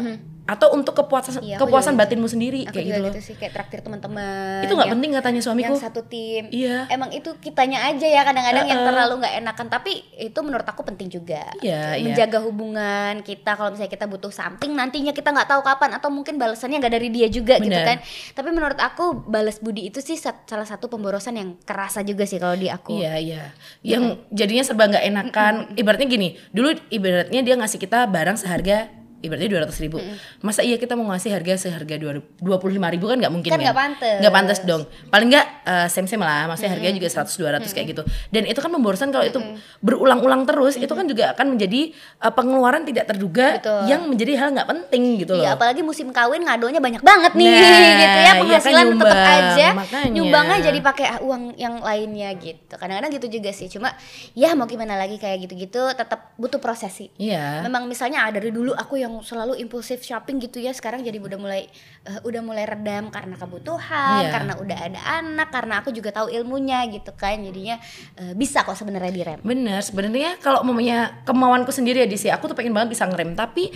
atau 0.47 0.71
untuk 0.71 0.95
kepuasan 0.95 1.43
Iya, 1.43 1.59
kepuasan 1.59 1.99
juga 1.99 2.07
batinmu 2.07 2.27
sendiri 2.31 2.63
aku 2.63 2.79
kayak 2.79 2.85
juga 2.87 2.95
gitu 2.95 3.03
loh 3.03 3.11
gitu 3.11 3.21
sih 3.21 3.35
kayak 3.35 3.51
traktir 3.51 3.79
teman-teman. 3.83 4.63
Itu 4.63 4.73
nggak 4.79 4.93
penting 4.95 5.11
katanya 5.11 5.41
suamiku 5.43 5.75
yang 5.75 5.83
satu 5.83 6.01
tim. 6.07 6.47
Iya. 6.49 6.87
emang 6.87 7.11
itu 7.11 7.29
kitanya 7.43 7.83
aja 7.91 8.07
ya 8.07 8.23
kadang-kadang 8.23 8.65
yang 8.65 8.81
terlalu 8.87 9.13
nggak 9.19 9.35
enakan. 9.43 9.67
Tapi 9.67 9.91
itu 10.15 10.39
menurut 10.39 10.63
aku 10.63 10.87
penting 10.87 11.11
juga. 11.11 11.51
Iya, 11.59 11.99
iya. 11.99 12.15
menjaga 12.15 12.39
hubungan 12.47 13.19
kita 13.27 13.59
kalau 13.59 13.75
misalnya 13.75 13.91
kita 13.91 14.05
butuh 14.07 14.31
something 14.31 14.71
nantinya 14.71 15.11
kita 15.11 15.35
nggak 15.35 15.51
tahu 15.51 15.61
kapan. 15.67 15.99
Atau 15.99 16.09
mungkin 16.15 16.39
balasannya 16.39 16.79
nggak 16.79 16.93
dari 16.95 17.09
dia 17.11 17.27
juga 17.27 17.59
gitu 17.59 17.75
Benar. 17.75 17.83
kan. 17.83 17.97
Tapi 18.39 18.49
menurut 18.55 18.79
aku 18.79 19.27
balas 19.27 19.59
budi 19.59 19.91
itu 19.91 19.99
sih 19.99 20.15
salah 20.15 20.67
satu 20.67 20.87
pemborosan 20.87 21.35
yang 21.35 21.59
kerasa 21.67 22.07
juga 22.07 22.23
sih 22.23 22.39
kalau 22.39 22.55
di 22.55 22.71
aku. 22.71 22.95
Iya 22.95 23.19
iya. 23.19 23.43
Yang 23.83 24.23
jadinya 24.31 24.63
serba 24.63 24.87
nggak 24.87 25.05
enakan. 25.11 25.53
Ibaratnya 25.75 26.07
gini, 26.07 26.39
dulu 26.55 26.71
ibaratnya 26.87 27.43
dia 27.43 27.55
ngasih 27.59 27.83
kita 27.83 28.07
barang 28.07 28.39
seharga 28.39 29.06
ibaratnya 29.21 29.49
dua 29.49 29.61
ratus 29.65 29.77
ribu. 29.81 29.97
Masa 30.45 30.61
iya 30.61 30.77
kita 30.77 30.93
mau 30.93 31.09
ngasih 31.09 31.33
harga 31.33 31.67
seharga 31.67 31.95
dua 32.37 32.57
puluh 32.61 32.77
lima 32.77 32.87
ribu 32.89 33.09
kan 33.09 33.17
nggak 33.17 33.33
mungkin 33.33 33.49
Kan 33.49 33.57
men. 33.57 33.65
nggak 33.65 33.77
pantes. 33.77 34.17
Nggak 34.21 34.33
pantas 34.33 34.57
dong. 34.63 34.81
Paling 35.09 35.27
nggak 35.33 35.45
uh, 35.65 35.87
same 35.89 36.05
same 36.05 36.21
lah. 36.21 36.45
Maksudnya 36.45 36.71
harganya 36.77 36.95
juga 37.01 37.07
seratus 37.09 37.33
dua 37.37 37.49
ratus 37.57 37.71
kayak 37.73 37.97
gitu. 37.97 38.03
Dan 38.29 38.45
itu 38.45 38.59
kan 38.61 38.69
pemborosan 38.69 39.09
kalau 39.09 39.25
itu 39.25 39.39
berulang-ulang 39.81 40.45
terus, 40.45 40.77
itu 40.77 40.89
kan 40.91 41.05
juga 41.05 41.33
akan 41.37 41.57
menjadi 41.57 41.93
uh, 42.21 42.33
pengeluaran 42.33 42.83
tidak 42.85 43.05
terduga 43.09 43.57
Betul. 43.61 43.81
yang 43.89 44.01
menjadi 44.09 44.33
hal 44.37 44.49
nggak 44.53 44.67
penting 44.69 45.03
gitu 45.21 45.33
loh. 45.37 45.45
Iya, 45.45 45.57
apalagi 45.57 45.81
musim 45.81 46.09
kawin 46.13 46.43
ngadonya 46.45 46.81
banyak 46.81 47.01
banget 47.01 47.31
nih, 47.37 47.47
Nah, 47.47 47.91
gitu 48.01 48.17
ya 48.17 48.21
iya 48.21 48.27
kan 48.27 48.35
penghasilan 48.43 48.85
tetap 48.85 48.97
nyumbang, 48.97 49.17
aja 49.27 49.67
makanya. 49.73 50.11
nyumbangnya 50.13 50.57
jadi 50.71 50.79
pakai 50.83 51.07
uang 51.23 51.43
yang 51.57 51.75
lainnya 51.81 52.29
gitu. 52.37 52.73
Kadang-kadang 52.75 53.11
gitu 53.13 53.27
juga 53.39 53.49
sih. 53.53 53.67
Cuma 53.69 53.93
ya 54.33 54.53
mau 54.53 54.65
gimana 54.69 54.97
lagi 54.97 55.17
kayak 55.17 55.47
gitu-gitu 55.47 55.81
tetap 55.93 56.33
butuh 56.35 56.59
proses 56.61 56.91
sih. 56.93 57.09
Iya. 57.17 57.63
Memang 57.65 57.85
misalnya 57.87 58.27
ah, 58.27 58.31
dari 58.33 58.49
dulu 58.51 58.73
aku 58.73 58.99
yang 58.99 59.06
selalu 59.21 59.57
impulsif 59.57 60.01
shopping 60.01 60.37
gitu 60.39 60.57
ya, 60.57 60.71
sekarang 60.71 61.01
jadi 61.01 61.17
udah 61.17 61.35
mulai 61.35 61.67
eh, 62.03 62.19
udah 62.23 62.41
mulai 62.41 62.63
redam 62.63 63.09
karena 63.09 63.35
kebutuhan, 63.35 64.27
Iya. 64.27 64.31
karena 64.31 64.53
udah 64.57 64.77
ada 64.77 65.01
anak, 65.19 65.49
karena 65.49 65.73
aku 65.79 65.89
juga 65.91 66.11
tahu 66.11 66.27
ilmunya 66.29 66.85
gitu 66.89 67.11
kan. 67.13 67.39
Jadinya 67.39 67.79
eh, 68.15 68.33
bisa 68.33 68.61
kok 68.61 68.75
sebenarnya 68.75 69.11
direm. 69.11 69.39
Bener, 69.41 69.79
sebenarnya 69.79 70.37
kalau 70.39 70.61
mamanya 70.61 71.23
kemauanku 71.23 71.71
sendiri 71.71 72.03
ya 72.03 72.07
di 72.07 72.15
sih, 72.15 72.29
aku 72.29 72.51
tuh 72.51 72.55
pengen 72.55 72.75
banget 72.75 72.95
bisa 72.95 73.07
ngerem, 73.07 73.33
tapi 73.33 73.71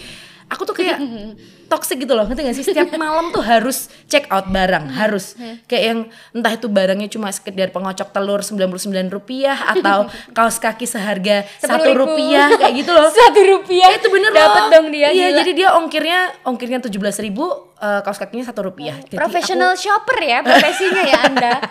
aku 0.52 0.68
tuh 0.68 0.76
kayak 0.76 1.00
toxic 1.72 2.04
gitu 2.04 2.12
loh, 2.12 2.28
ngerti 2.28 2.42
gak 2.44 2.52
sih? 2.54 2.66
Setiap 2.68 2.92
malam 2.94 3.32
tuh 3.32 3.40
harus 3.40 3.88
check 4.06 4.28
out 4.28 4.52
barang, 4.52 4.92
harus 4.92 5.40
kayak 5.66 5.84
yang 5.88 6.00
entah 6.32 6.52
itu 6.52 6.68
barangnya 6.68 7.08
cuma 7.08 7.32
sekedar 7.32 7.72
pengocok 7.72 8.12
telur 8.12 8.44
99 8.44 8.92
rupiah 9.08 9.56
atau 9.72 10.12
kaos 10.36 10.60
kaki 10.60 10.84
seharga 10.84 11.48
satu 11.58 11.88
10.000. 11.88 11.96
rupiah 11.96 12.48
kayak 12.60 12.74
gitu 12.76 12.92
loh. 12.92 13.08
Satu 13.24 13.40
rupiah 13.40 13.88
itu 13.90 14.08
bener 14.12 14.32
Dapet 14.32 14.62
loh. 14.62 14.70
dong 14.70 14.88
dia, 14.92 15.08
Iya, 15.10 15.40
jadi 15.40 15.52
dia 15.56 15.70
ongkirnya 15.74 16.20
ongkirnya 16.44 16.84
tujuh 16.84 17.00
belas 17.00 17.16
ribu, 17.18 17.71
eh, 17.82 18.00
kaos 18.00 18.16
kakinya 18.16 18.46
satu 18.46 18.62
rupiah. 18.64 18.96
Jadi 19.02 19.18
professional 19.18 19.74
aku- 19.74 19.82
shopper 19.82 20.18
ya 20.22 20.40
profesinya 20.40 21.02
ya 21.04 21.18
anda 21.24 21.54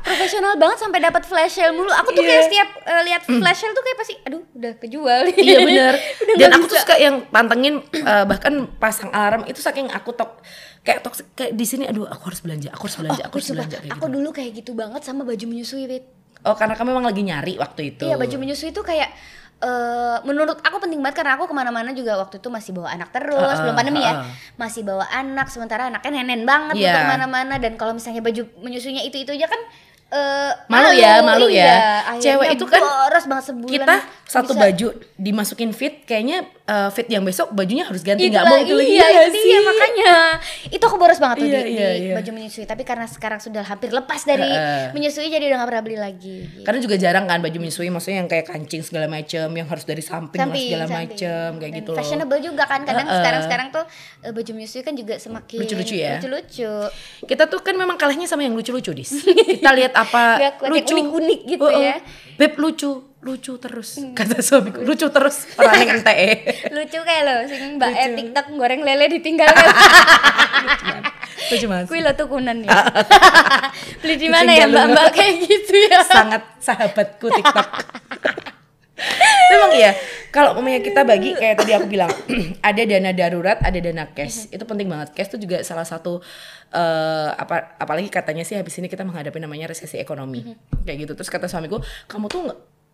profesional 0.00 0.56
banget 0.56 0.78
sampai 0.80 0.98
dapat 0.98 1.22
flash 1.22 1.54
sale 1.54 1.70
mulu 1.70 1.88
aku 1.88 2.10
tuh 2.10 2.20
kayak 2.20 2.32
Iya. 2.34 2.46
setiap 2.46 2.68
eh, 2.82 3.02
lihat 3.04 3.22
flash 3.22 3.58
sale 3.58 3.72
tuh 3.72 3.82
kayak 3.82 3.96
pasti 3.96 4.14
aduh 4.22 4.42
udah 4.50 4.72
kejual 4.76 5.20
Iya 5.38 5.58
Udah 5.62 5.92
Dan 6.34 6.50
aku 6.50 6.64
tuh 6.66 6.78
suka 6.78 6.96
yang 6.96 7.22
pantengin 7.26 7.74
eh, 7.92 8.24
bahkan 8.24 8.52
pasang 8.74 9.10
alarm 9.10 9.44
itu 9.44 9.58
saking 9.58 9.86
aku 9.88 10.10
tok 10.10 10.40
kayak 10.80 11.00
tok 11.00 11.14
kayak 11.30 11.52
di 11.52 11.62
sini 11.62 11.84
aduh 11.84 12.08
aku 12.08 12.26
harus 12.26 12.40
belanja 12.40 12.72
aku 12.72 12.88
harus 12.88 12.96
belanja 12.98 13.22
aku 13.22 13.34
harus 13.36 13.48
belanja 13.50 13.76
kayak 13.78 13.92
aku 13.92 14.00
gitu. 14.02 14.16
dulu 14.16 14.28
kayak 14.32 14.50
gitu 14.56 14.70
banget 14.72 15.02
sama 15.02 15.22
baju 15.22 15.44
menyusui 15.46 15.84
Wit. 15.84 16.04
Oh 16.40 16.56
karena 16.56 16.72
kamu 16.72 16.88
memang 16.90 17.04
lagi 17.04 17.20
nyari 17.20 17.54
waktu 17.54 17.80
itu. 17.90 18.02
iya 18.02 18.16
baju 18.16 18.32
menyusui 18.34 18.72
itu 18.72 18.80
kayak 18.80 19.12
eh, 19.60 20.16
menurut 20.22 20.56
aku 20.58 20.76
penting 20.78 20.98
banget 20.98 21.16
karena 21.18 21.36
aku 21.36 21.44
ke 21.44 21.52
mana-mana 21.52 21.90
juga 21.90 22.16
waktu 22.16 22.36
itu 22.36 22.48
masih 22.48 22.72
bawa 22.72 22.88
anak 22.90 23.08
terus 23.10 23.36
Heeh, 23.36 23.60
belum 23.60 23.74
pandemi 23.74 24.00
ya 24.00 24.18
heeh. 24.18 24.24
masih 24.56 24.82
bawa 24.82 25.04
anak 25.06 25.46
sementara 25.46 25.86
anaknya 25.86 26.10
nenen 26.16 26.42
banget 26.42 26.74
untuk 26.74 26.96
ke 26.96 27.08
mana-mana 27.08 27.54
dan 27.56 27.74
kalau 27.74 27.92
misalnya 27.92 28.20
baju 28.20 28.42
menyusuinya 28.58 29.00
itu 29.02 29.16
itu 29.18 29.30
aja 29.30 29.46
kan 29.46 29.60
eh, 30.10 30.52
Malu 30.66 30.90
ya, 30.92 31.12
malu 31.20 31.46
ya. 31.46 31.54
iya. 31.62 31.74
Akhirnya 32.04 32.24
Cewek 32.34 32.48
itu 32.52 32.64
kan 32.66 32.82
boros 32.82 33.24
banget 33.24 33.44
sebulan 33.46 33.70
Kita 33.70 33.94
satu 34.24 34.52
bisa- 34.52 34.60
baju 34.60 34.88
dimasukin 35.14 35.70
fit 35.70 35.94
kayaknya 36.02 36.48
eh, 36.70 36.88
fit 36.88 37.06
yang 37.06 37.20
besok 37.20 37.50
bajunya 37.50 37.82
harus 37.82 38.00
ganti 38.00 38.24
nggak 38.24 38.44
mau 38.44 38.54
itu 38.56 38.70
lagi 38.72 38.92
iya, 38.92 39.06
ya 39.08 39.20
itu 39.26 39.38
dia 39.40 39.58
makanya 39.60 40.12
itu 40.68 40.78
aku 40.80 40.96
boros 40.96 41.18
banget 41.18 41.36
tuh 41.36 41.46
Iya, 41.46 41.60
di, 41.60 41.70
iya, 41.72 41.88
di 41.90 42.02
iya. 42.04 42.14
baju 42.14 42.30
menyusui 42.32 42.62
tapi 42.62 42.82
karena 42.82 43.04
sekarang 43.04 43.38
sudah 43.38 43.64
hampir 43.64 43.90
lepas 43.90 44.22
dari 44.22 44.46
Heeh. 44.46 44.92
menyusui 44.92 45.26
jadi 45.26 45.44
udah 45.44 45.56
gak 45.56 45.68
pernah 45.68 45.82
beli 45.82 45.98
lagi 45.98 46.36
gitu. 46.46 46.62
Karena 46.62 46.78
juga 46.78 46.96
jarang 46.96 47.24
kan 47.24 47.38
baju 47.40 47.58
menyusui 47.58 47.88
maksudnya 47.88 48.18
yang 48.18 48.28
kayak 48.28 48.46
kancing 48.46 48.80
segala 48.80 49.06
macem 49.06 49.50
yang 49.50 49.66
harus 49.66 49.82
dari 49.82 50.00
samping, 50.00 50.38
Samping, 50.38 50.68
segala 50.68 50.86
samping. 50.86 51.08
macem 51.10 51.48
kayak 51.56 51.66
Dan 51.66 51.78
gitu 51.80 51.90
loh. 51.90 51.98
fashionable 51.98 52.38
juga 52.40 52.64
kan 52.64 52.80
kadang 52.82 53.04
Heeh. 53.04 53.18
sekarang 53.18 53.40
sekarang 53.42 53.66
tuh 53.70 53.84
eh, 54.20 54.30
baju 54.30 54.50
menyusui 54.52 54.80
kan 54.80 54.94
juga 54.94 55.14
semakin 55.16 55.58
Lucu-lucu 55.58 55.94
ya. 55.96 56.10
lucu-lucu 56.16 56.72
Kita 57.24 57.44
tuh 57.44 57.58
kan 57.58 57.74
memang 57.74 57.96
kalahnya 57.96 58.24
sama 58.24 58.40
yang 58.40 58.54
lucu-lucu 58.54 58.92
dis. 58.92 59.10
Kita 59.24 59.72
lihat 59.72 59.92
apa 59.92 60.22
Nggak 60.40 60.54
lucu, 60.64 60.94
unik-unik 60.94 61.40
gitu 61.48 61.62
Oh, 61.62 61.68
oh. 61.68 61.80
ya. 61.82 61.98
Beb 62.36 62.54
lucu, 62.56 63.09
lucu 63.20 63.52
terus. 63.60 64.00
Kata 64.16 64.40
suamiku, 64.40 64.80
lucu 64.80 65.04
terus 65.12 65.44
orang 65.60 65.76
yang 65.76 66.00
NTE. 66.00 66.30
lucu 66.72 66.98
kayak 67.04 67.22
lo 67.28 67.34
sing 67.44 67.76
mbak 67.76 67.92
Lucu. 67.92 68.16
tiktok 68.16 68.46
goreng 68.56 68.80
lele 68.80 69.12
ditinggalkan 69.12 69.66
lucu 71.52 71.66
banget. 71.68 71.86
kui 71.88 72.00
lo 72.00 72.16
tukunan 72.16 72.56
ya 72.64 72.72
beli 74.00 74.16
di 74.16 74.28
mana 74.32 74.56
ya 74.56 74.64
Ditinggal 74.64 74.72
mbak 74.72 74.86
mbak 74.96 75.08
kayak 75.12 75.34
gitu 75.44 75.74
ya 75.92 76.00
Sangat 76.00 76.42
sahabatku 76.64 77.26
TikTok. 77.28 77.68
Memang 79.50 79.72
iya, 79.74 79.96
kalau 80.30 80.54
umpamanya 80.54 80.78
kita 80.84 81.02
bagi 81.02 81.34
kayak 81.34 81.64
tadi 81.64 81.72
aku 81.74 81.88
bilang, 81.90 82.12
ada 82.68 82.82
dana 82.84 83.10
darurat, 83.10 83.58
ada 83.58 83.78
dana 83.80 84.06
cash. 84.12 84.46
Itu 84.52 84.62
penting 84.62 84.86
banget. 84.86 85.10
Cash 85.16 85.34
itu 85.34 85.48
juga 85.48 85.64
salah 85.66 85.82
satu 85.88 86.20
eh 86.70 87.28
apa 87.34 87.74
apalagi 87.82 88.06
katanya 88.12 88.46
sih 88.46 88.54
habis 88.54 88.78
ini 88.78 88.86
kita 88.86 89.02
menghadapi 89.02 89.40
namanya 89.42 89.72
resesi 89.72 89.98
ekonomi. 89.98 90.54
Kayak 90.86 91.08
gitu. 91.08 91.12
Terus 91.18 91.30
kata 91.32 91.48
suamiku, 91.50 91.82
kamu 92.06 92.28
tuh 92.30 92.42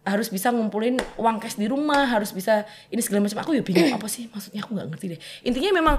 harus 0.06 0.30
bisa 0.30 0.54
ngumpulin 0.54 0.96
uang 1.18 1.42
cash 1.42 1.58
di 1.58 1.66
rumah, 1.66 2.06
harus 2.06 2.30
bisa 2.30 2.62
ini 2.94 3.02
segala 3.02 3.26
macam. 3.26 3.42
Aku 3.42 3.50
ya 3.58 3.62
bingung 3.66 3.90
apa 3.90 4.06
sih 4.06 4.30
maksudnya 4.30 4.62
aku 4.62 4.78
nggak 4.78 4.88
ngerti 4.94 5.06
deh. 5.12 5.20
Intinya 5.42 5.70
memang 5.74 5.96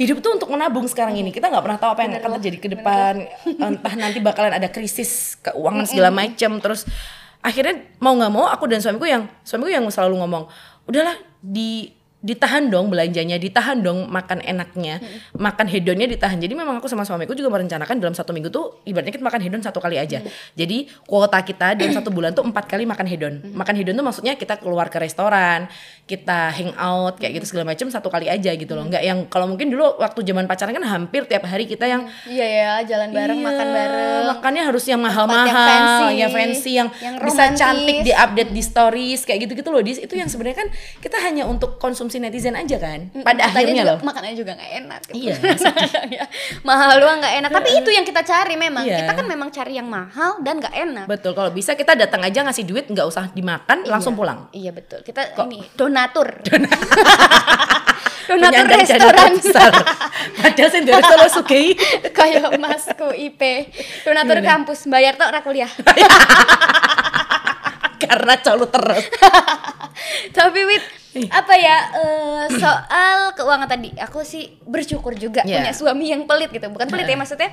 hidup 0.00 0.24
tuh 0.24 0.40
untuk 0.40 0.48
menabung 0.48 0.88
sekarang 0.88 1.14
ini. 1.20 1.28
Kita 1.28 1.52
nggak 1.52 1.60
pernah 1.60 1.78
tahu 1.78 1.90
apa 1.92 2.00
yang 2.08 2.12
akan 2.16 2.30
terjadi 2.40 2.58
ke 2.58 2.68
depan. 2.72 3.14
Entah 3.68 3.94
nanti 4.00 4.18
bakalan 4.24 4.56
ada 4.56 4.72
krisis 4.72 5.36
keuangan 5.44 5.84
segala 5.84 6.08
macam. 6.08 6.56
Terus 6.58 6.88
akhirnya 7.44 7.84
mau 8.00 8.16
nggak 8.16 8.32
mau 8.32 8.48
aku 8.48 8.64
dan 8.64 8.80
suamiku 8.80 9.04
yang 9.04 9.28
suamiku 9.44 9.68
yang 9.68 9.84
selalu 9.92 10.24
ngomong 10.24 10.48
udahlah 10.88 11.16
di 11.44 11.92
ditahan 12.24 12.72
dong 12.72 12.88
belanjanya, 12.88 13.36
ditahan 13.36 13.84
dong 13.84 14.08
makan 14.08 14.40
enaknya, 14.40 15.04
makan 15.36 15.68
hedonnya 15.68 16.08
ditahan. 16.08 16.40
Jadi 16.40 16.56
memang 16.56 16.80
aku 16.80 16.88
sama 16.88 17.04
suamiku 17.04 17.36
juga 17.36 17.52
merencanakan 17.52 18.00
dalam 18.00 18.16
satu 18.16 18.32
minggu 18.32 18.48
tuh 18.48 18.80
ibaratnya 18.88 19.12
kita 19.12 19.20
makan 19.20 19.40
hedon 19.44 19.60
satu 19.60 19.76
kali 19.84 20.00
aja. 20.00 20.24
Jadi 20.56 20.88
kuota 21.04 21.44
kita 21.44 21.76
dalam 21.76 21.92
satu 21.92 22.08
bulan 22.08 22.32
tuh 22.32 22.48
empat 22.48 22.64
kali 22.64 22.88
makan 22.88 23.04
hedon. 23.04 23.34
Makan 23.52 23.74
hedon 23.76 24.00
tuh 24.00 24.06
maksudnya 24.08 24.40
kita 24.40 24.56
keluar 24.56 24.88
ke 24.88 24.96
restoran, 24.96 25.68
kita 26.08 26.48
hangout 26.56 27.20
kayak 27.20 27.44
gitu 27.44 27.52
segala 27.52 27.76
macam 27.76 27.92
satu 27.92 28.08
kali 28.08 28.32
aja 28.32 28.56
gitu 28.56 28.72
loh. 28.72 28.88
Nggak 28.88 29.04
yang 29.04 29.28
kalau 29.28 29.44
mungkin 29.44 29.68
dulu 29.68 30.00
waktu 30.00 30.24
zaman 30.24 30.48
pacaran 30.48 30.72
kan 30.72 30.84
hampir 30.88 31.28
tiap 31.28 31.44
hari 31.44 31.68
kita 31.68 31.84
yang 31.84 32.08
Iya 32.24 32.46
ya, 32.48 32.72
jalan 32.88 33.12
bareng, 33.12 33.36
Iya, 33.36 33.48
makan 33.52 33.68
bareng. 33.68 34.24
Makannya 34.32 34.62
harus 34.64 34.84
yang 34.88 34.94
yang 34.94 35.02
mahal-mahal, 35.02 36.14
yang 36.14 36.30
fancy, 36.30 36.78
yang, 36.78 36.88
Yang 37.02 37.14
bisa 37.26 37.42
romantis. 37.50 37.58
cantik 37.58 37.96
di 38.06 38.12
update 38.14 38.50
di 38.54 38.62
stories 38.62 39.20
kayak 39.26 39.38
gitu-gitu 39.46 39.68
loh. 39.74 39.82
Dis, 39.82 39.98
itu 39.98 40.14
yang 40.14 40.30
sebenarnya 40.30 40.64
kan 40.64 40.68
kita 41.02 41.18
hanya 41.18 41.44
untuk 41.50 41.82
konsumsi 41.82 42.13
netizen 42.18 42.54
aja 42.54 42.76
kan. 42.76 43.08
Pada 43.16 43.44
Katanya 43.44 43.48
akhirnya 43.48 43.74
juga, 43.78 43.90
loh. 43.90 43.98
Makanannya 44.02 44.36
juga 44.36 44.52
gak 44.54 44.72
enak. 44.74 45.00
gitu. 45.06 45.18
Iya, 45.18 45.34
Ya, 46.14 46.24
mahal 46.60 46.98
doang 46.98 47.18
gak 47.18 47.34
enak. 47.36 47.50
Tapi 47.50 47.68
itu 47.74 47.90
yang 47.90 48.02
kita 48.02 48.20
cari 48.20 48.54
memang. 48.54 48.82
Iya. 48.82 49.02
Kita 49.02 49.12
kan 49.14 49.26
memang 49.26 49.48
cari 49.48 49.72
yang 49.74 49.86
mahal 49.86 50.38
dan 50.40 50.58
gak 50.58 50.74
enak. 50.74 51.06
Betul, 51.06 51.32
kalau 51.32 51.50
bisa 51.50 51.72
kita 51.72 51.94
datang 51.94 52.20
aja 52.20 52.42
ngasih 52.42 52.64
duit 52.64 52.86
nggak 52.86 53.04
usah 53.04 53.30
dimakan, 53.30 53.82
langsung 53.84 54.12
Iya. 54.12 54.18
pulang. 54.18 54.38
Iya 54.50 54.70
betul. 54.70 55.00
Kita 55.00 55.32
Kok- 55.32 55.46
ini 55.46 55.58
donatur. 55.72 56.28
donatur 58.24 58.56
Penyandang 58.56 58.68
dana 58.68 58.80
restoran. 58.80 59.32
Padahal 60.34 60.68
saya 60.70 60.82
dari 60.82 61.02
Solo 61.02 61.26
Sugei. 61.30 61.66
Kayak 62.08 62.56
masku 62.56 63.12
IP. 63.12 63.40
Donatur 64.00 64.40
Gimana? 64.40 64.50
kampus 64.56 64.88
bayar 64.88 65.14
tok 65.14 65.28
kuliah. 65.42 65.68
Karena 68.00 68.34
colo 68.38 68.68
terus. 68.68 69.04
Tapi 70.30 70.60
wit 70.64 70.84
apa 71.30 71.54
ya 71.54 71.76
eh, 71.92 72.44
soal 72.54 73.18
keuangan 73.32 73.66
tadi 73.66 73.94
aku 73.94 74.20
sih 74.20 74.58
bersyukur 74.60 75.14
juga 75.14 75.40
Iya. 75.42 75.60
punya 75.60 75.72
suami 75.72 76.08
yang 76.08 76.24
pelit 76.24 76.50
gitu 76.50 76.66
bukan 76.66 76.86
pelit 76.86 77.04
ya 77.04 77.14
maksudnya 77.14 77.50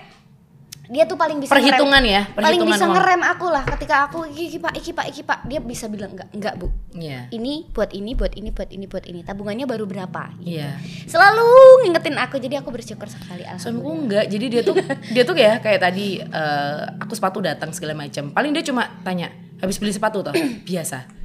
dia 0.87 1.07
tuh 1.07 1.15
paling 1.15 1.39
bisa 1.39 1.55
Perhitungan 1.55 2.03
ngerem, 2.03 2.11
ya, 2.11 2.21
paling 2.27 2.43
perhitungan 2.59 2.75
bisa 2.75 2.83
uang. 2.83 2.93
ngerem 2.93 3.21
aku 3.23 3.47
lah 3.47 3.63
ketika 3.65 3.95
aku 4.03 4.27
iki 4.27 4.43
iki 4.45 4.57
pak 4.59 4.73
iki 4.75 4.91
pak 4.91 5.05
iki 5.07 5.21
pak 5.21 5.39
dia 5.45 5.59
bisa 5.61 5.87
bilang 5.87 6.11
enggak 6.11 6.27
enggak 6.31 6.53
bu 6.57 6.67
Iya. 6.91 7.31
ini 7.31 7.63
buat 7.71 7.95
ini 7.95 8.11
buat 8.11 8.35
ini 8.35 8.51
buat 8.51 8.67
ini 8.67 8.85
buat 8.85 9.05
ini 9.05 9.23
tabungannya 9.23 9.63
baru 9.63 9.87
berapa 9.87 10.35
gitu. 10.37 10.51
Iya. 10.51 10.75
selalu 11.07 11.47
ngingetin 11.81 12.19
aku 12.19 12.35
jadi 12.37 12.59
aku 12.59 12.69
bersyukur 12.69 13.07
sekali 13.07 13.47
Suamiku 13.55 13.87
enggak, 13.87 14.27
jadi 14.27 14.45
dia 14.49 14.61
tuh 14.61 14.75
dia 15.15 15.23
tuh 15.23 15.31
kayak 15.31 15.63
kayak 15.63 15.79
tadi 15.79 16.19
eh, 16.19 16.81
aku 16.97 17.13
sepatu 17.13 17.39
datang 17.39 17.71
segala 17.71 17.95
macam. 17.95 18.27
Paling 18.29 18.51
dia 18.51 18.59
cuma 18.61 18.91
tanya, 18.99 19.31
habis 19.59 19.77
beli 19.77 19.91
sepatu 19.91 20.19
toh? 20.19 20.35
Biasa. 20.67 21.20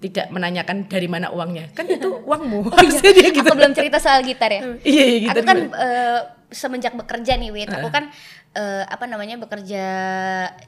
Tidak 0.00 0.32
menanyakan 0.32 0.88
dari 0.88 1.04
mana 1.06 1.28
uangnya. 1.28 1.68
Kan 1.70 1.84
itu 1.84 2.08
uangmu. 2.24 2.66
Harusnya 2.72 3.10
dia 3.12 3.28
gitu. 3.28 3.44
aku 3.44 3.52
belum 3.54 3.72
cerita 3.72 3.96
soal 3.96 4.20
gitar 4.20 4.48
ya 4.48 4.60
Iya, 4.82 5.04
iya 5.06 5.18
gitu. 5.22 5.30
aku 5.30 5.42
kan 5.44 5.58
eh, 5.70 6.20
semenjak 6.50 6.92
bekerja 6.92 7.36
nih 7.36 7.50
Wit 7.50 7.70
aku 7.70 7.88
kan 7.88 8.10
eh, 8.52 8.82
apa 8.82 9.06
namanya 9.06 9.38
bekerja 9.38 9.84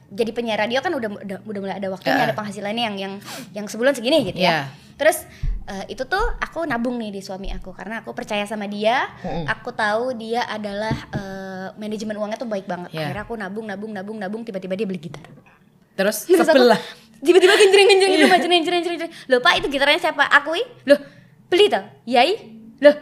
jadi 0.07 0.31
penyiar 0.31 0.55
radio 0.57 0.79
kan 0.79 0.93
udah 0.93 1.09
udah, 1.19 1.37
udah 1.43 1.59
mulai 1.59 1.75
ada 1.75 1.89
waktunya 1.89 2.15
Heeh. 2.15 2.29
ada 2.29 2.35
penghasilannya 2.35 2.83
yang 2.85 2.95
yang 2.95 3.13
yang 3.51 3.65
sebulan 3.65 3.91
segini 3.91 4.23
gitu 4.25 4.39
Iya. 4.39 4.47
ya 4.47 4.57
terus 4.93 5.27
eh, 5.65 5.89
itu 5.89 6.05
tuh 6.05 6.23
aku 6.37 6.63
nabung 6.63 6.95
nih 6.95 7.11
di 7.11 7.19
suami 7.19 7.51
aku 7.51 7.73
karena 7.73 7.99
aku 7.99 8.13
percaya 8.13 8.45
sama 8.45 8.63
dia 8.65 9.11
Mm-mm. 9.19 9.43
aku 9.43 9.75
tahu 9.75 10.15
dia 10.15 10.47
adalah 10.47 10.95
eh, 11.11 11.67
manajemen 11.75 12.15
uangnya 12.15 12.37
tuh 12.37 12.47
baik 12.47 12.63
banget 12.63 12.95
Iya. 12.95 13.11
akhirnya 13.11 13.23
aku 13.25 13.35
nabung 13.35 13.65
nabung 13.65 13.91
nabung 13.91 14.17
nabung 14.17 14.41
tiba-tiba 14.41 14.77
dia 14.77 14.87
beli 14.87 15.01
gitar 15.01 15.27
Terus 15.93 16.25
Terus 16.25 16.47
aku 16.47 16.57
sebelah. 16.57 16.81
Tiba-tiba 17.23 17.55
genjreng 17.55 17.87
genjreng 17.87 18.11
di 18.11 18.19
rumah 18.21 18.37
jreng 18.37 18.61
jreng 18.61 18.81
jreng 18.83 18.97
jreng. 18.99 19.11
Loh 19.27 19.39
Pak 19.39 19.53
itu 19.57 19.67
gitarnya 19.67 19.99
siapa? 19.99 20.27
Aku 20.29 20.53
ih. 20.53 20.67
Loh 20.85 20.99
beli 21.47 21.65
tau? 21.67 21.87
Yai. 22.03 22.35
Loh 22.79 22.95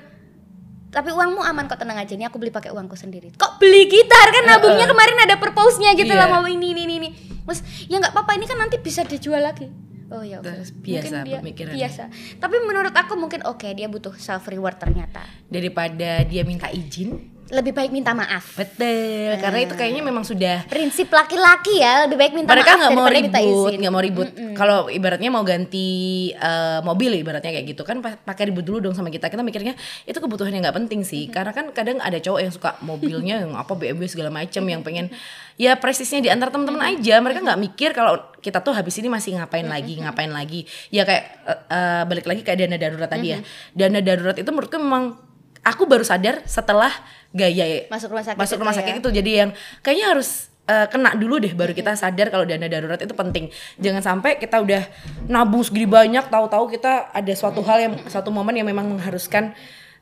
tapi 0.91 1.07
uangmu 1.07 1.39
aman 1.39 1.71
kok 1.71 1.79
tenang 1.79 1.95
aja 1.95 2.12
nih 2.12 2.27
aku 2.27 2.36
beli 2.36 2.51
pakai 2.51 2.67
uangku 2.67 2.99
sendiri. 2.99 3.31
Kok 3.31 3.63
beli 3.63 3.88
gitar 3.88 4.27
kan 4.27 4.43
nabungnya 4.43 4.84
kemarin 4.86 5.23
ada 5.23 5.39
purpose-nya 5.39 5.95
gitu 5.95 6.12
Iya. 6.12 6.19
lah 6.19 6.27
mau 6.29 6.43
ini 6.43 6.75
ini 6.75 6.84
ini. 6.84 7.10
Terus 7.47 7.63
ya 7.88 7.95
nggak 7.95 8.12
apa-apa 8.12 8.36
ini 8.36 8.43
kan 8.43 8.60
nanti 8.60 8.75
bisa 8.75 9.07
dijual 9.07 9.39
lagi. 9.39 9.71
Oh 10.12 10.19
ya. 10.19 10.43
Terus 10.43 10.75
biasa 10.75 11.23
Mungkin 11.23 11.23
dia 11.23 11.38
pemikirannya. 11.39 11.75
biasa. 11.79 12.03
Tapi 12.43 12.55
menurut 12.67 12.91
aku 12.91 13.15
mungkin 13.15 13.39
oke 13.47 13.63
dia 13.71 13.88
butuh 13.88 14.12
self 14.19 14.51
reward 14.51 14.84
ternyata. 14.84 15.23
Daripada 15.47 16.27
dia 16.27 16.43
minta 16.43 16.67
izin. 16.67 17.30
Lebih 17.51 17.75
baik 17.75 17.91
minta 17.91 18.15
maaf. 18.15 18.55
Betul, 18.55 19.35
karena 19.43 19.59
itu 19.59 19.75
kayaknya 19.75 19.99
memang 19.99 20.23
sudah 20.23 20.63
Prinsip 20.71 21.11
laki-laki 21.11 21.83
ya 21.83 22.07
lebih 22.07 22.15
baik 22.15 22.31
minta 22.31 22.47
mereka 22.47 22.79
maaf 22.79 22.87
nggak 22.87 22.95
mau 22.95 23.07
ribut, 23.11 23.73
nggak 23.75 23.93
mau 23.93 24.01
ribut. 24.01 24.27
Kalau 24.55 24.87
ibaratnya 24.87 25.27
mau 25.27 25.43
ganti 25.43 25.87
eh, 26.31 26.79
mobil, 26.79 27.19
ibaratnya 27.19 27.51
kayak 27.51 27.67
gitu 27.75 27.83
kan 27.83 27.99
pa- 27.99 28.15
pakai 28.15 28.47
ribut 28.47 28.63
dulu 28.63 28.79
dong 28.79 28.95
sama 28.95 29.11
kita. 29.11 29.27
Kita 29.27 29.43
mikirnya 29.43 29.75
itu 30.07 30.15
kebutuhan 30.15 30.55
yang 30.55 30.63
nggak 30.63 30.77
penting 30.79 31.03
sih, 31.03 31.27
karena 31.27 31.51
kan 31.51 31.75
kadang 31.75 31.99
ada 31.99 32.15
cowok 32.17 32.39
yang 32.39 32.53
suka 32.55 32.79
mobilnya 32.79 33.43
yang 33.43 33.51
apa 33.59 33.75
BMW 33.75 34.07
segala 34.07 34.31
macam, 34.31 34.63
yang 34.63 34.79
pengen 34.79 35.11
ya 35.59 35.75
prestisnya 35.75 36.23
di 36.23 36.29
antar 36.31 36.55
teman-teman 36.55 36.87
aja. 36.87 37.19
Mereka 37.19 37.43
nggak 37.43 37.59
mikir 37.59 37.91
kalau 37.91 38.15
kita 38.39 38.63
tuh 38.63 38.71
habis 38.71 38.95
ini 39.03 39.11
masih 39.11 39.35
ngapain 39.35 39.67
lagi, 39.67 39.99
ngapain 39.99 40.31
lagi. 40.31 40.63
Ya 40.87 41.03
kayak 41.03 41.23
eh, 41.51 41.59
eh, 41.67 42.01
balik 42.07 42.25
lagi 42.31 42.41
kayak 42.47 42.63
dana 42.63 42.79
darurat 42.79 43.11
tadi 43.11 43.27
ya. 43.35 43.39
Dana 43.75 43.99
darurat 43.99 44.39
itu 44.39 44.47
menurutku 44.47 44.79
memang 44.79 45.19
aku 45.61 45.85
baru 45.85 46.01
sadar 46.01 46.41
setelah 46.49 46.89
gaya 47.31 47.87
Masuk 47.87 48.11
rumah 48.11 48.23
sakit 48.23 48.39
masuk 48.39 48.55
itu 48.55 48.61
rumah 48.63 48.75
ya. 48.75 48.79
sakit 48.83 48.93
itu. 48.99 49.09
Jadi 49.11 49.31
yang 49.31 49.49
kayaknya 49.79 50.05
harus 50.15 50.51
eh, 50.67 50.87
kena 50.91 51.15
dulu 51.15 51.39
deh 51.39 51.51
baru 51.55 51.71
kita 51.71 51.95
sadar 51.95 52.27
kalau 52.29 52.43
dana 52.43 52.67
darurat 52.67 52.99
itu 52.99 53.15
penting. 53.15 53.49
Jangan 53.79 54.03
sampai 54.03 54.37
kita 54.37 54.59
udah 54.59 54.83
nabung 55.31 55.63
segini 55.63 55.87
banyak 55.87 56.27
tahu-tahu 56.27 56.71
kita 56.71 57.11
ada 57.11 57.33
suatu 57.35 57.63
hal 57.63 57.77
yang 57.79 57.93
suatu 58.07 58.29
momen 58.29 58.55
yang 58.59 58.67
memang 58.67 58.87
mengharuskan 58.97 59.55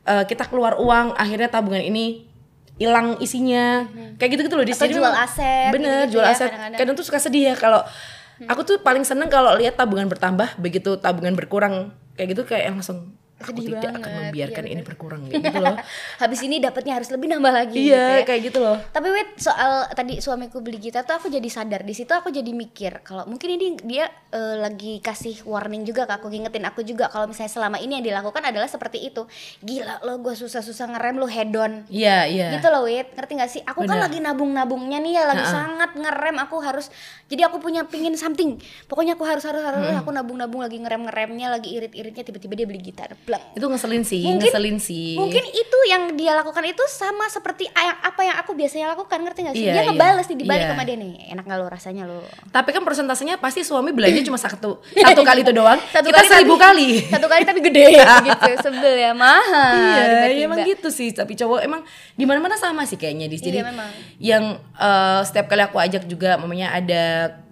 eh, 0.06 0.24
kita 0.26 0.50
keluar 0.50 0.78
uang 0.78 1.14
akhirnya 1.14 1.48
tabungan 1.50 1.82
ini 1.82 2.26
hilang 2.80 3.20
isinya. 3.20 3.86
Kayak 4.16 4.30
gitu 4.34 4.42
gitu 4.48 4.56
loh 4.56 4.66
di 4.66 4.72
sini 4.72 4.96
jual 4.96 5.12
aset, 5.12 5.68
bener 5.70 6.08
gitu-gitu 6.08 6.16
jual 6.16 6.24
ya, 6.24 6.32
aset. 6.32 6.48
kadang-kadang. 6.48 6.78
kadang 6.80 6.94
tuh 6.96 7.06
suka 7.06 7.18
sedih 7.20 7.52
ya 7.52 7.54
kalau 7.54 7.84
aku 8.48 8.64
tuh 8.64 8.76
paling 8.80 9.04
seneng 9.04 9.28
kalau 9.28 9.52
lihat 9.60 9.76
tabungan 9.76 10.08
bertambah 10.08 10.56
begitu 10.56 10.96
tabungan 10.96 11.36
berkurang 11.36 11.92
kayak 12.16 12.32
gitu 12.32 12.42
kayak 12.48 12.72
langsung 12.72 13.12
aku 13.40 13.56
Sedih 13.56 13.72
tidak 13.72 13.80
akan 13.80 14.00
banget, 14.04 14.18
membiarkan 14.20 14.64
iya 14.68 14.72
ini 14.76 14.82
berkurang 14.84 15.20
kayak 15.32 15.42
gitu 15.48 15.58
loh. 15.64 15.76
Habis 16.20 16.40
ini 16.44 16.56
dapatnya 16.60 16.92
harus 17.00 17.08
lebih 17.08 17.26
nambah 17.32 17.52
lagi. 17.52 17.76
gitu 17.80 17.88
iya 17.88 18.20
ya. 18.20 18.24
kayak 18.28 18.40
gitu 18.52 18.58
loh. 18.60 18.76
Tapi 18.92 19.08
wait 19.08 19.30
soal 19.40 19.72
tadi 19.96 20.14
suamiku 20.20 20.60
beli 20.60 20.76
gitar 20.76 21.08
tuh 21.08 21.16
aku 21.16 21.32
jadi 21.32 21.48
sadar. 21.48 21.80
Di 21.82 21.96
situ 21.96 22.12
aku 22.12 22.28
jadi 22.28 22.52
mikir 22.52 23.00
kalau 23.00 23.24
mungkin 23.24 23.48
ini 23.56 23.80
dia 23.80 24.12
eh, 24.30 24.56
lagi 24.60 25.00
kasih 25.00 25.40
warning 25.48 25.88
juga 25.88 26.04
ke 26.04 26.20
aku 26.20 26.28
ngingetin 26.28 26.68
aku 26.68 26.84
juga 26.84 27.08
kalau 27.08 27.32
misalnya 27.32 27.50
selama 27.50 27.80
ini 27.80 28.00
yang 28.00 28.04
dilakukan 28.12 28.42
adalah 28.44 28.68
seperti 28.68 29.08
itu. 29.08 29.24
Gila 29.64 30.04
lo 30.04 30.20
gue 30.20 30.36
susah-susah 30.36 30.92
ngerem 30.96 31.16
lo 31.16 31.26
head 31.26 31.50
on. 31.56 31.88
Iya 31.88 32.28
iya. 32.28 32.48
Gitu 32.60 32.68
loh 32.68 32.84
wait. 32.84 33.16
Ngerti 33.16 33.32
gak 33.40 33.50
sih? 33.50 33.62
Aku 33.64 33.88
kan 33.88 33.96
Bener. 33.96 34.04
lagi 34.04 34.18
nabung-nabungnya 34.20 35.00
nih 35.00 35.12
ya 35.16 35.24
lagi 35.24 35.44
Ha-ha. 35.48 35.56
sangat 35.56 35.90
ngerem. 35.96 36.36
Aku 36.44 36.60
harus 36.60 36.92
jadi 37.32 37.48
aku 37.48 37.56
punya 37.56 37.88
pingin 37.88 38.12
something. 38.20 38.60
Pokoknya 38.84 39.16
aku 39.16 39.24
harus 39.24 39.48
harus 39.48 39.64
harus 39.64 39.80
aku 39.96 40.12
nabung-nabung 40.12 40.60
lagi 40.60 40.76
ngerem-ngeremnya 40.76 41.46
lagi 41.48 41.72
irit-iritnya 41.78 42.22
tiba-tiba 42.26 42.54
dia 42.58 42.66
beli 42.68 42.80
gitar 42.82 43.14
blang 43.30 43.42
itu 43.52 43.62
ngeselin 43.64 44.02
sih 44.02 44.22
Mungkin- 44.22 44.42
ngeselin 44.42 44.76
sih 44.76 45.14
Mungkin 45.14 45.44
itu 45.46 45.78
yang 45.86 46.02
dia 46.12 46.34
lakukan 46.34 46.64
itu 46.64 46.82
sama 46.86 47.26
seperti 47.26 47.70
apa 47.70 48.20
yang 48.20 48.36
aku 48.36 48.52
biasanya 48.52 48.90
lakukan, 48.90 49.18
ngerti 49.20 49.40
gak 49.42 49.54
sih? 49.54 49.62
Iya, 49.62 49.72
dia 49.72 49.80
iya. 49.80 49.88
ngebales 49.88 50.26
nih 50.26 50.36
dibalik 50.36 50.60
Iya. 50.60 50.70
sama 50.70 50.82
dia 50.82 50.96
nih. 50.96 51.12
Enak 51.30 51.44
gak 51.44 51.56
lo 51.56 51.66
rasanya 51.66 52.02
lo? 52.04 52.20
tapi 52.48 52.70
kan 52.70 52.82
persentasenya 52.82 53.34
pasti 53.36 53.60
suami 53.60 53.90
belanja 53.90 54.20
cuma 54.20 54.36
satu 54.36 54.82
satu 55.06 55.22
kali 55.22 55.40
itu 55.40 55.52
doang 55.52 55.78
Satu 55.88 56.04
kita 56.04 56.18
kali 56.18 56.28
seribu 56.28 56.54
tapi- 56.54 56.64
kali 56.66 56.88
Satu 57.06 57.26
kali 57.26 57.42
tapi 57.44 57.60
gede 57.60 57.84
gitu, 58.26 58.50
sebel 58.60 58.94
ya, 58.96 59.10
mahal. 59.12 59.72
iya 59.72 60.02
tiba-tiba. 60.26 60.44
emang 60.44 60.58
gitu 60.64 60.88
sih 60.88 61.08
tapi 61.10 61.32
cowok 61.32 61.60
emang 61.60 61.80
di 62.12 62.24
mana 62.24 62.38
mana 62.38 62.56
sama 62.56 62.82
sih 62.82 62.96
kayaknya 62.96 63.26
di 63.26 63.36
jadi 63.36 63.58
Iya, 63.60 63.66
memang. 63.66 63.90
yang 64.18 64.44
eh, 64.76 65.20
setiap 65.22 65.46
kali 65.46 65.62
aku 65.62 65.76
ajak 65.76 66.02
juga 66.04 66.34
mamanya 66.36 66.72
ada 66.72 67.04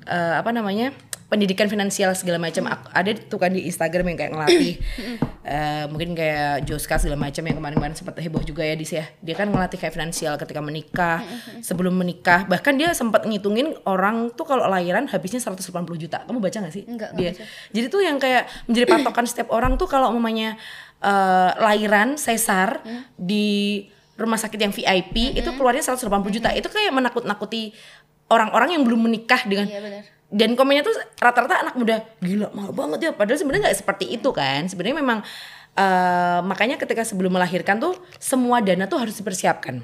eh, 0.03 0.35
apa 0.37 0.51
namanya 0.51 0.91
pendidikan 1.29 1.69
finansial 1.69 2.17
segala 2.17 2.41
macam. 2.41 2.65
Ada 2.73 3.13
tuh 3.29 3.37
kan 3.37 3.53
di 3.53 3.69
Instagram 3.69 4.13
yang 4.13 4.19
kayak 4.19 4.33
ngelatih 4.33 4.75
eh, 5.45 5.85
mungkin 5.93 6.17
kayak 6.17 6.65
Joska 6.65 6.97
segala 6.97 7.21
macam 7.21 7.45
yang 7.45 7.57
kemarin-kemarin 7.61 7.95
sempat 7.95 8.17
heboh 8.17 8.41
juga 8.41 8.65
ya 8.65 8.73
di 8.73 8.89
ya. 8.89 9.05
Dia 9.21 9.37
kan 9.37 9.53
ngelatih 9.53 9.77
kayak 9.77 9.93
finansial 9.93 10.41
ketika 10.41 10.65
menikah 10.65 11.21
sebelum 11.61 12.01
menikah. 12.01 12.49
Bahkan 12.49 12.81
dia 12.81 12.97
sempat 12.97 13.29
ngitungin 13.29 13.77
orang 13.85 14.33
tuh 14.33 14.49
kalau 14.49 14.65
lahiran 14.73 15.05
habisnya 15.05 15.39
180 15.45 15.69
juta. 16.01 16.25
Kamu 16.25 16.41
baca 16.41 16.57
gak 16.65 16.73
sih? 16.73 16.89
Enggak, 16.89 17.13
dia. 17.13 17.37
baca. 17.37 17.45
jadi 17.77 17.87
tuh 17.93 18.01
yang 18.01 18.17
kayak 18.17 18.49
menjadi 18.65 18.87
patokan 18.89 19.29
setiap 19.31 19.53
orang 19.53 19.77
tuh 19.77 19.85
kalau 19.85 20.09
mamanya 20.17 20.57
eh, 21.05 21.51
lahiran 21.61 22.17
sesar 22.17 22.81
Hmm. 22.89 23.05
di 23.19 23.85
rumah 24.19 24.39
sakit 24.39 24.59
yang 24.59 24.73
VIP 24.75 25.37
itu 25.37 25.51
keluarnya 25.55 25.85
180 25.85 26.09
juta. 26.33 26.51
Itu 26.57 26.73
kayak 26.73 26.91
menakut-nakuti 26.91 27.71
orang-orang 28.33 28.75
yang 28.77 28.83
belum 28.85 29.07
menikah 29.09 29.45
dengan 29.47 29.67
Iya 29.69 29.81
benar. 29.81 30.03
Dan 30.29 30.53
komennya 30.53 30.85
tuh 30.85 30.93
rata-rata 31.17 31.65
anak 31.65 31.75
muda 31.77 32.05
gila 32.21 32.53
mahal 32.53 32.73
banget 32.77 32.99
ya 33.09 33.11
padahal 33.17 33.41
sebenarnya 33.41 33.73
nggak 33.73 33.79
seperti 33.81 34.13
itu 34.13 34.29
kan 34.33 34.69
sebenarnya 34.69 34.97
memang 35.01 35.19
eh, 35.73 36.41
makanya 36.45 36.77
ketika 36.77 37.01
sebelum 37.01 37.33
melahirkan 37.33 37.81
tuh 37.81 37.97
semua 38.21 38.61
dana 38.61 38.85
tuh 38.85 39.01
harus 39.01 39.17
dipersiapkan 39.17 39.81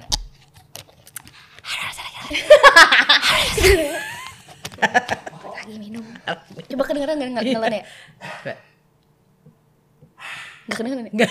Lagi 5.65 5.77
minum. 5.81 6.05
Coba 6.69 6.83
kedengeran 6.85 7.17
nggak 7.17 7.31
nggak 7.37 7.45
ngelan 7.45 7.73
ya? 7.73 7.85
Gak 10.65 10.77
kedengeran 10.77 11.05
ya? 11.09 11.13
Enggak. 11.13 11.31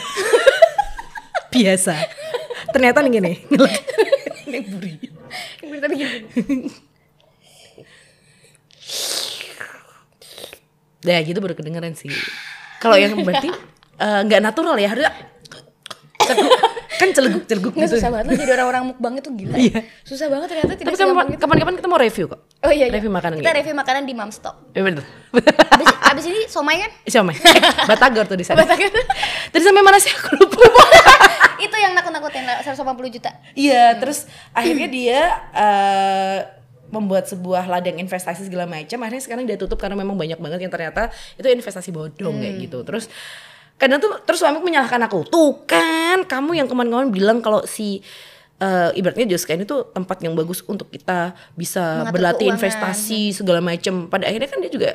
Biasa. 1.53 1.93
Ternyata 2.73 2.97
nih 3.05 3.11
gini. 3.13 3.33
Ini 4.49 4.59
buri. 4.69 4.93
Yang 5.61 5.69
berita 5.69 5.87
begini. 5.89 6.19
Ya 11.03 11.19
gitu 11.23 11.39
baru 11.43 11.55
kedengeran 11.55 11.93
sih. 11.95 12.09
Kalau 12.79 12.95
yang 12.99 13.15
berarti 13.23 13.51
eh, 13.99 14.19
nggak 14.27 14.41
natural 14.43 14.75
ya 14.79 14.91
harusnya 14.91 15.13
kan 16.93 17.09
celeguk 17.11 17.43
celeguk 17.49 17.73
gitu. 17.75 17.99
susah 17.99 18.09
banget 18.13 18.39
jadi 18.39 18.51
orang-orang 18.55 18.83
mukbang 18.93 19.13
itu 19.19 19.29
gila. 19.33 19.55
Iya. 19.59 19.79
Susah 20.07 20.27
banget 20.31 20.47
ternyata 20.55 20.73
tidak 20.77 20.93
Tapi 20.95 21.35
kapan-kapan 21.35 21.73
kita 21.75 21.87
mau 21.91 21.99
review 21.99 22.25
kok. 22.31 22.39
Oh 22.63 22.71
iya, 22.71 22.87
iya. 22.87 22.95
Review 22.95 23.11
makanan 23.11 23.43
Kita 23.43 23.51
gitu. 23.51 23.59
review 23.59 23.75
makanan 23.75 24.01
di 24.07 24.13
Mamstock. 24.15 24.55
Ya 24.71 24.81
betul. 24.87 25.03
Abis, 25.73 25.87
abis 25.99 26.23
ini 26.31 26.39
somai 26.47 26.79
kan? 26.79 26.91
Siapa? 27.03 27.31
Eh, 27.35 27.39
Batagor 27.89 28.25
tuh 28.29 28.37
di 28.39 28.45
sana. 28.47 28.63
Batagor. 28.63 28.87
Tadi 29.51 29.63
sampai 29.63 29.83
mana 29.83 29.99
sih 29.99 30.11
aku 30.15 30.31
lupa. 30.39 30.63
itu 31.65 31.75
yang 31.75 31.91
nakut-nakutin 31.91 32.43
180 32.63 33.15
juta. 33.19 33.31
Iya, 33.57 33.99
terus 33.99 34.29
akhirnya 34.55 34.87
dia 34.87 35.19
eh, 35.51 36.37
membuat 36.93 37.25
sebuah 37.25 37.65
ladang 37.65 37.97
investasi 37.97 38.45
segala 38.45 38.69
macam. 38.69 39.01
Akhirnya 39.01 39.23
sekarang 39.25 39.43
dia 39.49 39.57
tutup 39.57 39.81
karena 39.81 39.97
memang 39.97 40.13
banyak 40.13 40.37
banget 40.37 40.61
yang 40.61 40.69
ternyata 40.69 41.09
itu 41.33 41.49
investasi 41.49 41.89
bodong 41.89 42.37
kayak 42.37 42.55
gitu. 42.69 42.85
Terus 42.85 43.09
kadang 43.81 43.97
tuh 43.97 44.21
terus 44.21 44.37
suamiku 44.37 44.61
menyalahkan 44.61 45.01
aku. 45.09 45.25
Tuh 45.27 45.65
kan, 45.65 46.21
kamu 46.29 46.61
yang 46.61 46.67
kemarin-kemarin 46.69 47.09
bilang 47.09 47.37
kalau 47.41 47.65
si 47.65 48.05
eh, 48.61 48.89
ibaratnya 48.93 49.25
Joska 49.33 49.57
ini 49.57 49.65
tuh 49.65 49.89
tempat 49.89 50.21
yang 50.21 50.37
bagus 50.37 50.61
untuk 50.63 50.93
kita 50.93 51.33
bisa 51.57 52.05
Mengatur 52.05 52.13
berlatih 52.13 52.45
keuangan. 52.47 52.57
investasi 52.61 53.21
segala 53.33 53.59
macam. 53.59 54.07
Pada 54.07 54.29
akhirnya 54.29 54.49
kan 54.53 54.59
dia 54.61 54.71
juga 54.71 54.89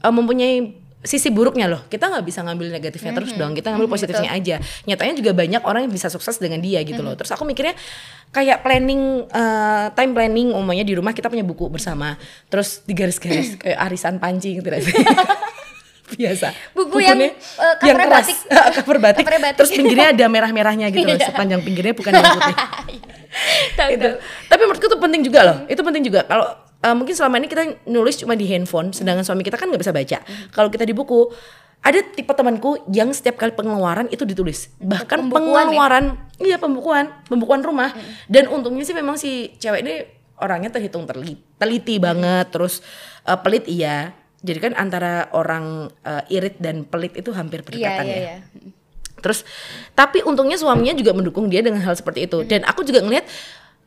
eh, 0.00 0.12
mempunyai 0.12 0.83
sisi 1.04 1.28
buruknya 1.28 1.68
loh. 1.68 1.84
Kita 1.86 2.08
nggak 2.08 2.24
bisa 2.24 2.40
ngambil 2.40 2.72
negatifnya 2.72 3.12
terus 3.12 3.36
dong. 3.36 3.52
Kita 3.52 3.70
ngambil 3.76 3.88
positifnya 3.92 4.32
aja. 4.32 4.56
Nyatanya 4.88 5.14
juga 5.20 5.30
banyak 5.36 5.62
orang 5.62 5.86
yang 5.86 5.92
bisa 5.92 6.08
sukses 6.08 6.40
dengan 6.40 6.64
dia 6.64 6.80
gitu 6.80 7.04
loh. 7.04 7.12
Terus 7.14 7.30
aku 7.36 7.44
mikirnya 7.44 7.76
kayak 8.32 8.64
planning 8.64 9.28
eh, 9.28 9.86
time 9.92 10.12
planning 10.16 10.48
umumnya 10.56 10.82
di 10.82 10.96
rumah 10.96 11.12
kita 11.12 11.28
punya 11.28 11.44
buku 11.44 11.68
bersama. 11.68 12.16
Terus 12.48 12.82
digaris-garis 12.88 13.54
kayak 13.62 13.78
arisan 13.84 14.16
pancing 14.16 14.58
gitu 14.64 14.68
sih. 14.80 14.96
Biasa. 16.04 16.52
Buku 16.72 17.00
yang, 17.00 17.16
Bukunya 17.16 17.32
eh, 17.36 17.74
covernya 17.80 18.08
batik. 18.16 18.36
cover 18.80 18.98
batik. 19.00 19.24
Terus 19.60 19.70
pinggirnya 19.76 20.08
ada 20.16 20.26
merah-merahnya 20.28 20.88
gitu 20.88 21.04
loh. 21.04 21.20
Iya. 21.20 21.28
Sepanjang 21.28 21.60
pinggirnya 21.60 21.94
bukan 21.96 22.12
yang 22.16 22.28
putih 22.32 22.56
itu. 23.98 24.10
Tapi 24.48 24.62
menurutku 24.64 24.86
itu 24.88 24.98
penting 25.00 25.20
juga 25.20 25.40
loh. 25.44 25.56
Itu 25.68 25.80
penting 25.84 26.02
juga. 26.06 26.24
Kalau 26.24 26.63
uh, 26.84 26.92
mungkin 26.92 27.16
selama 27.16 27.40
ini 27.40 27.48
kita 27.48 27.88
nulis 27.88 28.20
cuma 28.20 28.36
di 28.36 28.44
handphone, 28.44 28.92
sedangkan 28.92 29.24
suami 29.24 29.40
kita 29.40 29.56
kan 29.56 29.72
nggak 29.72 29.80
bisa 29.80 29.96
baca. 29.96 30.18
Kalau 30.52 30.68
kita 30.68 30.84
di 30.84 30.92
buku, 30.92 31.32
ada 31.80 32.00
tipe 32.00 32.32
temanku 32.32 32.80
yang 32.92 33.12
setiap 33.16 33.40
kali 33.40 33.56
pengeluaran 33.56 34.12
itu 34.12 34.28
ditulis. 34.28 34.72
Bahkan 34.80 35.28
Pembukuan 35.28 35.40
ya? 35.40 35.48
pengeluaran, 35.72 36.04
iya 36.40 36.56
pembukuan, 36.60 37.04
pembukuan 37.28 37.60
rumah. 37.64 37.92
Dan 38.28 38.52
untungnya 38.52 38.84
sih 38.84 38.92
memang 38.96 39.16
si 39.16 39.56
cewek 39.56 39.80
ini 39.80 39.94
orangnya 40.40 40.72
terhitung 40.72 41.08
terli- 41.08 41.40
teliti 41.56 41.96
banget, 41.96 42.52
terus 42.52 42.84
uh, 43.24 43.40
pelit 43.40 43.64
iya. 43.68 44.12
Jadi 44.44 44.58
kan 44.60 44.72
antara 44.76 45.32
orang 45.32 45.88
uh, 46.04 46.22
irit 46.28 46.60
dan 46.60 46.84
pelit 46.84 47.16
itu 47.16 47.32
hampir 47.32 47.64
Iya, 47.64 47.66
berdekatan 47.68 48.04
iya, 48.04 48.12
ya. 48.12 48.20
iya. 48.20 48.36
Terus 49.24 49.40
tapi 49.96 50.20
untungnya 50.20 50.60
suaminya 50.60 50.92
juga 50.92 51.16
mendukung 51.16 51.48
dia 51.48 51.64
dengan 51.64 51.80
hal 51.80 51.96
seperti 51.96 52.28
itu. 52.28 52.44
Dan 52.44 52.60
aku 52.68 52.84
juga 52.84 53.00
ngelihat 53.00 53.24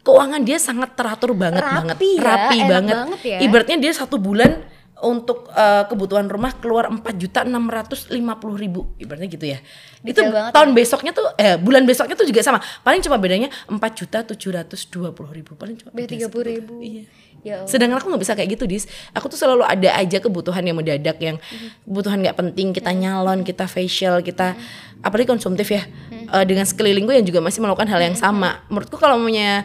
keuangan 0.07 0.41
dia 0.47 0.55
sangat 0.55 0.95
teratur 0.95 1.35
banget 1.35 1.59
Rapi 1.59 1.75
banget, 1.83 1.97
ya, 1.99 2.23
rapi 2.23 2.59
banget. 2.63 2.95
banget 2.95 3.19
ya. 3.27 3.37
Ibaratnya 3.43 3.77
dia 3.83 3.91
satu 3.91 4.15
bulan 4.15 4.63
untuk 4.97 5.45
eh, 5.53 5.83
kebutuhan 5.85 6.25
rumah 6.25 6.57
keluar 6.57 6.89
empat 6.89 7.13
juta 7.21 7.45
enam 7.45 7.69
ratus 7.69 8.09
lima 8.09 8.41
puluh 8.41 8.57
ribu 8.57 8.97
ibaratnya 8.97 9.29
gitu 9.29 9.45
ya 9.45 9.61
itu 10.01 10.17
Detail 10.17 10.33
banget 10.33 10.51
tahun 10.57 10.69
besoknya 10.73 11.11
tuh 11.13 11.27
eh 11.37 11.53
bulan 11.61 11.85
besoknya 11.85 12.17
tuh 12.17 12.25
juga 12.25 12.41
sama 12.41 12.57
paling 12.81 13.05
cuma 13.05 13.21
bedanya 13.21 13.53
empat 13.69 13.91
juta 13.93 14.25
tujuh 14.25 14.57
ratus 14.57 14.89
dua 14.89 15.13
puluh 15.13 15.29
ribu 15.29 15.53
paling 15.53 15.77
cuma 15.77 15.93
Beda 15.93 16.17
beda 16.17 16.33
30 16.33 16.49
ribu. 16.49 16.81
Iya. 16.81 17.03
Ya 17.45 17.61
Allah. 17.61 17.69
Sedangkan 17.69 18.01
aku 18.01 18.09
nggak 18.09 18.23
bisa 18.25 18.33
kayak 18.33 18.49
gitu, 18.57 18.65
Dis. 18.65 18.89
Aku 19.13 19.29
tuh 19.29 19.37
selalu 19.37 19.61
ada 19.61 19.93
aja 19.93 20.17
kebutuhan 20.17 20.65
yang 20.65 20.73
mendadak 20.73 21.21
yang 21.21 21.37
kebutuhan 21.85 22.19
nggak 22.25 22.33
penting. 22.33 22.73
Kita 22.73 22.89
nyalon, 22.91 23.45
kita 23.45 23.69
facial, 23.69 24.25
kita 24.25 24.57
apalagi 25.05 25.29
konsumtif 25.29 25.69
ya. 25.69 25.85
Eh, 26.11 26.45
dengan 26.49 26.65
sekelilingku 26.65 27.13
yang 27.13 27.23
juga 27.23 27.39
masih 27.39 27.61
melakukan 27.61 27.87
hal 27.87 28.01
yang 28.01 28.17
sama. 28.17 28.65
Menurutku 28.67 28.97
kalau 28.97 29.21
punya 29.21 29.63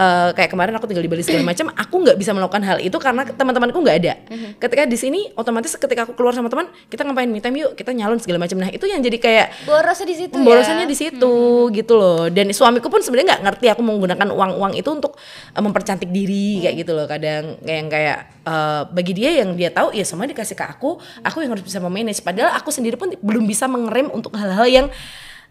eh, 0.00 0.30
kayak 0.32 0.50
kemarin 0.50 0.72
aku 0.80 0.88
tinggal 0.88 1.04
di 1.04 1.10
Bali 1.12 1.20
segala 1.20 1.44
macam, 1.44 1.68
aku 1.76 1.94
nggak 2.00 2.16
bisa 2.16 2.32
melakukan 2.32 2.62
hal 2.64 2.78
itu 2.80 2.96
karena 2.96 3.28
teman-temanku 3.28 3.78
nggak 3.84 3.96
ada. 4.00 4.12
Ketika 4.56 4.88
di 4.88 4.96
sini, 4.96 5.20
otomatis 5.36 5.76
ketika 5.76 6.08
aku 6.08 6.16
keluar 6.16 6.32
sama 6.32 6.48
teman, 6.48 6.72
kita 6.88 7.04
ngapain 7.04 7.28
me 7.28 7.44
time 7.44 7.60
yuk, 7.60 7.76
kita 7.76 7.92
nyalon 7.92 8.16
segala 8.16 8.40
macam. 8.40 8.56
Nah 8.56 8.72
itu 8.72 8.88
yang 8.88 9.04
jadi 9.04 9.18
kayak 9.20 9.46
Borosnya 9.68 10.06
di 10.08 10.16
situ 10.16 10.34
Pemborosannya 10.40 10.86
ya. 10.86 10.90
di 10.90 10.96
situ 10.96 11.34
gitu 11.76 11.92
loh. 12.00 12.32
Dan 12.32 12.48
suamiku 12.56 12.88
pun 12.88 13.04
sebenarnya 13.04 13.36
nggak 13.36 13.42
ngerti 13.44 13.66
aku 13.68 13.82
menggunakan 13.84 14.28
uang-uang 14.32 14.72
itu 14.78 14.88
untuk 14.88 15.20
uh, 15.52 15.62
mempercantik 15.62 16.08
diri 16.08 16.64
kayak 16.64 16.74
gitu 16.86 16.92
loh. 16.96 17.04
Kadang 17.04 17.60
kayak 17.60 17.78
yang 17.78 17.88
kayak 17.92 18.18
uh, 18.48 18.82
bagi 18.88 19.12
dia 19.12 19.30
yang 19.44 19.52
dia 19.54 19.68
tahu 19.68 19.92
ya 19.92 20.06
semua 20.06 20.24
dikasih 20.24 20.56
ke 20.56 20.64
aku, 20.64 20.96
aku 21.20 21.36
yang 21.44 21.52
harus 21.52 21.64
bisa 21.64 21.82
memanage. 21.82 22.24
Padahal 22.24 22.56
aku 22.56 22.72
sendiri 22.72 22.96
pun 22.96 23.12
belum 23.20 23.44
bisa 23.44 23.68
mengerem 23.68 24.08
untuk 24.10 24.32
hal-hal 24.38 24.66
yang 24.70 24.86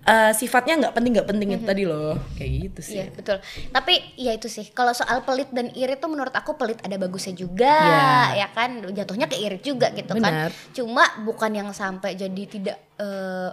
uh, 0.05 0.31
sifatnya 0.31 0.79
nggak 0.87 0.93
penting 0.95 1.11
nggak 1.17 1.29
penting 1.29 1.49
itu 1.55 1.63
tadi 1.65 1.83
loh. 1.87 2.15
Kayak 2.35 2.51
gitu 2.69 2.79
sih. 2.83 2.95
Iya 2.99 3.05
betul. 3.15 3.37
Tapi 3.71 3.93
ya 4.15 4.31
itu 4.35 4.47
sih. 4.47 4.67
Kalau 4.71 4.91
soal 4.91 5.23
pelit 5.23 5.49
dan 5.51 5.71
irit 5.75 5.99
tuh 5.99 6.11
menurut 6.11 6.31
aku 6.31 6.55
pelit 6.55 6.79
ada 6.83 6.95
bagusnya 6.95 7.33
juga, 7.35 7.69
Iya. 7.71 8.45
ya 8.45 8.47
kan. 8.51 8.83
Jatuhnya 8.91 9.27
ke 9.29 9.37
irit 9.39 9.63
juga 9.63 9.91
gitu 9.95 10.15
Benar. 10.15 10.49
kan. 10.49 10.75
Cuma 10.75 11.03
bukan 11.23 11.51
yang 11.51 11.69
sampai 11.71 12.15
jadi 12.15 12.43
tidak 12.49 12.77
eh, 12.99 13.49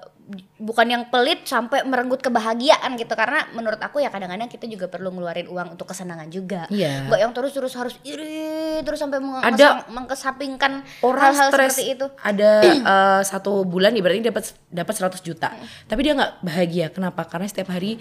bukan 0.58 0.86
yang 0.90 1.02
pelit 1.06 1.46
sampai 1.46 1.86
merenggut 1.86 2.18
kebahagiaan 2.18 2.98
gitu. 2.98 3.14
Karena 3.14 3.46
menurut 3.54 3.78
aku 3.78 4.02
ya 4.02 4.10
kadang-kadang 4.10 4.50
kita 4.50 4.66
juga 4.66 4.90
perlu 4.90 5.14
ngeluarin 5.14 5.46
uang 5.46 5.78
untuk 5.78 5.86
kesenangan 5.86 6.26
juga. 6.28 6.66
Nggak 7.06 7.20
yang 7.22 7.32
terus-terus 7.32 7.72
harus 7.78 7.94
iri 8.02 8.82
terus 8.82 8.98
sampai 8.98 9.22
Ada 9.22 9.86
mengkesampingkan 9.88 10.82
orang 11.06 11.30
hal-hal 11.30 11.48
stres 11.54 11.78
seperti 11.78 11.94
itu. 11.94 12.06
ada 12.20 12.50
uh, 12.82 13.20
satu 13.22 13.62
bulan 13.62 13.94
ibaratnya 13.94 14.34
dapat 14.34 14.52
dapat 14.68 14.94
100 14.96 15.22
juta 15.24 15.48
tapi 15.86 16.00
dia 16.04 16.12
nggak 16.16 16.32
bahagia 16.42 16.86
kenapa 16.92 17.24
karena 17.24 17.46
setiap 17.48 17.72
hari 17.72 17.96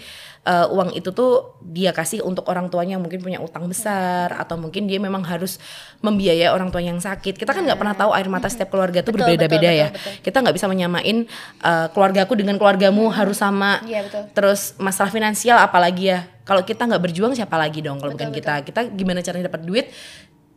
uh, 0.46 0.66
uang 0.70 0.94
itu 0.94 1.10
tuh 1.10 1.58
dia 1.66 1.90
kasih 1.90 2.22
untuk 2.22 2.46
orang 2.46 2.70
tuanya 2.70 2.96
yang 2.96 3.02
mungkin 3.02 3.18
punya 3.18 3.42
utang 3.42 3.66
besar 3.66 4.30
atau 4.30 4.54
mungkin 4.54 4.86
dia 4.86 5.02
memang 5.02 5.26
harus 5.26 5.58
membiayai 6.00 6.48
orang 6.54 6.70
tua 6.70 6.80
yang 6.80 7.02
sakit. 7.02 7.34
Kita 7.34 7.50
kan 7.50 7.66
nggak 7.66 7.76
pernah 7.76 7.98
tahu 7.98 8.14
air 8.14 8.30
mata 8.30 8.46
setiap 8.46 8.70
keluarga 8.70 9.02
tuh 9.02 9.12
berbeda-beda 9.18 9.70
ya. 9.74 9.90
betul, 9.90 9.98
betul. 9.98 10.22
kita 10.22 10.36
nggak 10.46 10.54
bisa 10.54 10.66
menyamain 10.70 11.16
uh, 11.66 11.86
keluargaku 11.90 12.32
dengan 12.38 12.56
keluargamu 12.56 13.10
harus 13.10 13.42
sama. 13.42 13.82
Iya, 13.82 14.06
betul. 14.06 14.22
terus 14.32 14.78
masalah 14.78 15.10
finansial 15.10 15.58
apalagi 15.58 16.14
ya. 16.14 16.30
Kalau 16.46 16.62
kita 16.62 16.86
nggak 16.86 17.02
berjuang 17.02 17.34
siapa 17.34 17.58
lagi 17.58 17.82
dong 17.82 17.98
kalau 17.98 18.14
bukan 18.14 18.30
Betul, 18.30 18.38
kita 18.38 18.54
kita 18.62 18.80
gimana 18.94 19.18
caranya 19.18 19.50
dapat 19.50 19.66
duit? 19.66 19.90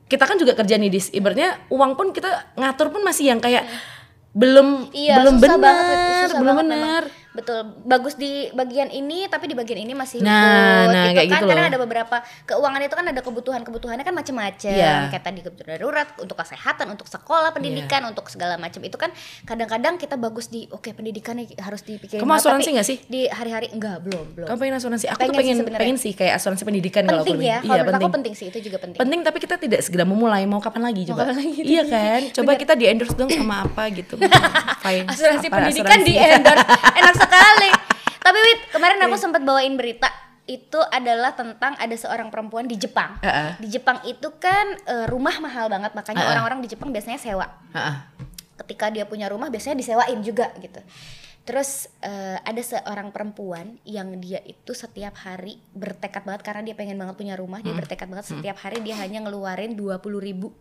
Kita 0.06 0.26
kan 0.26 0.38
juga 0.38 0.54
kerja 0.54 0.78
nih 0.78 0.90
dis. 0.90 1.10
Ibaratnya 1.10 1.66
uang 1.74 1.98
pun 1.98 2.14
kita 2.14 2.54
ngatur 2.54 2.94
pun 2.94 3.02
masih 3.02 3.34
yang 3.34 3.42
kayak 3.42 3.66
belum 4.38 4.94
Iya, 4.94 5.26
belum 5.26 5.42
benar 5.42 6.30
belum 6.38 6.56
benar 6.62 7.04
Betul, 7.30 7.62
bagus 7.84 8.16
di 8.16 8.50
bagian 8.52 8.90
ini 8.90 9.26
tapi 9.26 9.46
di 9.46 9.54
bagian 9.54 9.78
ini 9.78 9.94
masih 9.94 10.18
Nah, 10.20 10.34
good, 10.34 10.90
nah, 10.90 11.04
gitu 11.06 11.14
kayak 11.14 11.28
kan. 11.28 11.36
gitu 11.36 11.46
Karena 11.46 11.62
loh. 11.62 11.70
ada 11.70 11.80
beberapa 11.80 12.16
keuangan 12.44 12.82
itu 12.82 12.96
kan 12.96 13.06
ada 13.06 13.22
kebutuhan-kebutuhannya 13.22 14.02
kan 14.02 14.12
macam-macam. 14.12 14.72
Iya. 14.72 14.96
Kayak 15.08 15.24
tadi 15.24 15.40
kebutuhan 15.40 15.70
darurat, 15.72 16.10
untuk 16.18 16.34
kesehatan, 16.36 16.90
untuk 16.90 17.06
sekolah, 17.06 17.52
pendidikan, 17.52 18.02
Iya. 18.02 18.10
untuk 18.10 18.26
segala 18.28 18.56
macam. 18.56 18.82
Itu 18.82 18.98
kan 18.98 19.14
kadang-kadang 19.44 19.96
kita 19.96 20.16
bagus 20.16 20.48
di 20.48 20.66
oke 20.68 20.90
pendidikan 20.90 21.38
nih 21.38 21.54
harus 21.60 21.82
dipikirin. 21.82 22.18
Kamu 22.18 22.34
asuransi 22.34 22.66
tapi 22.66 22.76
nggak 22.76 22.88
sih? 22.88 22.98
Di 23.06 23.22
hari-hari 23.26 23.68
enggak, 23.70 24.02
belum, 24.02 24.26
belum. 24.34 24.48
kamu 24.48 24.58
pengen 24.60 24.76
asuransi 24.76 25.06
aku 25.08 25.20
Pengen 25.20 25.30
tuh 25.30 25.32
sih 25.32 25.40
pengen 25.40 25.58
sebenarnya. 25.60 25.80
pengen 25.80 25.98
sih 26.00 26.12
kayak 26.14 26.34
asuransi 26.36 26.64
pendidikan 26.64 27.02
kalau 27.04 27.14
aku 27.16 27.26
penting 27.28 27.38
lebih. 27.38 27.48
ya, 27.48 27.58
kalau 27.60 27.70
iya 27.70 27.84
penting 27.86 28.02
aku 28.02 28.16
penting 28.18 28.34
sih, 28.34 28.46
itu 28.48 28.60
juga 28.64 28.78
penting. 28.80 29.00
penting 29.00 29.20
tapi 29.22 29.38
kita 29.38 29.56
tidak 29.56 29.80
segera 29.80 30.04
memulai 30.04 30.44
mau 30.44 30.58
kapan 30.58 30.82
lagi 30.84 31.06
coba 31.06 31.30
kapan 31.30 31.36
lagi? 31.40 31.62
iya 31.62 31.84
kan 31.86 32.22
coba 32.34 32.52
kita 32.56 32.74
di 32.74 32.86
endorse 32.86 33.14
dong 33.14 33.30
sama 33.30 33.62
apa 33.64 33.84
gitu 33.92 34.18
Fine. 34.84 35.06
asuransi 35.06 35.46
Apa, 35.46 35.56
pendidikan 35.56 35.94
asuransi? 35.94 36.10
di 36.10 36.14
endorse 36.18 36.66
enak 36.92 37.14
sekali. 37.30 37.70
Tapi 38.20 38.38
wit 38.44 38.60
kemarin 38.74 39.00
aku 39.06 39.16
sempat 39.16 39.42
bawain 39.46 39.78
berita 39.80 40.10
itu 40.50 40.82
adalah 40.90 41.38
tentang 41.38 41.78
ada 41.78 41.94
seorang 41.94 42.34
perempuan 42.34 42.66
di 42.66 42.74
Jepang. 42.74 43.22
Heeh. 43.22 43.62
di 43.62 43.70
Jepang 43.70 44.02
itu 44.10 44.34
kan 44.42 44.82
eh, 44.90 45.06
rumah 45.06 45.38
mahal 45.38 45.70
banget 45.70 45.94
makanya 45.94 46.26
orang-orang 46.26 46.66
di 46.66 46.74
Jepang 46.74 46.90
biasanya 46.90 47.22
sewa. 47.22 47.46
Heeh. 47.74 47.96
ketika 48.60 48.92
dia 48.92 49.08
punya 49.08 49.32
rumah 49.32 49.48
biasanya 49.48 49.80
disewain 49.80 50.20
juga 50.20 50.52
gitu. 50.60 50.84
Terus 51.48 51.88
eh, 52.04 52.38
ada 52.42 52.60
seorang 52.60 53.14
perempuan 53.16 53.80
yang 53.88 54.20
dia 54.20 54.44
itu 54.44 54.76
setiap 54.76 55.16
hari 55.24 55.64
bertekad 55.72 56.28
banget 56.28 56.42
karena 56.44 56.62
dia 56.68 56.76
pengen 56.76 57.00
banget 57.00 57.16
punya 57.16 57.40
rumah 57.40 57.64
dia 57.64 57.72
bertekad 57.72 58.12
banget 58.12 58.28
setiap 58.36 58.60
hari 58.60 58.84
dia 58.84 59.00
hanya 59.00 59.24
ngeluarin 59.24 59.80
20.000 59.80 60.02
ribu. 60.20 60.52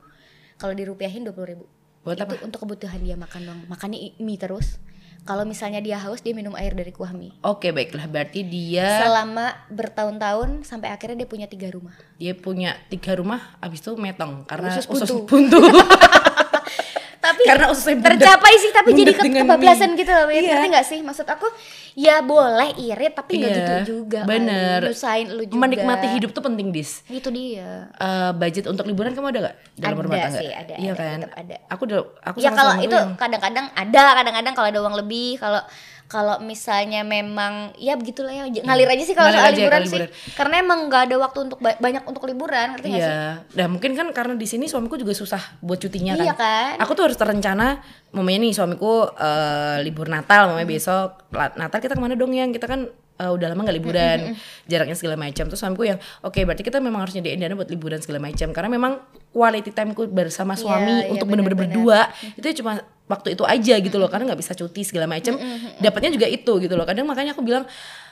Kalau 0.60 0.74
dirupiahin 0.78 1.26
20.000 1.26 1.50
ribu. 1.52 1.66
Buat 2.06 2.22
itu 2.22 2.24
apa? 2.24 2.44
untuk 2.46 2.60
kebutuhan 2.62 3.00
dia 3.02 3.16
makan 3.18 3.40
dong 3.44 3.60
makannya 3.66 4.14
mie 4.22 4.38
terus 4.38 4.78
kalau 5.24 5.42
misalnya 5.48 5.82
dia 5.82 5.98
haus 5.98 6.20
dia 6.20 6.36
minum 6.36 6.54
air 6.54 6.76
dari 6.76 6.92
kuah 6.92 7.10
mie. 7.16 7.34
Oke 7.42 7.72
baiklah. 7.74 8.06
Berarti 8.06 8.44
dia 8.44 9.02
selama 9.02 9.54
bertahun-tahun 9.72 10.62
sampai 10.66 10.92
akhirnya 10.92 11.24
dia 11.24 11.28
punya 11.28 11.46
tiga 11.50 11.72
rumah. 11.72 11.96
Dia 12.20 12.36
punya 12.36 12.76
tiga 12.92 13.16
rumah 13.16 13.56
abis 13.58 13.80
itu 13.82 13.96
metong. 13.98 14.44
Karena 14.44 14.74
Usus 14.76 14.86
usus 14.86 15.10
buntu. 15.26 15.58
tapi 17.28 17.42
Karena 17.44 17.66
ususnya 17.68 17.94
budak- 17.94 18.16
tercapai 18.16 18.52
sih 18.56 18.70
tapi 18.70 18.88
jadi 18.92 19.12
ke 19.12 19.22
kebablasan 19.36 19.88
mie. 19.90 19.98
gitu 19.98 20.10
loh 20.10 20.24
Wit. 20.26 20.36
Iya. 20.38 20.48
ngerti 20.50 20.68
gak 20.70 20.86
sih 20.86 20.98
maksud 21.00 21.26
aku 21.26 21.46
ya 21.94 22.16
boleh 22.20 22.70
irit 22.74 23.12
tapi 23.12 23.32
nggak 23.36 23.50
Iya, 23.50 23.58
gitu 23.58 23.74
juga 23.94 24.20
bener. 24.24 24.80
nyusahin 24.82 25.28
lu 25.30 25.42
juga 25.44 25.60
Menikmati 25.60 26.06
hidup 26.10 26.30
tuh 26.30 26.40
penting 26.40 26.68
dis. 26.68 27.04
itu 27.06 27.28
dia 27.28 27.90
Eh, 27.92 28.30
budget 28.32 28.64
untuk 28.64 28.84
liburan 28.84 29.12
kamu 29.12 29.28
ada 29.28 29.40
gak 29.44 29.56
dalam 29.74 29.92
Ada 29.92 30.02
rumah 30.02 30.16
tangga? 30.18 30.38
sih, 30.38 30.48
ada, 30.48 30.74
Iya 30.74 30.90
ada, 30.90 31.02
kan. 31.04 31.18
ada. 31.36 31.56
Aku 31.68 31.82
udah 31.84 31.98
aku 32.22 32.36
ya 32.38 32.50
kalau 32.50 32.74
itu 32.78 32.96
kadang-kadang 33.14 33.66
ada 33.70 34.04
kadang-kadang 34.14 34.52
kalau 34.52 34.68
ada 34.68 34.80
uang 34.80 34.96
lebih 34.96 35.36
kalau 35.36 35.60
kalau 36.08 36.40
misalnya 36.40 37.04
memang 37.04 37.76
ya 37.76 37.92
begitulah 37.92 38.32
ya 38.32 38.48
ngalir 38.48 38.88
aja 38.88 39.04
sih 39.04 39.12
kalau 39.12 39.28
soal 39.28 39.44
aja 39.46 39.60
liburan 39.60 39.82
sih 39.82 40.00
liburan. 40.00 40.10
karena 40.32 40.54
emang 40.58 40.78
nggak 40.88 41.02
ada 41.04 41.16
waktu 41.18 41.38
untuk 41.42 41.58
ba- 41.58 41.76
banyak 41.76 42.00
untuk 42.02 42.24
liburan 42.24 42.72
ngerti 42.72 42.86
nggak 42.88 43.02
sih 43.02 43.12
Iya, 43.12 43.28
nah 43.54 43.66
mungkin 43.68 43.92
kan 43.92 44.08
karena 44.10 44.32
di 44.32 44.44
sini 44.44 44.64
suamiku 44.64 44.96
juga 44.96 45.12
susah 45.12 45.60
buat 45.60 45.76
cutinya 45.76 46.12
kan. 46.14 46.24
Iya 46.24 46.34
kan? 46.34 46.72
Aku 46.80 46.92
tuh 46.92 47.04
harus 47.04 47.14
terencana, 47.14 47.84
mamanya 48.10 48.38
nih 48.40 48.52
suamiku 48.52 49.04
eh, 49.10 49.76
libur 49.82 50.08
Natal, 50.08 50.48
mamanya 50.48 50.64
besok 50.66 51.28
la- 51.30 51.52
Natal 51.54 51.78
kita 51.78 51.92
ke 51.92 52.00
mana 52.00 52.14
dong 52.14 52.32
yang 52.32 52.50
kita 52.50 52.64
kan 52.64 52.88
eh, 53.18 53.28
udah 53.28 53.46
lama 53.50 53.60
nggak 53.62 53.76
liburan, 53.76 54.18
jaraknya 54.64 54.94
segala 54.94 55.14
macam. 55.14 55.44
Terus 55.44 55.58
suamiku 55.58 55.84
yang, 55.84 55.98
oke 56.22 56.38
berarti 56.38 56.62
kita 56.62 56.78
memang 56.78 57.02
harus 57.02 57.12
nyediain 57.12 57.36
dana 57.36 57.54
buat 57.54 57.68
liburan 57.68 57.98
segala 57.98 58.22
macam. 58.22 58.48
Karena 58.50 58.70
memang 58.70 58.92
quality 59.28 59.70
timeku 59.70 60.06
bersama 60.06 60.54
Iya, 60.54 60.62
suami 60.62 60.94
iya, 61.04 61.10
untuk 61.10 61.26
bener-bener 61.26 61.68
bener-bener. 61.68 62.08
berdua 62.08 62.34
itu 62.34 62.62
cuma 62.62 62.78
waktu 63.04 63.34
itu 63.34 63.42
aja 63.42 63.74
gitu 63.76 63.96
loh, 63.96 64.06
karena 64.06 64.32
nggak 64.32 64.40
bisa 64.40 64.52
cuti 64.52 64.82
segala 64.82 65.04
macam. 65.04 65.36
Dapatnya 65.78 66.10
juga 66.14 66.26
itu 66.26 66.52
gitu 66.58 66.74
loh. 66.74 66.86
Kadang 66.86 67.04
makanya 67.04 67.34
aku 67.34 67.42
bilang. 67.42 67.66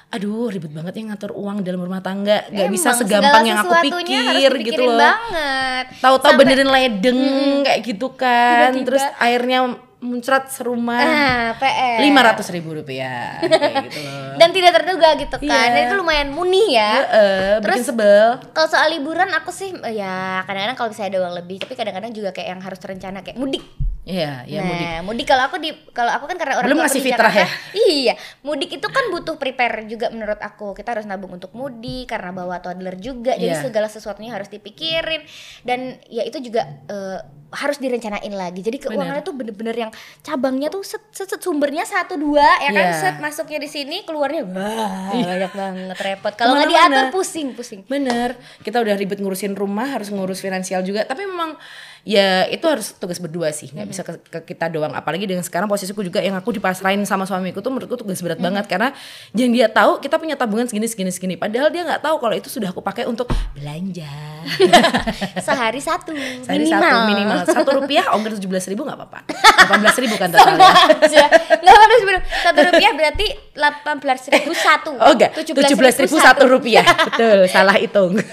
Aduh 0.06 0.46
ribet 0.46 0.70
banget 0.70 1.02
ya 1.02 1.10
ngatur 1.10 1.34
uang 1.34 1.66
dalam 1.66 1.82
rumah 1.82 1.98
tangga 1.98 2.46
Gak 2.46 2.70
bisa 2.70 2.94
segampang 2.94 3.42
yang 3.42 3.58
aku 3.58 3.74
pikir 3.82 4.54
gitu 4.62 4.86
loh 4.86 5.02
banget 5.02 5.98
tahu-tahu 5.98 6.38
benerin 6.38 6.70
ledeng 6.70 7.18
kayak 7.66 7.82
gitu 7.82 8.14
kan 8.14 8.70
Tiba-tiba. 8.70 8.86
terus 8.86 9.04
airnya 9.18 9.74
muncrat 9.98 10.46
serumah 10.46 11.00
ah 11.00 11.48
PR 11.56 11.98
lima 11.98 12.20
ratus 12.22 12.48
ribu 12.48 12.72
rupiah 12.72 13.40
kayak 13.40 13.84
gitu 13.88 14.00
loh. 14.00 14.36
Dan 14.36 14.48
tidak 14.50 14.76
terduga 14.76 15.08
gitu 15.14 15.36
kan. 15.38 15.46
Iya. 15.46 15.72
dan 15.72 15.80
itu 15.86 15.94
lumayan 15.96 16.28
muni 16.30 16.72
ya. 16.72 16.92
Heeh, 17.00 17.52
bikin 17.58 17.80
Terus- 17.80 17.88
sebel. 17.88 18.26
kalau 18.50 18.68
soal 18.68 18.88
liburan 18.90 19.32
aku 19.32 19.48
sih 19.48 19.72
ya 19.90 20.44
kadang-kadang 20.44 20.76
kalau 20.76 20.88
misalnya 20.92 21.10
ada 21.10 21.20
uang 21.22 21.34
lebih 21.36 21.56
tapi 21.58 21.72
kadang-kadang 21.72 22.12
juga 22.12 22.30
kayak 22.30 22.48
yang 22.50 22.60
harus 22.60 22.76
terencana 22.76 23.20
kayak 23.20 23.36
mudik 23.36 23.64
Iya, 24.06 24.46
ya 24.46 24.62
nah, 24.62 24.70
mudik. 24.70 24.86
mudik. 25.02 25.26
kalau 25.26 25.42
aku 25.50 25.56
di 25.58 25.70
kalau 25.90 26.14
aku 26.14 26.30
kan 26.30 26.38
karena 26.38 26.62
orang 26.62 26.70
Belum 26.70 26.86
di 26.86 27.02
fitrah 27.02 27.26
Jakarta, 27.26 27.42
ya? 27.42 27.48
Iya, 27.90 28.14
mudik 28.46 28.70
itu 28.78 28.86
kan 28.86 29.10
butuh 29.10 29.34
prepare 29.34 29.82
juga 29.90 30.14
menurut 30.14 30.38
aku. 30.38 30.78
Kita 30.78 30.94
harus 30.94 31.10
nabung 31.10 31.34
untuk 31.34 31.50
mudik 31.58 32.06
karena 32.06 32.30
bawa 32.30 32.62
toddler 32.62 32.94
juga. 33.02 33.34
Jadi 33.34 33.50
Iya. 33.50 33.66
segala 33.66 33.90
sesuatunya 33.90 34.30
harus 34.30 34.46
dipikirin 34.46 35.26
dan 35.66 35.98
ya 36.06 36.22
itu 36.22 36.38
juga 36.38 36.70
eh, 36.86 37.18
harus 37.50 37.82
direncanain 37.82 38.30
lagi. 38.30 38.62
Jadi 38.62 38.78
keuangannya 38.78 39.26
tuh 39.26 39.34
bener-bener 39.34 39.74
yang 39.74 39.90
cabangnya 40.22 40.70
tuh 40.70 40.86
set, 40.86 41.02
set, 41.10 41.26
set, 41.26 41.42
sumbernya 41.42 41.82
satu 41.82 42.14
dua 42.14 42.46
ya 42.62 42.70
kan 42.70 42.86
Iya. 42.86 42.98
set 43.02 43.16
masuknya 43.18 43.58
di 43.58 43.66
sini 43.66 44.06
keluarnya 44.06 44.46
wah 44.46 45.10
banyak 45.10 45.50
banget 45.50 45.98
repot. 45.98 46.30
Kalau 46.38 46.54
nggak 46.54 46.70
diatur 46.70 47.06
pusing 47.10 47.58
pusing. 47.58 47.82
Bener, 47.90 48.38
kita 48.62 48.78
udah 48.78 48.94
ribet 48.94 49.18
ngurusin 49.18 49.58
rumah, 49.58 49.98
harus 49.98 50.14
ngurus 50.14 50.38
finansial 50.38 50.86
juga. 50.86 51.02
Tapi 51.02 51.26
memang 51.26 51.58
ya 52.06 52.46
itu 52.46 52.62
harus 52.70 52.94
tugas 52.94 53.18
berdua 53.18 53.50
sih, 53.50 53.66
nggak 53.74 53.86
bisa 53.90 54.06
ke, 54.06 54.14
ke 54.30 54.54
kita 54.54 54.70
doang. 54.70 54.94
Apalagi 54.94 55.26
dengan 55.26 55.42
sekarang 55.42 55.66
posisiku 55.66 56.06
juga 56.06 56.22
yang 56.22 56.38
aku 56.38 56.54
dipasrahin 56.54 57.02
sama 57.02 57.26
suamiku 57.26 57.58
tuh 57.58 57.74
menurutku 57.74 57.98
tugas 57.98 58.22
berat 58.22 58.38
banget 58.38 58.70
karena 58.70 58.94
yang 59.34 59.50
dia 59.50 59.66
tahu 59.66 59.98
kita 59.98 60.14
punya 60.14 60.38
tabungan 60.38 60.70
segini 60.70 60.86
segini 60.86 61.10
segini. 61.10 61.34
Padahal 61.34 61.66
dia 61.74 61.82
nggak 61.82 62.06
tahu 62.06 62.22
kalau 62.22 62.34
itu 62.38 62.46
sudah 62.46 62.70
aku 62.70 62.78
pakai 62.78 63.10
untuk 63.10 63.26
belanja. 63.58 64.06
Sehari 65.46 65.82
satu 65.82 66.14
Sehari 66.46 66.62
minimal. 66.62 66.78
satu 66.78 66.96
minimal 67.10 67.36
satu 67.42 67.70
rupiah 67.82 68.04
ongkir 68.14 68.38
tujuh 68.38 68.50
belas 68.54 68.64
ribu 68.70 68.86
nggak 68.86 68.98
apa-apa. 69.02 69.18
Delapan 69.66 69.78
belas 69.82 69.96
ribu 69.98 70.14
kan 70.14 70.28
total 70.30 70.54
ya. 70.54 70.70
aja 71.02 71.24
nggak 71.58 71.74
apa 71.74 71.94
sebenarnya 71.98 72.24
satu 72.46 72.60
rupiah 72.70 72.92
berarti 72.94 73.26
delapan 73.50 73.94
belas 73.98 74.22
ribu 74.30 74.52
satu 74.54 74.92
Oh 74.94 75.12
enggak, 75.12 75.30
tujuh 75.42 75.52
belas 75.76 75.96
ribu 75.98 76.16
satu 76.22 76.44
rupiah. 76.46 76.86
Betul, 76.86 77.50
salah 77.50 77.74
hitung. 77.74 78.14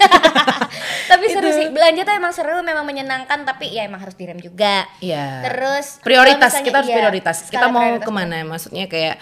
tapi 1.10 1.24
seru 1.30 1.48
sih. 1.52 1.66
Belanja 1.70 2.02
tuh 2.04 2.14
emang 2.14 2.32
seru 2.32 2.60
memang 2.60 2.84
menyenangkan 2.84 3.44
tapi 3.44 3.70
ya 3.72 3.84
emang 3.86 4.00
harus 4.02 4.16
direm 4.16 4.38
juga. 4.40 4.84
Iya. 5.00 5.44
terus 5.44 6.00
prioritas 6.00 6.50
misalnya- 6.54 6.66
kita 6.66 6.76
harus 6.80 6.90
iya, 6.90 6.96
prioritas. 6.98 7.36
Kita 7.48 7.66
mau 7.68 7.82
prioritas. 7.84 8.06
ke 8.06 8.10
mana? 8.10 8.36
maksudnya 8.44 8.84
kayak 8.88 9.16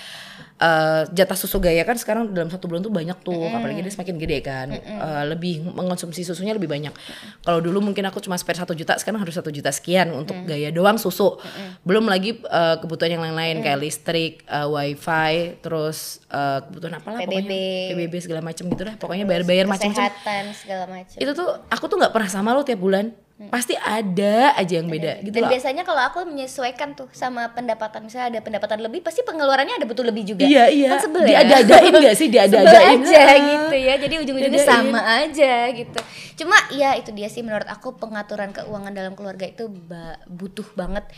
eh, 0.60 1.02
jatah 1.14 1.38
susu 1.38 1.62
gaya 1.62 1.86
kan 1.86 1.96
sekarang 1.96 2.32
dalam 2.32 2.50
satu 2.50 2.68
bulan 2.68 2.82
tuh 2.82 2.92
banyak 2.92 3.18
tuh 3.22 3.48
apalagi 3.48 3.80
dia 3.80 3.92
semakin 3.92 4.16
gede 4.18 4.38
kan. 4.42 4.68
Eh, 4.72 5.24
lebih 5.30 5.64
mengonsumsi 5.64 6.26
susunya 6.26 6.52
lebih 6.52 6.68
banyak. 6.68 6.92
Kalau 7.46 7.60
dulu 7.62 7.80
mungkin 7.80 8.04
aku 8.08 8.20
cuma 8.20 8.36
spare 8.36 8.58
satu 8.58 8.76
juta 8.76 8.98
sekarang 8.98 9.22
harus 9.22 9.34
satu 9.38 9.48
juta 9.48 9.72
sekian 9.72 10.12
untuk 10.12 10.36
gaya 10.44 10.68
doang 10.68 10.98
susu. 11.00 11.38
Belum 11.86 12.04
lagi 12.04 12.42
eh, 12.42 12.76
kebutuhan 12.82 13.16
yang 13.16 13.22
lain-lain 13.22 13.62
kayak 13.62 13.78
listrik 13.78 14.42
eh, 14.46 14.66
wifi 14.66 15.60
terus 15.62 16.20
eh, 16.32 16.58
kebutuhan 16.66 16.98
apa 16.98 17.08
lah 17.12 17.18
PBB. 17.22 17.30
pokoknya 17.30 17.92
PBB 17.94 18.14
segala 18.18 18.40
macam 18.42 18.64
gitu 18.66 18.82
lah 18.82 18.94
pokoknya 18.96 19.24
bayar-bayar 19.28 19.66
macam-macam 19.68 20.10
kesehatan 20.10 20.44
segala 20.56 20.84
macam 20.88 21.16
itu 21.18 21.32
tuh 21.32 21.48
aku 21.68 21.84
tuh 21.86 21.96
nggak 22.00 22.12
pernah 22.12 22.28
sama 22.30 22.50
lo 22.56 22.64
tiap 22.64 22.80
bulan 22.80 23.12
pasti 23.48 23.74
ada 23.74 24.52
aja 24.54 24.74
yang 24.78 24.86
beda 24.86 25.24
gitu 25.24 25.34
dan 25.34 25.48
loh. 25.48 25.50
biasanya 25.50 25.82
kalau 25.82 26.02
aku 26.04 26.22
menyesuaikan 26.28 26.94
tuh 26.94 27.08
sama 27.10 27.50
pendapatan 27.56 28.06
misalnya 28.06 28.38
ada 28.38 28.40
pendapatan 28.44 28.78
lebih 28.84 29.00
pasti 29.00 29.24
pengeluarannya 29.24 29.80
ada 29.80 29.86
betul 29.88 30.06
lebih 30.06 30.22
juga. 30.28 30.44
Iya 30.44 30.68
iya. 30.68 30.88
kan 30.94 31.08
sebel 31.08 31.24
ya? 31.26 31.42
Diada-adain 31.42 31.92
gak 31.96 32.16
sih? 32.16 32.28
Diada-adain 32.34 33.00
aja 33.02 33.22
gitu 33.40 33.76
ya. 33.76 33.94
Jadi 33.98 34.14
ujung-ujungnya 34.22 34.62
Diadain. 34.62 34.84
sama 34.84 35.00
aja 35.02 35.54
gitu. 35.72 36.00
Cuma 36.44 36.56
ya 36.70 36.94
itu 36.94 37.10
dia 37.10 37.28
sih 37.32 37.40
menurut 37.40 37.66
aku 37.66 37.96
pengaturan 37.96 38.52
keuangan 38.52 38.92
dalam 38.92 39.12
keluarga 39.18 39.48
itu 39.48 39.66
butuh 40.28 40.68
banget 40.76 41.08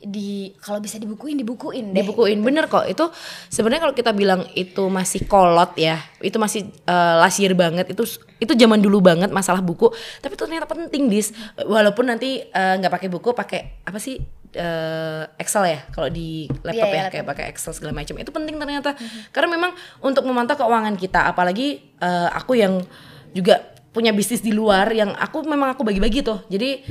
di 0.00 0.56
kalau 0.64 0.80
bisa 0.80 0.96
dibukuin 0.96 1.36
dibukuin 1.36 1.92
deh 1.92 2.00
Dibukuin 2.00 2.40
bener 2.40 2.72
kok. 2.72 2.88
Itu 2.88 3.12
sebenarnya 3.52 3.84
kalau 3.84 3.94
kita 3.96 4.16
bilang 4.16 4.48
itu 4.56 4.88
masih 4.88 5.28
kolot 5.28 5.76
ya, 5.76 6.00
itu 6.24 6.40
masih 6.40 6.72
eh, 6.88 7.14
lasir 7.20 7.52
banget. 7.52 7.92
Itu 7.92 8.08
itu 8.40 8.52
zaman 8.56 8.80
dulu 8.80 9.04
banget 9.04 9.28
masalah 9.28 9.60
buku. 9.60 9.92
Tapi 10.24 10.32
itu 10.32 10.42
ternyata 10.48 10.64
penting 10.64 11.12
dis. 11.12 11.36
Walaupun 11.60 12.08
nanti 12.08 12.40
eh, 12.40 12.74
nggak 12.80 12.92
pakai 12.92 13.08
buku, 13.12 13.36
pakai 13.36 13.84
apa 13.84 14.00
sih? 14.00 14.18
eh, 14.54 15.22
Excel 15.38 15.64
ya 15.66 15.80
kalau 15.94 16.10
di 16.10 16.50
laptop 16.66 16.90
Iya, 16.90 16.94
ya 16.94 17.02
iya, 17.06 17.10
kayak 17.12 17.26
pakai 17.26 17.44
Excel 17.54 17.70
segala 17.70 17.94
macam 17.94 18.18
itu 18.18 18.30
penting 18.34 18.56
ternyata 18.58 18.98
karena 19.30 19.48
memang 19.50 19.70
untuk 20.02 20.26
memantau 20.26 20.58
keuangan 20.58 20.98
kita 20.98 21.30
apalagi 21.30 21.94
eh, 22.02 22.28
aku 22.34 22.58
yang 22.58 22.82
juga 23.30 23.62
punya 23.90 24.14
bisnis 24.14 24.42
di 24.42 24.54
luar 24.54 24.90
yang 24.90 25.14
aku 25.14 25.42
memang 25.46 25.74
aku 25.74 25.82
bagi-bagi 25.82 26.22
tuh 26.22 26.42
jadi 26.50 26.82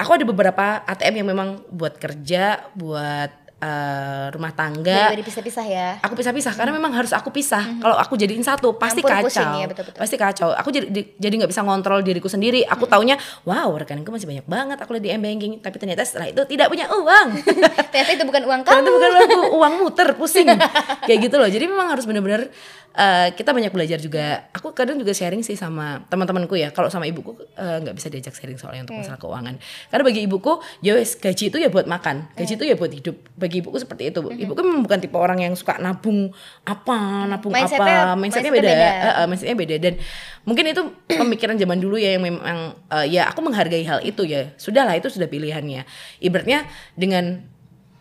aku 0.00 0.10
ada 0.16 0.24
beberapa 0.24 0.64
ATM 0.82 1.20
yang 1.20 1.28
memang 1.28 1.48
buat 1.68 1.94
kerja 1.94 2.72
buat 2.72 3.30
eh, 3.60 4.26
rumah 4.32 4.50
tangga. 4.50 5.12
Jadi 5.12 5.20
dipisah-pisah 5.20 5.66
ya. 5.68 5.88
Aku 6.00 6.16
pisah-pisah 6.16 6.56
karena 6.56 6.72
memang 6.72 6.96
harus 6.96 7.12
aku 7.12 7.28
pisah. 7.28 7.60
Kalau 7.76 7.92
aku 7.94 8.16
jadiin 8.16 8.40
satu 8.40 8.72
pasti 8.72 9.04
Campur 9.04 9.20
kacau. 9.20 9.28
pusing 9.28 9.50
ya, 9.54 9.66
betul-betul. 9.68 10.00
pasti 10.00 10.16
kacau. 10.16 10.48
Aku 10.56 10.68
jadi 10.72 10.88
di- 10.88 11.12
jadi 11.14 11.34
nggak 11.36 11.50
bisa 11.52 11.60
ngontrol 11.60 12.00
diriku 12.00 12.24
sendiri. 12.26 12.64
Aku 12.64 12.88
taunya 12.88 13.20
wow 13.44 13.68
rekeningku 13.70 14.08
masih 14.08 14.24
banyak 14.24 14.46
banget 14.48 14.80
aku 14.80 14.96
lihat 14.96 15.04
di 15.04 15.10
m-banking 15.12 15.52
tapi 15.60 15.76
ternyata 15.76 16.08
setelah 16.08 16.32
itu 16.32 16.40
tidak 16.48 16.72
punya 16.72 16.88
uang. 16.88 17.28
Ternyata 17.92 18.10
itu 18.16 18.24
bukan 18.24 18.42
uang 18.48 18.60
kamu 18.64 18.72
ternyata 18.72 18.90
bukan 18.96 19.10
lagu 19.12 19.38
uang 19.52 19.72
muter 19.84 20.08
pusing. 20.16 20.48
Kayak 21.06 21.18
gitu 21.28 21.36
loh. 21.36 21.48
Jadi 21.52 21.64
memang 21.68 21.92
harus 21.92 22.08
bener-bener 22.08 22.48
eh, 22.92 23.28
kita 23.34 23.50
banyak 23.50 23.70
belajar 23.70 23.98
juga. 23.98 24.50
Aku 24.50 24.74
kadang 24.74 24.98
juga 24.98 25.10
sharing 25.10 25.40
sih 25.40 25.54
sama 25.54 26.02
teman-temanku 26.08 26.58
ya. 26.58 26.70
Kalau 26.70 26.90
sama 26.90 27.06
ibuku 27.06 27.34
eh, 27.54 27.76
nggak 27.80 27.94
bisa 27.94 28.08
diajak 28.08 28.34
sharing 28.34 28.58
soalnya 28.58 28.86
untuk 28.86 28.98
masalah 28.98 29.18
keuangan. 29.18 29.54
Karena 29.88 30.02
bagi 30.02 30.20
ibuku 30.24 30.52
ya 30.80 30.98
wes 30.98 31.14
gaji 31.16 31.50
itu 31.50 31.58
ya 31.58 31.70
buat 31.70 31.86
makan. 31.86 32.34
Gaji 32.34 32.52
itu 32.58 32.64
ya 32.66 32.74
buat 32.74 32.90
hidup. 32.90 33.16
Bagi 33.38 33.62
ibuku 33.62 33.78
seperti 33.78 34.10
itu. 34.10 34.20
Ibuku 34.20 34.60
memang 34.60 34.82
bukan 34.82 34.98
tipe 34.98 35.16
orang 35.16 35.38
yang 35.40 35.54
suka 35.54 35.78
nabung 35.78 36.34
apa 36.64 37.26
nabung 37.26 37.50
Mindsetnya- 37.54 38.12
apa. 38.12 38.18
mindsetnya 38.18 38.50
mindsetnya 38.50 38.52
beda, 38.52 38.70
beda. 38.70 38.88
Eh, 38.90 39.12
eh, 39.22 39.26
mindsetnya 39.26 39.56
beda. 39.56 39.74
Dan 39.78 39.94
mungkin 40.42 40.64
itu 40.66 40.82
pemikiran 41.06 41.56
zaman 41.56 41.78
dulu 41.78 41.96
ya 41.96 42.16
yang 42.18 42.24
memang 42.24 42.58
eh, 42.90 43.06
ya 43.08 43.30
aku 43.30 43.40
menghargai 43.42 43.86
hal 43.86 44.02
itu 44.02 44.26
ya. 44.26 44.50
Sudahlah 44.58 44.98
itu 44.98 45.06
sudah 45.06 45.30
pilihannya. 45.30 45.86
Ibaratnya 46.18 46.66
dengan 46.98 47.46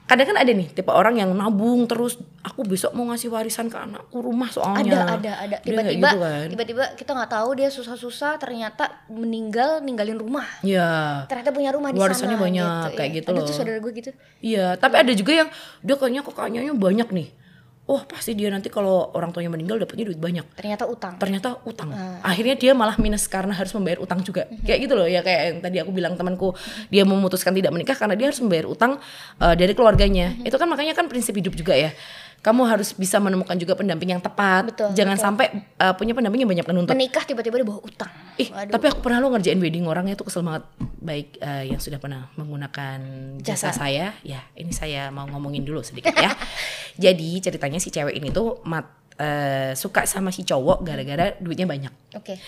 kadang 0.10 0.34
kan 0.34 0.38
ada 0.42 0.50
nih 0.50 0.74
tipe 0.74 0.90
orang 0.90 1.22
yang 1.22 1.30
nabung 1.38 1.86
terus 1.86 2.18
aku 2.42 2.66
besok 2.66 2.98
mau 2.98 3.06
ngasih 3.14 3.30
warisan 3.30 3.70
ke 3.70 3.78
anakku 3.78 4.18
rumah 4.26 4.50
soalnya. 4.50 5.06
Ada 5.06 5.22
ada 5.22 5.32
ada. 5.46 5.58
Tiba-tiba 5.62 6.10
gitu 6.10 6.18
kan. 6.18 6.48
tiba-tiba 6.50 6.84
kita 6.98 7.12
nggak 7.14 7.30
tahu 7.30 7.50
dia 7.54 7.70
susah-susah 7.70 8.42
ternyata 8.42 9.06
meninggal 9.14 9.86
ninggalin 9.86 10.18
rumah. 10.18 10.50
Ya 10.66 11.24
ternyata 11.30 11.54
punya 11.54 11.70
rumah 11.70 11.94
di 11.94 12.02
Warisannya 12.02 12.42
sana 12.42 12.42
banyak, 12.42 12.86
kayak 12.98 13.10
iya. 13.14 13.18
gitu 13.22 13.30
ada 13.30 13.38
loh. 13.38 13.46
tuh 13.46 13.54
saudara 13.54 13.78
gue 13.78 13.92
gitu. 13.94 14.10
Iya 14.42 14.82
tapi 14.82 14.96
ada 14.98 15.12
juga 15.14 15.32
yang 15.46 15.50
dia 15.86 15.94
kayaknya 15.94 16.22
kakaknya 16.26 16.74
banyak 16.74 17.10
nih 17.14 17.30
oh 17.90 18.06
pasti 18.06 18.38
dia 18.38 18.54
nanti 18.54 18.70
kalau 18.70 19.10
orang 19.18 19.34
tuanya 19.34 19.50
meninggal 19.50 19.82
dapatnya 19.82 20.06
duit 20.14 20.22
banyak 20.22 20.46
ternyata 20.54 20.86
utang 20.86 21.18
ternyata 21.18 21.58
utang. 21.66 21.90
Ah. 21.90 22.22
Akhirnya 22.22 22.54
dia 22.54 22.78
malah 22.78 22.94
minus 23.02 23.26
karena 23.26 23.58
harus 23.58 23.74
membayar 23.74 23.98
utang 23.98 24.22
juga. 24.22 24.46
Mhm. 24.46 24.62
Kayak 24.62 24.80
gitu 24.86 24.94
loh 24.94 25.08
ya 25.10 25.26
kayak 25.26 25.42
yang 25.42 25.58
tadi 25.66 25.78
aku 25.82 25.92
bilang 25.92 26.14
temanku 26.14 26.54
dia 26.94 27.02
memutuskan 27.02 27.52
tidak 27.58 27.74
menikah 27.74 27.98
karena 27.98 28.14
dia 28.14 28.30
harus 28.30 28.38
membayar 28.46 28.70
utang 28.70 29.02
eh, 29.42 29.56
dari 29.58 29.74
keluarganya. 29.74 30.38
Mhm. 30.38 30.46
Itu 30.46 30.62
kan 30.62 30.70
makanya 30.70 30.94
kan 30.94 31.10
prinsip 31.10 31.34
hidup 31.34 31.58
juga 31.58 31.74
ya. 31.74 31.90
Kamu 32.40 32.62
harus 32.64 32.96
bisa 32.96 33.20
menemukan 33.20 33.56
juga 33.60 33.76
pendamping 33.76 34.16
yang 34.16 34.24
tepat 34.24 34.72
Betul, 34.72 34.96
jangan 34.96 35.20
betul. 35.20 35.26
sampai 35.28 35.46
uh, 35.76 35.94
punya 35.96 36.16
pendamping 36.16 36.48
yang 36.48 36.52
banyak 36.52 36.68
menuntut 36.68 36.96
Menikah 36.96 37.24
tiba-tiba 37.28 37.60
dibawa 37.60 37.80
utang. 37.84 38.12
Ih, 38.40 38.48
Waduh. 38.48 38.72
tapi 38.72 38.86
aku 38.88 39.00
pernah 39.04 39.20
lo 39.20 39.28
ngerjain 39.36 39.60
wedding 39.60 39.84
orangnya 39.84 40.16
tuh 40.16 40.32
kesel 40.32 40.48
banget. 40.48 40.64
Baik 41.00 41.36
eh, 41.40 41.72
yang 41.72 41.80
sudah 41.80 42.00
pernah 42.00 42.32
menggunakan 42.40 43.00
jasa. 43.44 43.72
Jasa. 43.72 43.84
saya, 43.84 44.16
ya 44.24 44.40
ini 44.56 44.72
saya 44.72 45.12
mau 45.12 45.28
ngomongin 45.28 45.68
dulu 45.68 45.84
sedikit 45.84 46.16
ya. 46.16 46.32
Jadi 47.04 47.40
ceritanya 47.44 47.80
si 47.84 47.92
cewek 47.92 48.16
ini 48.16 48.32
tuh 48.32 48.64
mat 48.64 48.88
eh, 49.20 49.76
suka 49.76 50.08
sama 50.08 50.32
si 50.32 50.48
cowok 50.48 50.84
gara-gara 50.84 51.36
duitnya 51.40 51.68
banyak. 51.68 51.94
Oke. 52.16 52.40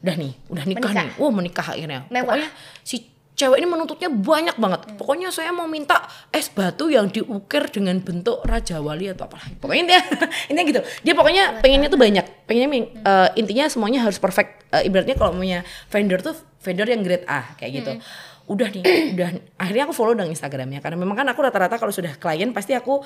Udah 0.00 0.16
nih, 0.16 0.32
udah 0.48 0.64
nikah, 0.64 0.92
Menikah. 0.92 1.04
nih. 1.08 1.20
Wah, 1.20 1.32
menikah 1.32 1.66
akhirnya. 1.76 2.00
Mewah. 2.08 2.24
Pokoknya 2.24 2.48
si 2.80 2.96
cewek 3.40 3.56
ini 3.56 3.68
menuntutnya 3.68 4.12
banyak 4.12 4.60
banget. 4.60 4.80
Hmm. 4.84 4.96
Pokoknya 5.00 5.32
saya 5.32 5.48
mau 5.56 5.64
minta 5.64 6.04
es 6.28 6.52
batu 6.52 6.92
yang 6.92 7.08
diukir 7.08 7.72
dengan 7.72 7.96
bentuk 8.04 8.44
raja 8.44 8.84
wali 8.84 9.08
atau 9.08 9.24
apalah. 9.24 9.48
Pokoknya 9.56 9.80
intinya, 9.88 10.02
intinya 10.52 10.66
gitu. 10.68 10.80
Dia 11.00 11.14
pokoknya 11.16 11.64
pengennya 11.64 11.88
tuh 11.88 11.96
banyak. 11.96 12.26
Pengennya 12.44 12.68
Hmm. 12.70 12.84
eh, 13.00 13.28
intinya 13.40 13.64
semuanya 13.72 14.04
harus 14.04 14.20
perfect. 14.20 14.68
Eh, 14.76 14.92
ibaratnya 14.92 15.16
kalau 15.16 15.32
punya 15.32 15.64
vendor 15.88 16.20
tuh 16.20 16.36
vendor 16.60 16.84
yang 16.84 17.00
grade 17.00 17.24
A 17.24 17.56
kayak 17.56 17.72
gitu. 17.80 17.92
Hmm. 17.96 18.04
Udah 18.50 18.68
nih, 18.68 18.82
udah 19.16 19.28
akhirnya 19.56 19.82
aku 19.88 19.94
follow 19.96 20.12
dong 20.12 20.28
Instagramnya 20.28 20.84
karena 20.84 21.00
memang 21.00 21.16
kan 21.16 21.26
aku 21.32 21.40
rata-rata 21.40 21.80
kalau 21.80 21.94
sudah 21.94 22.20
klien 22.20 22.52
pasti 22.52 22.76
aku 22.76 23.00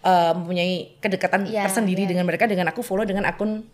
eh, 0.00 0.32
mempunyai 0.32 0.96
kedekatan 1.04 1.44
Iya, 1.44 1.68
tersendiri 1.68 2.08
iya. 2.08 2.10
dengan 2.16 2.24
mereka 2.24 2.48
dengan 2.48 2.72
aku 2.72 2.80
follow 2.80 3.04
dengan 3.04 3.28
akun 3.28 3.68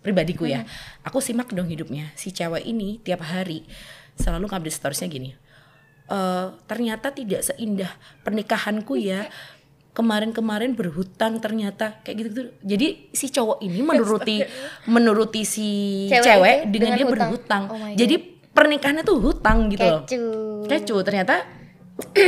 pribadiku 0.00 0.48
ya. 0.48 0.64
Hmm. 0.64 1.12
Aku 1.12 1.20
simak 1.20 1.52
dong 1.52 1.68
hidupnya. 1.68 2.08
Si 2.16 2.32
cewek 2.32 2.64
ini 2.64 2.96
tiap 3.04 3.20
hari 3.20 3.68
selalu 4.16 4.48
ngupdate 4.48 4.72
storiesnya 4.72 5.08
gini. 5.12 5.49
"Eh, 6.10 6.46
ternyata 6.66 7.14
tidak 7.14 7.46
seindah 7.46 7.94
pernikahanku 8.26 8.98
ya. 8.98 9.30
Kemarin-kemarin 9.90 10.74
berhutang 10.74 11.38
ternyata 11.38 12.02
kayak 12.02 12.16
gitu-gitu. 12.18 12.50
Jadi 12.66 12.88
si 13.14 13.30
cowok 13.30 13.62
ini 13.62 13.78
menuruti 13.94 14.42
menuruti 14.90 15.42
si 15.46 15.68
Cewek 16.10 16.26
cewek, 16.26 16.56
dengan, 16.66 16.70
dengan 16.70 16.90
dia 16.98 17.06
hutang. 17.06 17.14
berhutang. 17.14 17.62
Oh. 17.70 17.94
Jadi 17.94 18.14
pernikahannya 18.50 19.02
tuh 19.06 19.18
hutang 19.22 19.58
gitu 19.70 19.86
loh. 19.86 20.02
Kecu. 20.02 20.22
Kecu 20.66 20.96
ternyata 21.06 21.59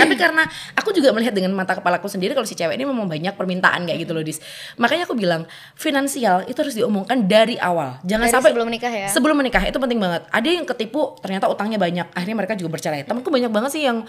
tapi 0.03 0.15
karena 0.15 0.45
aku 0.77 0.93
juga 0.95 1.11
melihat 1.11 1.35
dengan 1.35 1.53
mata 1.57 1.77
kepalaku 1.77 2.07
sendiri 2.07 2.33
kalau 2.37 2.47
si 2.47 2.55
cewek 2.55 2.77
ini 2.77 2.85
memang 2.85 3.09
banyak 3.09 3.35
permintaan 3.35 3.89
kayak 3.89 4.05
gitu 4.05 4.13
loh 4.13 4.25
dis. 4.25 4.39
Makanya 4.77 5.09
aku 5.09 5.17
bilang 5.17 5.49
finansial 5.75 6.45
itu 6.47 6.59
harus 6.61 6.77
diomongkan 6.77 7.27
dari 7.27 7.57
awal. 7.59 7.99
Jangan 8.07 8.29
Dari 8.29 8.35
sampai 8.35 8.51
sebelum 8.53 8.67
menikah 8.69 8.93
ya? 8.93 9.09
sebelum 9.09 9.37
menikah 9.39 9.63
itu 9.67 9.79
penting 9.81 10.01
banget. 10.01 10.23
Ada 10.31 10.49
yang 10.49 10.67
ketipu 10.69 11.17
ternyata 11.21 11.49
utangnya 11.49 11.81
banyak. 11.81 12.07
Akhirnya 12.13 12.37
mereka 12.37 12.55
juga 12.55 12.79
bercerai. 12.79 13.05
Temanku 13.05 13.29
banyak 13.29 13.51
banget 13.51 13.71
sih 13.75 13.83
yang 13.85 14.05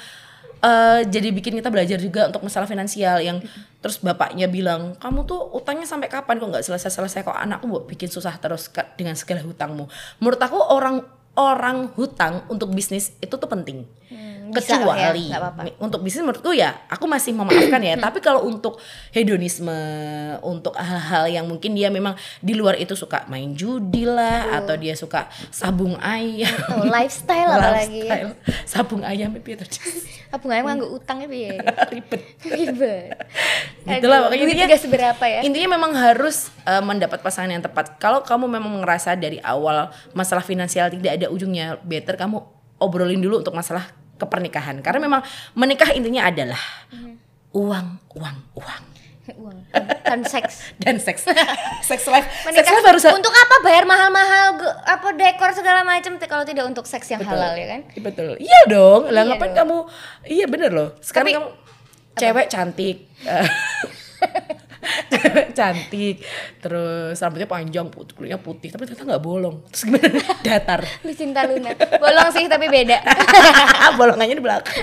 eh, 0.63 1.01
jadi 1.07 1.29
bikin 1.35 1.59
kita 1.59 1.69
belajar 1.69 1.99
juga 1.99 2.31
untuk 2.31 2.47
masalah 2.47 2.67
finansial. 2.67 3.19
Yang 3.19 3.47
terus 3.83 3.99
bapaknya 3.99 4.47
bilang 4.47 4.95
kamu 4.99 5.27
tuh 5.27 5.39
utangnya 5.55 5.87
sampai 5.87 6.07
kapan? 6.07 6.39
Kok 6.39 6.47
nggak 6.55 6.65
selesai 6.65 6.91
selesai 6.91 7.21
kok 7.27 7.35
anakku 7.35 7.67
buat 7.67 7.85
bikin 7.87 8.07
susah 8.07 8.35
terus 8.39 8.71
dengan 8.95 9.15
segala 9.19 9.43
hutangmu? 9.43 9.85
Menurut 10.23 10.39
aku 10.39 10.57
orang 10.59 11.03
orang 11.33 11.89
hutang 11.97 12.45
untuk 12.49 12.69
bisnis 12.69 13.13
itu 13.17 13.33
tuh 13.33 13.49
penting. 13.49 13.89
Hmm, 14.09 14.42
bisa 14.53 14.77
ya, 14.77 14.77
kecuali 14.81 15.25
apa-apa. 15.33 15.61
untuk 15.81 15.99
bisnis 16.05 16.21
menurutku 16.23 16.51
ya 16.53 16.85
aku 16.87 17.05
masih 17.09 17.31
memaafkan 17.33 17.81
ya 17.81 17.95
tapi 18.05 18.21
kalau 18.21 18.45
untuk 18.45 18.77
hedonisme 19.09 19.73
untuk 20.45 20.77
hal-hal 20.77 21.25
yang 21.29 21.45
mungkin 21.49 21.73
dia 21.73 21.89
memang 21.89 22.13
di 22.39 22.53
luar 22.53 22.77
itu 22.77 22.93
suka 22.93 23.25
main 23.27 23.53
judi 23.57 24.05
lah 24.05 24.61
atau 24.61 24.77
dia 24.77 24.93
suka 24.93 25.27
sabung 25.49 25.97
ayam 25.99 26.51
Oh, 26.73 26.87
lifestyle 26.89 27.53
apalagi 27.59 28.01
ya. 28.07 28.33
Sabung 28.65 29.03
ayam 29.05 29.29
itu 29.35 29.53
tadi 29.53 29.77
Apa 30.33 30.41
nggak 30.41 30.89
utangnya 30.89 31.27
piye? 31.29 31.53
ribet 31.93 32.21
Ribet. 32.41 33.13
gitu 33.85 34.07
lah 34.09 34.25
Aduh, 34.25 34.33
pokoknya 34.33 34.43
intinya 34.49 34.77
seberapa 34.79 35.23
ya? 35.27 35.39
intinya 35.45 35.69
memang 35.77 35.91
harus 35.93 36.49
uh, 36.65 36.81
mendapat 36.81 37.21
pasangan 37.21 37.51
yang 37.53 37.63
tepat 37.63 37.99
kalau 38.01 38.25
kamu 38.25 38.49
memang 38.49 38.81
ngerasa 38.81 39.13
dari 39.13 39.37
awal 39.43 39.93
masalah 40.17 40.41
finansial 40.41 40.89
tidak 40.89 41.21
ada 41.21 41.27
ujungnya 41.29 41.77
better 41.85 42.17
kamu 42.17 42.41
obrolin 42.81 43.21
dulu 43.21 43.39
untuk 43.39 43.53
masalah 43.53 44.02
kepernikahan. 44.23 44.79
Karena 44.79 44.99
memang 45.01 45.21
menikah 45.53 45.91
intinya 45.91 46.25
adalah 46.25 46.59
Mhm. 46.89 47.13
uang 47.51 47.87
uang 48.13 48.37
uang. 48.55 48.83
Uang 49.39 49.55
dan 50.03 50.19
seks. 50.21 50.75
dan 50.77 50.99
seks. 50.99 51.23
Seks 51.87 52.05
life. 52.05 52.27
Seks 52.43 52.43
Menikah 52.45 52.73
life 52.73 52.87
harus 52.89 53.03
untuk 53.07 53.31
apa? 53.31 53.55
Bayar 53.63 53.83
mahal-mahal 53.83 54.59
apa 54.83 55.15
dekor 55.15 55.55
segala 55.55 55.79
macam 55.81 56.19
kalau 56.19 56.43
tidak 56.43 56.67
untuk 56.67 56.83
seks 56.83 57.07
yang 57.07 57.23
Betul. 57.23 57.39
halal 57.39 57.55
ya 57.55 57.67
kan? 57.71 57.81
betul. 58.03 58.35
Iya 58.35 58.61
dong. 58.67 59.07
Lah 59.07 59.23
Iya 59.23 59.29
ngapain 59.31 59.53
kamu? 59.53 59.77
Iya 60.27 60.45
bener 60.47 60.71
loh. 60.71 60.89
Sekarang 60.99 61.23
Tapi- 61.25 61.37
kamu 61.39 61.49
cewek 62.13 62.45
cantik. 62.47 62.97
eh, 63.23 63.47
cewek 64.19 64.62
cantik 65.51 66.19
terus 66.59 67.15
rambutnya 67.15 67.45
panjang 67.45 67.87
putih 67.87 68.13
kulitnya 68.13 68.37
putih 68.37 68.69
tapi 68.69 68.83
ternyata 68.83 69.03
nggak 69.05 69.23
bolong 69.23 69.63
terus 69.67 69.83
gimana 69.85 70.07
datar 70.45 70.81
Lu 71.01 71.11
cinta 71.11 71.43
Luna. 71.43 71.71
Bolong 71.97 72.29
sih 72.31 72.45
tapi 72.45 72.67
beda. 72.67 72.97
bolongannya 73.99 74.35
di 74.35 74.43
belakang 74.43 74.75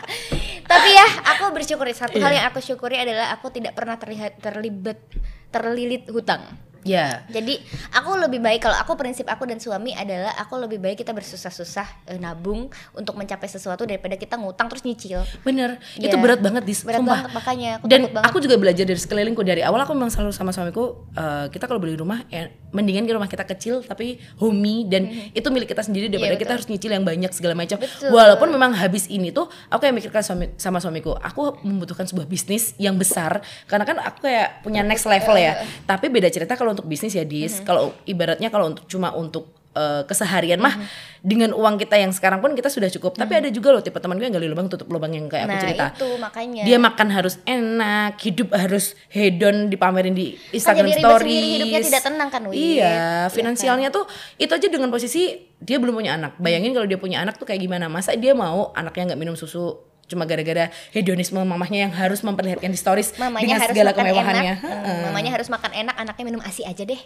tapi 0.70 0.88
ya 0.90 1.06
aku 1.34 1.50
bersyukuri 1.50 1.90
satu 1.90 2.14
hal 2.16 2.30
Iya. 2.30 2.36
yang 2.38 2.46
aku 2.48 2.62
syukuri 2.62 2.94
adalah 2.94 3.34
aku 3.34 3.50
tidak 3.50 3.74
pernah 3.74 3.98
terlihat 3.98 4.38
terlibat 4.38 5.02
terlilit 5.50 6.06
hutang. 6.06 6.46
Ya 6.82 7.22
Jadi 7.28 7.60
aku 7.90 8.16
lebih 8.16 8.38
baik 8.38 8.60
kalau 8.60 8.74
aku 8.74 8.94
prinsip 8.94 9.24
aku 9.24 9.44
dan 9.44 9.56
suami 9.56 9.92
adalah 9.92 10.32
aku 10.34 10.56
lebih 10.56 10.76
baik 10.76 10.96
kita 10.96 11.10
bersusah-susah 11.10 11.86
eh, 12.06 12.16
nabung 12.16 12.66
untuk 12.92 13.14
mencapai 13.14 13.46
sesuatu 13.46 13.82
daripada 13.82 14.14
kita 14.14 14.34
ngutang 14.34 14.66
terus 14.66 14.82
nyicil. 14.82 15.20
bener 15.40 15.76
itu 15.94 16.08
Iya. 16.08 16.18
berat 16.18 16.40
banget 16.40 16.62
dis 16.62 16.80
Berat 16.80 16.98
sumpah. 16.98 17.14
banget 17.18 17.30
makanya 17.32 17.70
aku 17.74 17.84
dan 17.86 18.00
takut 18.00 18.12
banget. 18.14 18.26
aku 18.26 18.38
juga 18.40 18.56
belajar 18.56 18.84
dari 18.84 18.98
sekelilingku 18.98 19.42
dari 19.42 19.60
awal 19.60 19.80
aku 19.80 19.92
memang 19.92 20.08
selalu 20.08 20.30
sama 20.30 20.50
suamiku 20.50 20.84
eh, 21.12 21.46
kita 21.48 21.64
kalau 21.64 21.78
beli 21.78 21.94
rumah 21.94 22.24
ya 22.26 22.48
mendingan 22.70 23.06
ke 23.06 23.12
rumah 23.14 23.30
kita 23.30 23.44
kecil 23.46 23.82
tapi 23.82 24.18
homey 24.38 24.86
dan 24.86 25.06
itu 25.34 25.46
milik 25.50 25.70
kita 25.70 25.82
sendiri 25.82 26.06
daripada. 26.10 26.34
Iya, 26.34 26.40
kita 26.40 26.52
harus 26.58 26.66
nyicil 26.70 26.90
yang 26.94 27.04
banyak 27.04 27.30
segala 27.34 27.54
macam. 27.54 27.78
Walaupun 28.10 28.48
memang 28.50 28.74
habis 28.74 29.06
ini 29.10 29.30
tuh 29.30 29.50
aku 29.70 29.86
yang 29.86 29.94
mikirkan 29.94 30.22
suami, 30.22 30.54
sama 30.56 30.78
suamiku 30.78 31.14
aku 31.18 31.60
membutuhkan 31.66 32.06
sebuah 32.06 32.26
bisnis 32.26 32.72
yang 32.80 32.96
besar 32.96 33.42
karena 33.66 33.84
kan 33.86 33.96
aku 34.00 34.26
kayak 34.26 34.62
punya 34.62 34.80
next 34.82 35.04
level 35.06 35.36
ya. 35.36 35.60
Tapi 35.86 36.06
beda 36.08 36.30
cerita 36.30 36.54
kalau 36.54 36.72
untuk 36.72 36.86
bisnis 36.86 37.14
ya 37.14 37.26
dis. 37.26 37.60
Mhm. 37.60 37.66
kalau 37.66 37.92
ibaratnya 38.06 38.48
kalau 38.48 38.72
untuk 38.72 38.86
cuma 38.86 39.12
untuk 39.14 39.59
eh, 39.72 40.02
keseharian 40.04 40.58
mah 40.58 40.74
dengan 41.20 41.52
uang 41.52 41.76
kita 41.76 42.00
yang 42.00 42.10
sekarang 42.10 42.40
pun 42.40 42.56
kita 42.56 42.72
sudah 42.72 42.88
cukup 42.88 43.12
tapi 43.14 43.36
ada 43.36 43.52
juga 43.52 43.70
loh 43.70 43.84
tipe 43.84 43.96
teman 43.96 44.16
gue 44.16 44.24
yang 44.24 44.34
gali 44.34 44.48
lubang 44.48 44.66
tutup 44.66 44.88
lubang 44.88 45.12
yang 45.12 45.28
kayak 45.28 45.44
aku 45.44 45.52
Nah, 45.52 45.60
cerita 45.60 45.86
itu 45.92 46.08
makanya. 46.16 46.62
dia 46.64 46.78
makan 46.80 47.08
harus 47.12 47.34
enak, 47.44 48.16
hidup 48.18 48.48
harus 48.50 48.96
hedon 49.12 49.68
dipamerin 49.68 50.16
di 50.16 50.34
Instagram 50.50 50.88
jadi 50.88 50.96
ribet 50.96 51.04
stories. 51.04 51.28
sendiri, 51.28 51.52
hidupnya 51.60 51.80
tidak 51.86 52.02
tenang 52.08 52.28
kan, 52.32 52.42
Wit? 52.48 52.56
Iya, 52.56 52.64
Iya 52.80 53.08
finansialnya 53.28 53.88
tuh 53.92 54.04
itu 54.36 54.50
aja 54.50 54.66
dengan 54.66 54.88
posisi 54.88 55.22
dia 55.60 55.76
belum 55.76 55.92
punya 55.92 56.16
anak. 56.16 56.40
Bayangin 56.40 56.72
kalau 56.72 56.88
dia 56.88 56.96
punya 56.96 57.20
anak 57.20 57.36
tuh 57.36 57.44
kayak 57.44 57.60
gimana? 57.60 57.92
Masa 57.92 58.16
dia 58.16 58.32
mau 58.32 58.72
anaknya 58.72 59.12
nggak 59.12 59.20
minum 59.20 59.36
susu 59.36 59.76
cuma 60.10 60.26
gara-gara 60.26 60.74
hedonisme 60.90 61.38
mamahnya 61.38 61.86
yang 61.86 61.92
harus 61.94 62.26
memperlihatkan 62.26 62.66
di 62.66 62.78
stories 62.78 63.14
mamanya 63.14 63.42
dengan 63.46 63.58
harus 63.62 63.70
segala 63.70 63.90
makan 63.94 64.02
kemewahannya. 64.02 64.54
enak. 64.58 64.66
Hmm, 64.66 65.00
mamanya 65.06 65.30
harus 65.38 65.48
makan 65.48 65.70
enak 65.70 65.94
anaknya 65.94 66.24
minum 66.26 66.42
asi 66.42 66.66
aja 66.66 66.82
deh. 66.82 67.00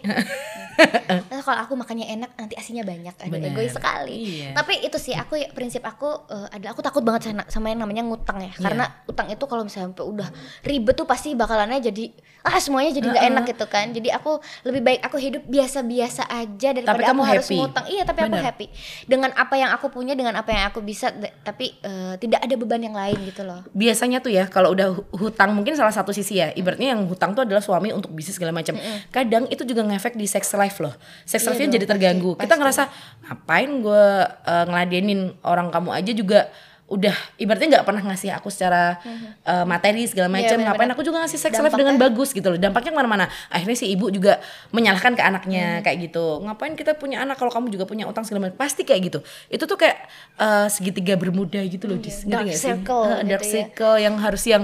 Nah, 1.29 1.41
kalau 1.45 1.59
aku 1.61 1.73
makannya 1.77 2.09
enak 2.17 2.33
nanti 2.33 2.57
asinya 2.57 2.81
banyak. 2.81 3.13
Aduh 3.13 3.31
Bener. 3.37 3.53
egois 3.53 3.71
sekali. 3.77 4.17
Iya. 4.25 4.57
tapi 4.57 4.81
itu 4.81 4.97
sih 4.97 5.13
aku 5.13 5.37
prinsip 5.53 5.85
aku 5.85 6.25
eh, 6.33 6.47
adalah 6.49 6.73
aku 6.73 6.81
takut 6.81 7.03
banget 7.05 7.29
sama, 7.29 7.45
sama 7.47 7.69
yang 7.69 7.85
namanya 7.85 8.01
ngutang 8.01 8.41
ya. 8.41 8.51
Karena 8.57 8.89
utang 9.05 9.29
itu 9.29 9.45
kalau 9.45 9.61
misalnya 9.61 9.93
sampai 9.93 10.05
udah 10.09 10.29
ribet 10.65 10.95
tuh 10.97 11.05
pasti 11.05 11.37
bakalannya 11.37 11.77
jadi 11.83 12.09
ah 12.45 12.57
semuanya 12.57 12.97
jadi 12.97 13.07
nggak 13.13 13.25
enak 13.29 13.43
gitu 13.53 13.65
kan. 13.69 13.85
Jadi 13.93 14.09
aku 14.09 14.41
lebih 14.65 14.81
baik 14.81 14.99
aku 15.05 15.17
hidup 15.21 15.43
biasa-biasa 15.45 16.25
aja 16.25 16.73
daripada 16.73 17.13
kamu 17.13 17.21
aku 17.21 17.29
harus 17.29 17.45
happy. 17.45 17.57
ngutang. 17.61 17.85
Iya 17.85 18.03
tapi 18.07 18.19
aku 18.25 18.35
Bener. 18.35 18.45
happy. 18.49 18.65
Dengan 19.05 19.29
apa 19.37 19.55
yang 19.55 19.69
aku 19.75 19.87
punya 19.93 20.13
dengan 20.17 20.33
apa 20.33 20.49
yang 20.49 20.63
aku 20.73 20.81
bisa 20.81 21.13
tapi 21.45 21.77
eh, 21.85 22.17
tidak 22.17 22.41
ada 22.41 22.55
beban 22.57 22.81
yang 22.81 22.94
lain 22.95 23.17
gitu 23.27 23.43
loh. 23.43 23.59
Biasanya 23.75 24.23
tuh 24.23 24.31
ya 24.31 24.47
kalau 24.47 24.71
udah 24.71 24.95
hu- 24.95 25.05
hutang 25.13 25.51
mungkin 25.51 25.75
salah 25.75 25.91
satu 25.91 26.09
sisi 26.09 26.39
ya 26.39 26.49
ibaratnya 26.51 26.95
yang 26.95 27.03
hutang 27.05 27.35
tuh 27.35 27.43
adalah 27.43 27.59
suami 27.59 27.91
untuk 27.91 28.15
bisnis 28.15 28.39
segala 28.39 28.55
macam. 28.55 28.79
Kadang 29.11 29.51
itu 29.51 29.61
juga 29.61 29.83
ngefek 29.83 30.15
di 30.15 30.25
sex 30.25 30.47
life 30.55 30.79
loh. 30.79 30.95
Sex 31.23 31.43
Iya 31.43 31.51
life-nya 31.51 31.69
jadi 31.75 31.85
terganggu. 31.85 32.33
pasti, 32.33 32.41
kita 32.41 32.55
pasti. 32.55 32.61
ngerasa 32.63 32.83
ngapain 33.27 33.71
gue 33.83 34.05
uh, 34.47 34.65
ngeladenin 34.65 35.21
orang 35.43 35.67
kamu 35.69 35.89
aja 35.91 36.11
juga 36.15 36.39
udah 36.85 37.17
ibaratnya 37.35 37.67
nggak 37.71 37.83
pernah 37.83 38.03
ngasih 38.03 38.29
aku 38.31 38.47
secara 38.47 39.01
uh, 39.41 39.65
materi 39.65 40.05
segala 40.05 40.29
Iya, 40.29 40.33
macam 40.35 40.41
benar-benar. 40.55 40.69
ngapain 40.69 40.91
aku 40.91 41.01
juga 41.01 41.17
ngasih 41.19 41.39
sex 41.39 41.49
life 41.51 41.65
Dampaknya- 41.65 41.81
dengan 41.81 41.95
bagus 41.97 42.29
gitu 42.29 42.47
loh 42.47 42.59
dampaknya 42.59 42.91
ke 42.91 42.97
mana-mana 42.99 43.25
akhirnya 43.49 43.73
si 43.75 43.89
ibu 43.89 44.05
juga 44.07 44.37
menyalahkan 44.69 45.11
ke 45.11 45.19
Hmm. 45.19 45.29
anaknya 45.31 45.65
kayak 45.81 45.97
gitu 46.03 46.25
ngapain 46.39 46.73
kita 46.73 46.93
punya 46.93 47.19
anak 47.19 47.35
kalau 47.35 47.49
kamu 47.49 47.67
juga 47.69 47.83
punya 47.83 48.05
utang 48.05 48.21
segala 48.21 48.45
macam 48.45 48.57
pasti 48.59 48.81
kayak 48.81 49.01
gitu 49.03 49.19
itu 49.49 49.63
tuh 49.63 49.75
kayak 49.75 49.97
uh, 50.37 50.67
segitiga 50.67 51.13
bermuda 51.15 51.57
gitu 51.63 51.85
loh 51.85 51.97
Dis. 51.97 52.21
Ngerti 52.21 52.29
Dark 52.29 52.45
nggak 52.45 52.53
sih? 52.55 52.69
circle 52.69 53.01
Uh, 53.01 53.09
gitu 53.17 53.27
dark 53.27 53.41
ya. 53.41 53.49
circle 53.51 53.95
yang 53.97 54.15
harus 54.15 54.43
yang 54.45 54.63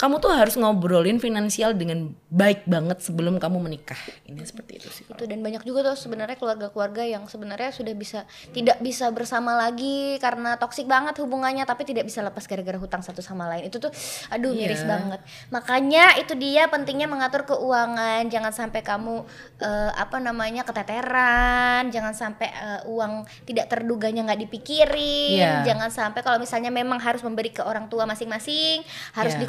kamu 0.00 0.16
tuh 0.16 0.32
harus 0.32 0.56
ngobrolin 0.56 1.20
finansial 1.20 1.76
dengan 1.76 2.16
baik 2.26 2.64
banget 2.64 3.04
sebelum 3.04 3.36
kamu 3.36 3.60
menikah. 3.60 4.00
Ini 4.24 4.40
seperti 4.40 4.80
itu 4.80 4.88
sih. 4.88 5.04
itu 5.04 5.24
dan 5.26 5.44
banyak 5.44 5.60
juga 5.60 5.84
tuh 5.84 5.98
sebenarnya 5.98 6.34
keluarga-keluarga 6.34 7.04
yang 7.04 7.28
sebenarnya 7.28 7.68
sudah 7.68 7.92
bisa 7.92 8.24
tidak 8.50 8.80
bisa 8.80 9.10
bersama 9.10 9.52
lagi 9.52 10.16
karena 10.16 10.56
toksik 10.56 10.88
banget 10.88 11.20
hubungannya 11.20 11.60
tapi 11.62 11.84
tidak 11.84 12.08
bisa 12.08 12.22
lepas 12.22 12.46
gara-gara 12.46 12.78
hutang 12.78 13.02
satu 13.02 13.20
sama 13.20 13.44
lain 13.46 13.68
itu 13.68 13.76
tuh 13.76 13.92
aduh 14.30 14.50
miris 14.50 14.80
Iya. 14.80 14.88
banget 14.88 15.20
makanya 15.50 16.04
itu 16.16 16.32
dia 16.34 16.64
pentingnya 16.66 17.04
mengatur 17.04 17.44
keuangan 17.44 18.24
jangan 18.26 18.48
sampai 18.50 18.80
kamu 18.80 19.26
eh, 19.58 19.90
apa 19.92 20.16
namanya 20.16 20.64
keteteran 20.64 21.90
jangan 21.90 22.14
sampai 22.14 22.48
eh, 22.48 22.80
uang 22.86 23.12
tidak 23.44 23.68
terduganya 23.68 24.24
nggak 24.24 24.40
dipikirin 24.40 25.36
Iya. 25.36 25.66
jangan 25.66 25.90
sampai 25.90 26.22
kalau 26.22 26.38
misalnya 26.38 26.70
memang 26.70 26.96
harus 26.96 27.20
memberi 27.20 27.50
ke 27.50 27.60
orang 27.60 27.90
tua 27.90 28.06
masing-masing 28.06 28.80
harus 29.12 29.34
Iya. 29.34 29.40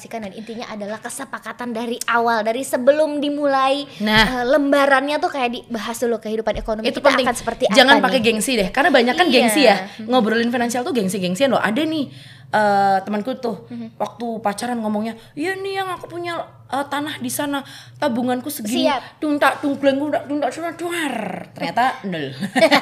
Dikomunikasikan 0.00 0.20
dan 0.22 0.32
intinya 0.32 0.66
adalah 0.66 0.98
kesepakatan 0.98 1.68
dari 1.70 2.00
awal 2.06 2.40
dari 2.40 2.62
sebelum 2.62 3.20
dimulai 3.20 3.84
Nah. 4.00 4.40
eh, 4.40 4.44
lembarannya 4.46 5.20
tuh 5.20 5.28
kayak 5.28 5.50
dibahas 5.52 5.96
dulu 5.98 6.16
kehidupan 6.18 6.56
ekonomi 6.56 6.86
itu 6.86 6.96
kita 6.96 7.08
penting. 7.10 7.26
akan 7.26 7.36
seperti 7.36 7.62
Jangan 7.70 7.96
apa 7.98 8.04
pakai 8.08 8.18
nih. 8.18 8.26
gengsi 8.26 8.52
deh, 8.56 8.68
karena 8.70 8.88
banyak 8.90 9.14
kan 9.14 9.26
Iya. 9.26 9.34
gengsi 9.34 9.60
ya. 9.62 9.76
Ngobrolin 10.02 10.48
finansial 10.48 10.82
tuh 10.82 10.92
gengsi-gengsian 10.92 11.50
loh. 11.50 11.60
Ada 11.60 11.84
nih 11.84 12.04
eh, 12.50 12.98
temanku 13.02 13.38
tuh 13.38 13.66
Mhm. 13.70 13.94
waktu 13.94 14.26
pacaran 14.42 14.78
ngomongnya, 14.78 15.14
"Iya 15.32 15.54
nih 15.54 15.82
yang 15.82 15.88
aku 15.88 16.10
punya 16.10 16.34
eh, 16.66 16.86
tanah 16.86 17.18
di 17.18 17.30
sana, 17.30 17.62
tabunganku 17.96 18.50
segini." 18.50 18.90
Dung 19.18 19.38
tak 19.38 19.62
dung 19.62 19.78
gleng 19.78 19.98
tak 20.10 20.26
dung 20.26 20.38
tak 20.38 20.50
dung, 20.50 20.66
duar. 20.76 21.14
Ternyata 21.54 22.02
nol. 22.04 22.30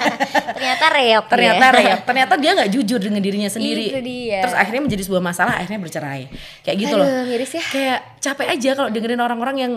ternyata 0.57 0.85
reok 0.93 1.25
ternyata 1.29 1.65
ya. 1.65 1.77
reak. 1.77 2.01
Ternyata 2.05 2.35
dia 2.41 2.51
nggak 2.57 2.71
jujur 2.73 3.01
dengan 3.01 3.21
dirinya 3.21 3.51
sendiri. 3.53 3.93
Itu 3.93 4.01
dia. 4.01 4.41
Terus 4.45 4.57
akhirnya 4.57 4.83
menjadi 4.89 5.03
sebuah 5.05 5.23
masalah, 5.23 5.55
akhirnya 5.61 5.81
bercerai. 5.81 6.23
Kayak 6.65 6.77
gitu 6.81 6.95
Aduh, 6.97 7.05
loh. 7.05 7.25
miris 7.29 7.53
ya. 7.53 7.65
Kayak 7.65 7.99
capek 8.25 8.47
aja 8.49 8.71
kalau 8.73 8.89
dengerin 8.89 9.21
orang-orang 9.21 9.57
yang 9.61 9.73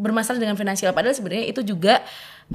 bermasalah 0.00 0.40
dengan 0.40 0.56
finansial. 0.56 0.96
Padahal 0.96 1.12
sebenarnya 1.12 1.52
itu 1.52 1.60
juga 1.60 2.00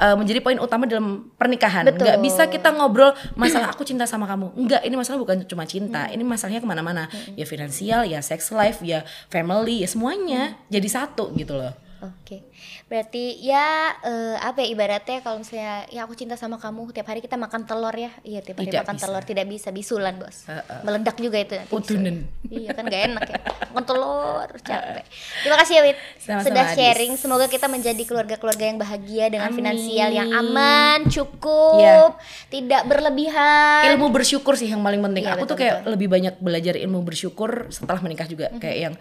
uh, 0.01 0.17
menjadi 0.17 0.41
poin 0.41 0.57
utama 0.57 0.89
dalam 0.89 1.29
pernikahan. 1.37 1.85
Betul. 1.85 2.09
nggak 2.09 2.17
bisa 2.25 2.43
kita 2.49 2.73
ngobrol 2.73 3.13
masalah 3.37 3.69
aku 3.69 3.85
cinta 3.85 4.09
sama 4.09 4.25
kamu. 4.25 4.57
Enggak 4.57 4.81
ini 4.81 4.95
masalah 4.97 5.21
bukan 5.21 5.45
cuma 5.45 5.69
cinta. 5.69 6.09
Hmm. 6.09 6.15
ini 6.17 6.23
masalahnya 6.25 6.65
ke 6.65 6.67
mana-mana. 6.67 7.05
Ya 7.37 7.45
finansial 7.45 8.09
ya 8.09 8.19
sex 8.25 8.49
life 8.49 8.81
ya 8.81 9.05
family 9.29 9.85
ya 9.85 9.87
semuanya. 9.87 10.41
Hmm. 10.57 10.73
jadi 10.73 10.87
satu 10.89 11.29
gitu 11.37 11.53
loh 11.53 11.84
Oke, 11.97 12.43
berarti 12.85 13.39
ya 13.39 13.63
eh, 13.99 14.35
apa 14.37 14.59
ya 14.59 14.67
ibaratnya 14.67 15.19
kalau 15.19 15.39
misalnya 15.39 15.87
ya 15.87 16.03
aku 16.03 16.11
cinta 16.11 16.35
sama 16.35 16.55
kamu 16.55 16.91
tiap 16.91 17.07
hari 17.07 17.17
kita 17.17 17.33
makan 17.33 17.63
telur 17.63 17.91
ya, 17.91 18.11
iya 18.21 18.39
tiap 18.39 18.59
hari 18.59 18.67
Tidak 18.67 18.83
makan 18.83 18.95
bisa. 18.95 19.03
telur 19.03 19.23
tidak 19.23 19.45
bisa 19.45 19.69
bisulan 19.69 20.15
bos, 20.15 20.43
Heeh. 20.43 20.79
meledak 20.81 21.15
juga 21.15 21.37
itu 21.37 21.55
bisul. 21.65 22.27
Iya 22.45 22.69
kan 22.71 22.83
gak 22.85 23.01
enak 23.07 23.23
ya, 23.25 23.39
makan 23.71 23.83
telur 23.85 24.47
capek. 24.59 25.05
Terima 25.39 25.57
kasih 25.57 25.73
ya 25.73 25.81
Wit, 25.83 25.97
Sama-sama, 26.19 26.43
sudah 26.43 26.63
Adis. 26.63 26.75
sharing. 26.75 27.13
Semoga 27.15 27.45
kita 27.47 27.67
menjadi 27.67 28.03
keluarga-keluarga 28.03 28.65
yang 28.65 28.77
bahagia 28.77 29.25
dengan 29.27 29.49
Amin. 29.49 29.57
finansial 29.57 30.09
yang 30.11 30.29
aman, 30.29 30.99
cukup, 31.07 31.79
Iya. 31.79 31.99
tidak 32.49 32.81
berlebihan. 32.85 33.81
ilmu 33.89 34.11
bersyukur 34.11 34.53
sih 34.53 34.67
yang 34.67 34.81
paling 34.81 34.99
penting. 35.01 35.23
Iya, 35.23 35.33
Aku 35.33 35.45
tuh 35.45 35.55
betul, 35.55 35.63
kayak 35.63 35.77
lebih 35.87 36.07
banyak 36.07 36.35
belajar 36.37 36.75
ilmu 36.75 37.01
bersyukur 37.01 37.69
setelah 37.69 37.99
menikah 37.99 38.25
juga. 38.25 38.51
Mhm. 38.51 38.59
Kayak 38.59 38.77
yang 38.81 38.95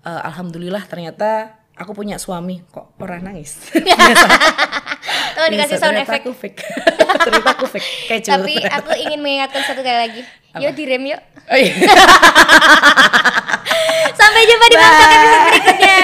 eh, 0.00 0.22
alhamdulillah 0.24 0.80
ternyata 0.84 1.59
aku 1.80 1.96
punya 1.96 2.20
suami 2.20 2.60
kok 2.68 2.92
orang 3.00 3.24
nangis. 3.24 3.72
Oh 5.40 5.48
dikasih 5.48 5.80
sound 5.80 5.96
ternyata 5.96 6.20
effect. 6.20 6.24
Aku 6.26 6.32
fake. 6.36 6.60
ternyata 7.24 7.50
aku 7.56 7.64
fake. 7.64 7.88
Kecu. 8.12 8.28
Tapi 8.28 8.60
aku 8.60 8.92
ingin 8.92 9.24
mengingatkan 9.24 9.64
satu 9.64 9.80
kali 9.80 9.96
lagi. 9.96 10.20
Yuk 10.60 10.76
direm 10.76 11.00
yuk. 11.08 11.16
Oh, 11.48 11.56
iya. 11.56 11.72
Sampai 14.20 14.42
jumpa 14.44 14.66
di 14.68 14.76
podcast 14.76 15.12
episode 15.16 15.44
berikutnya. 15.48 15.96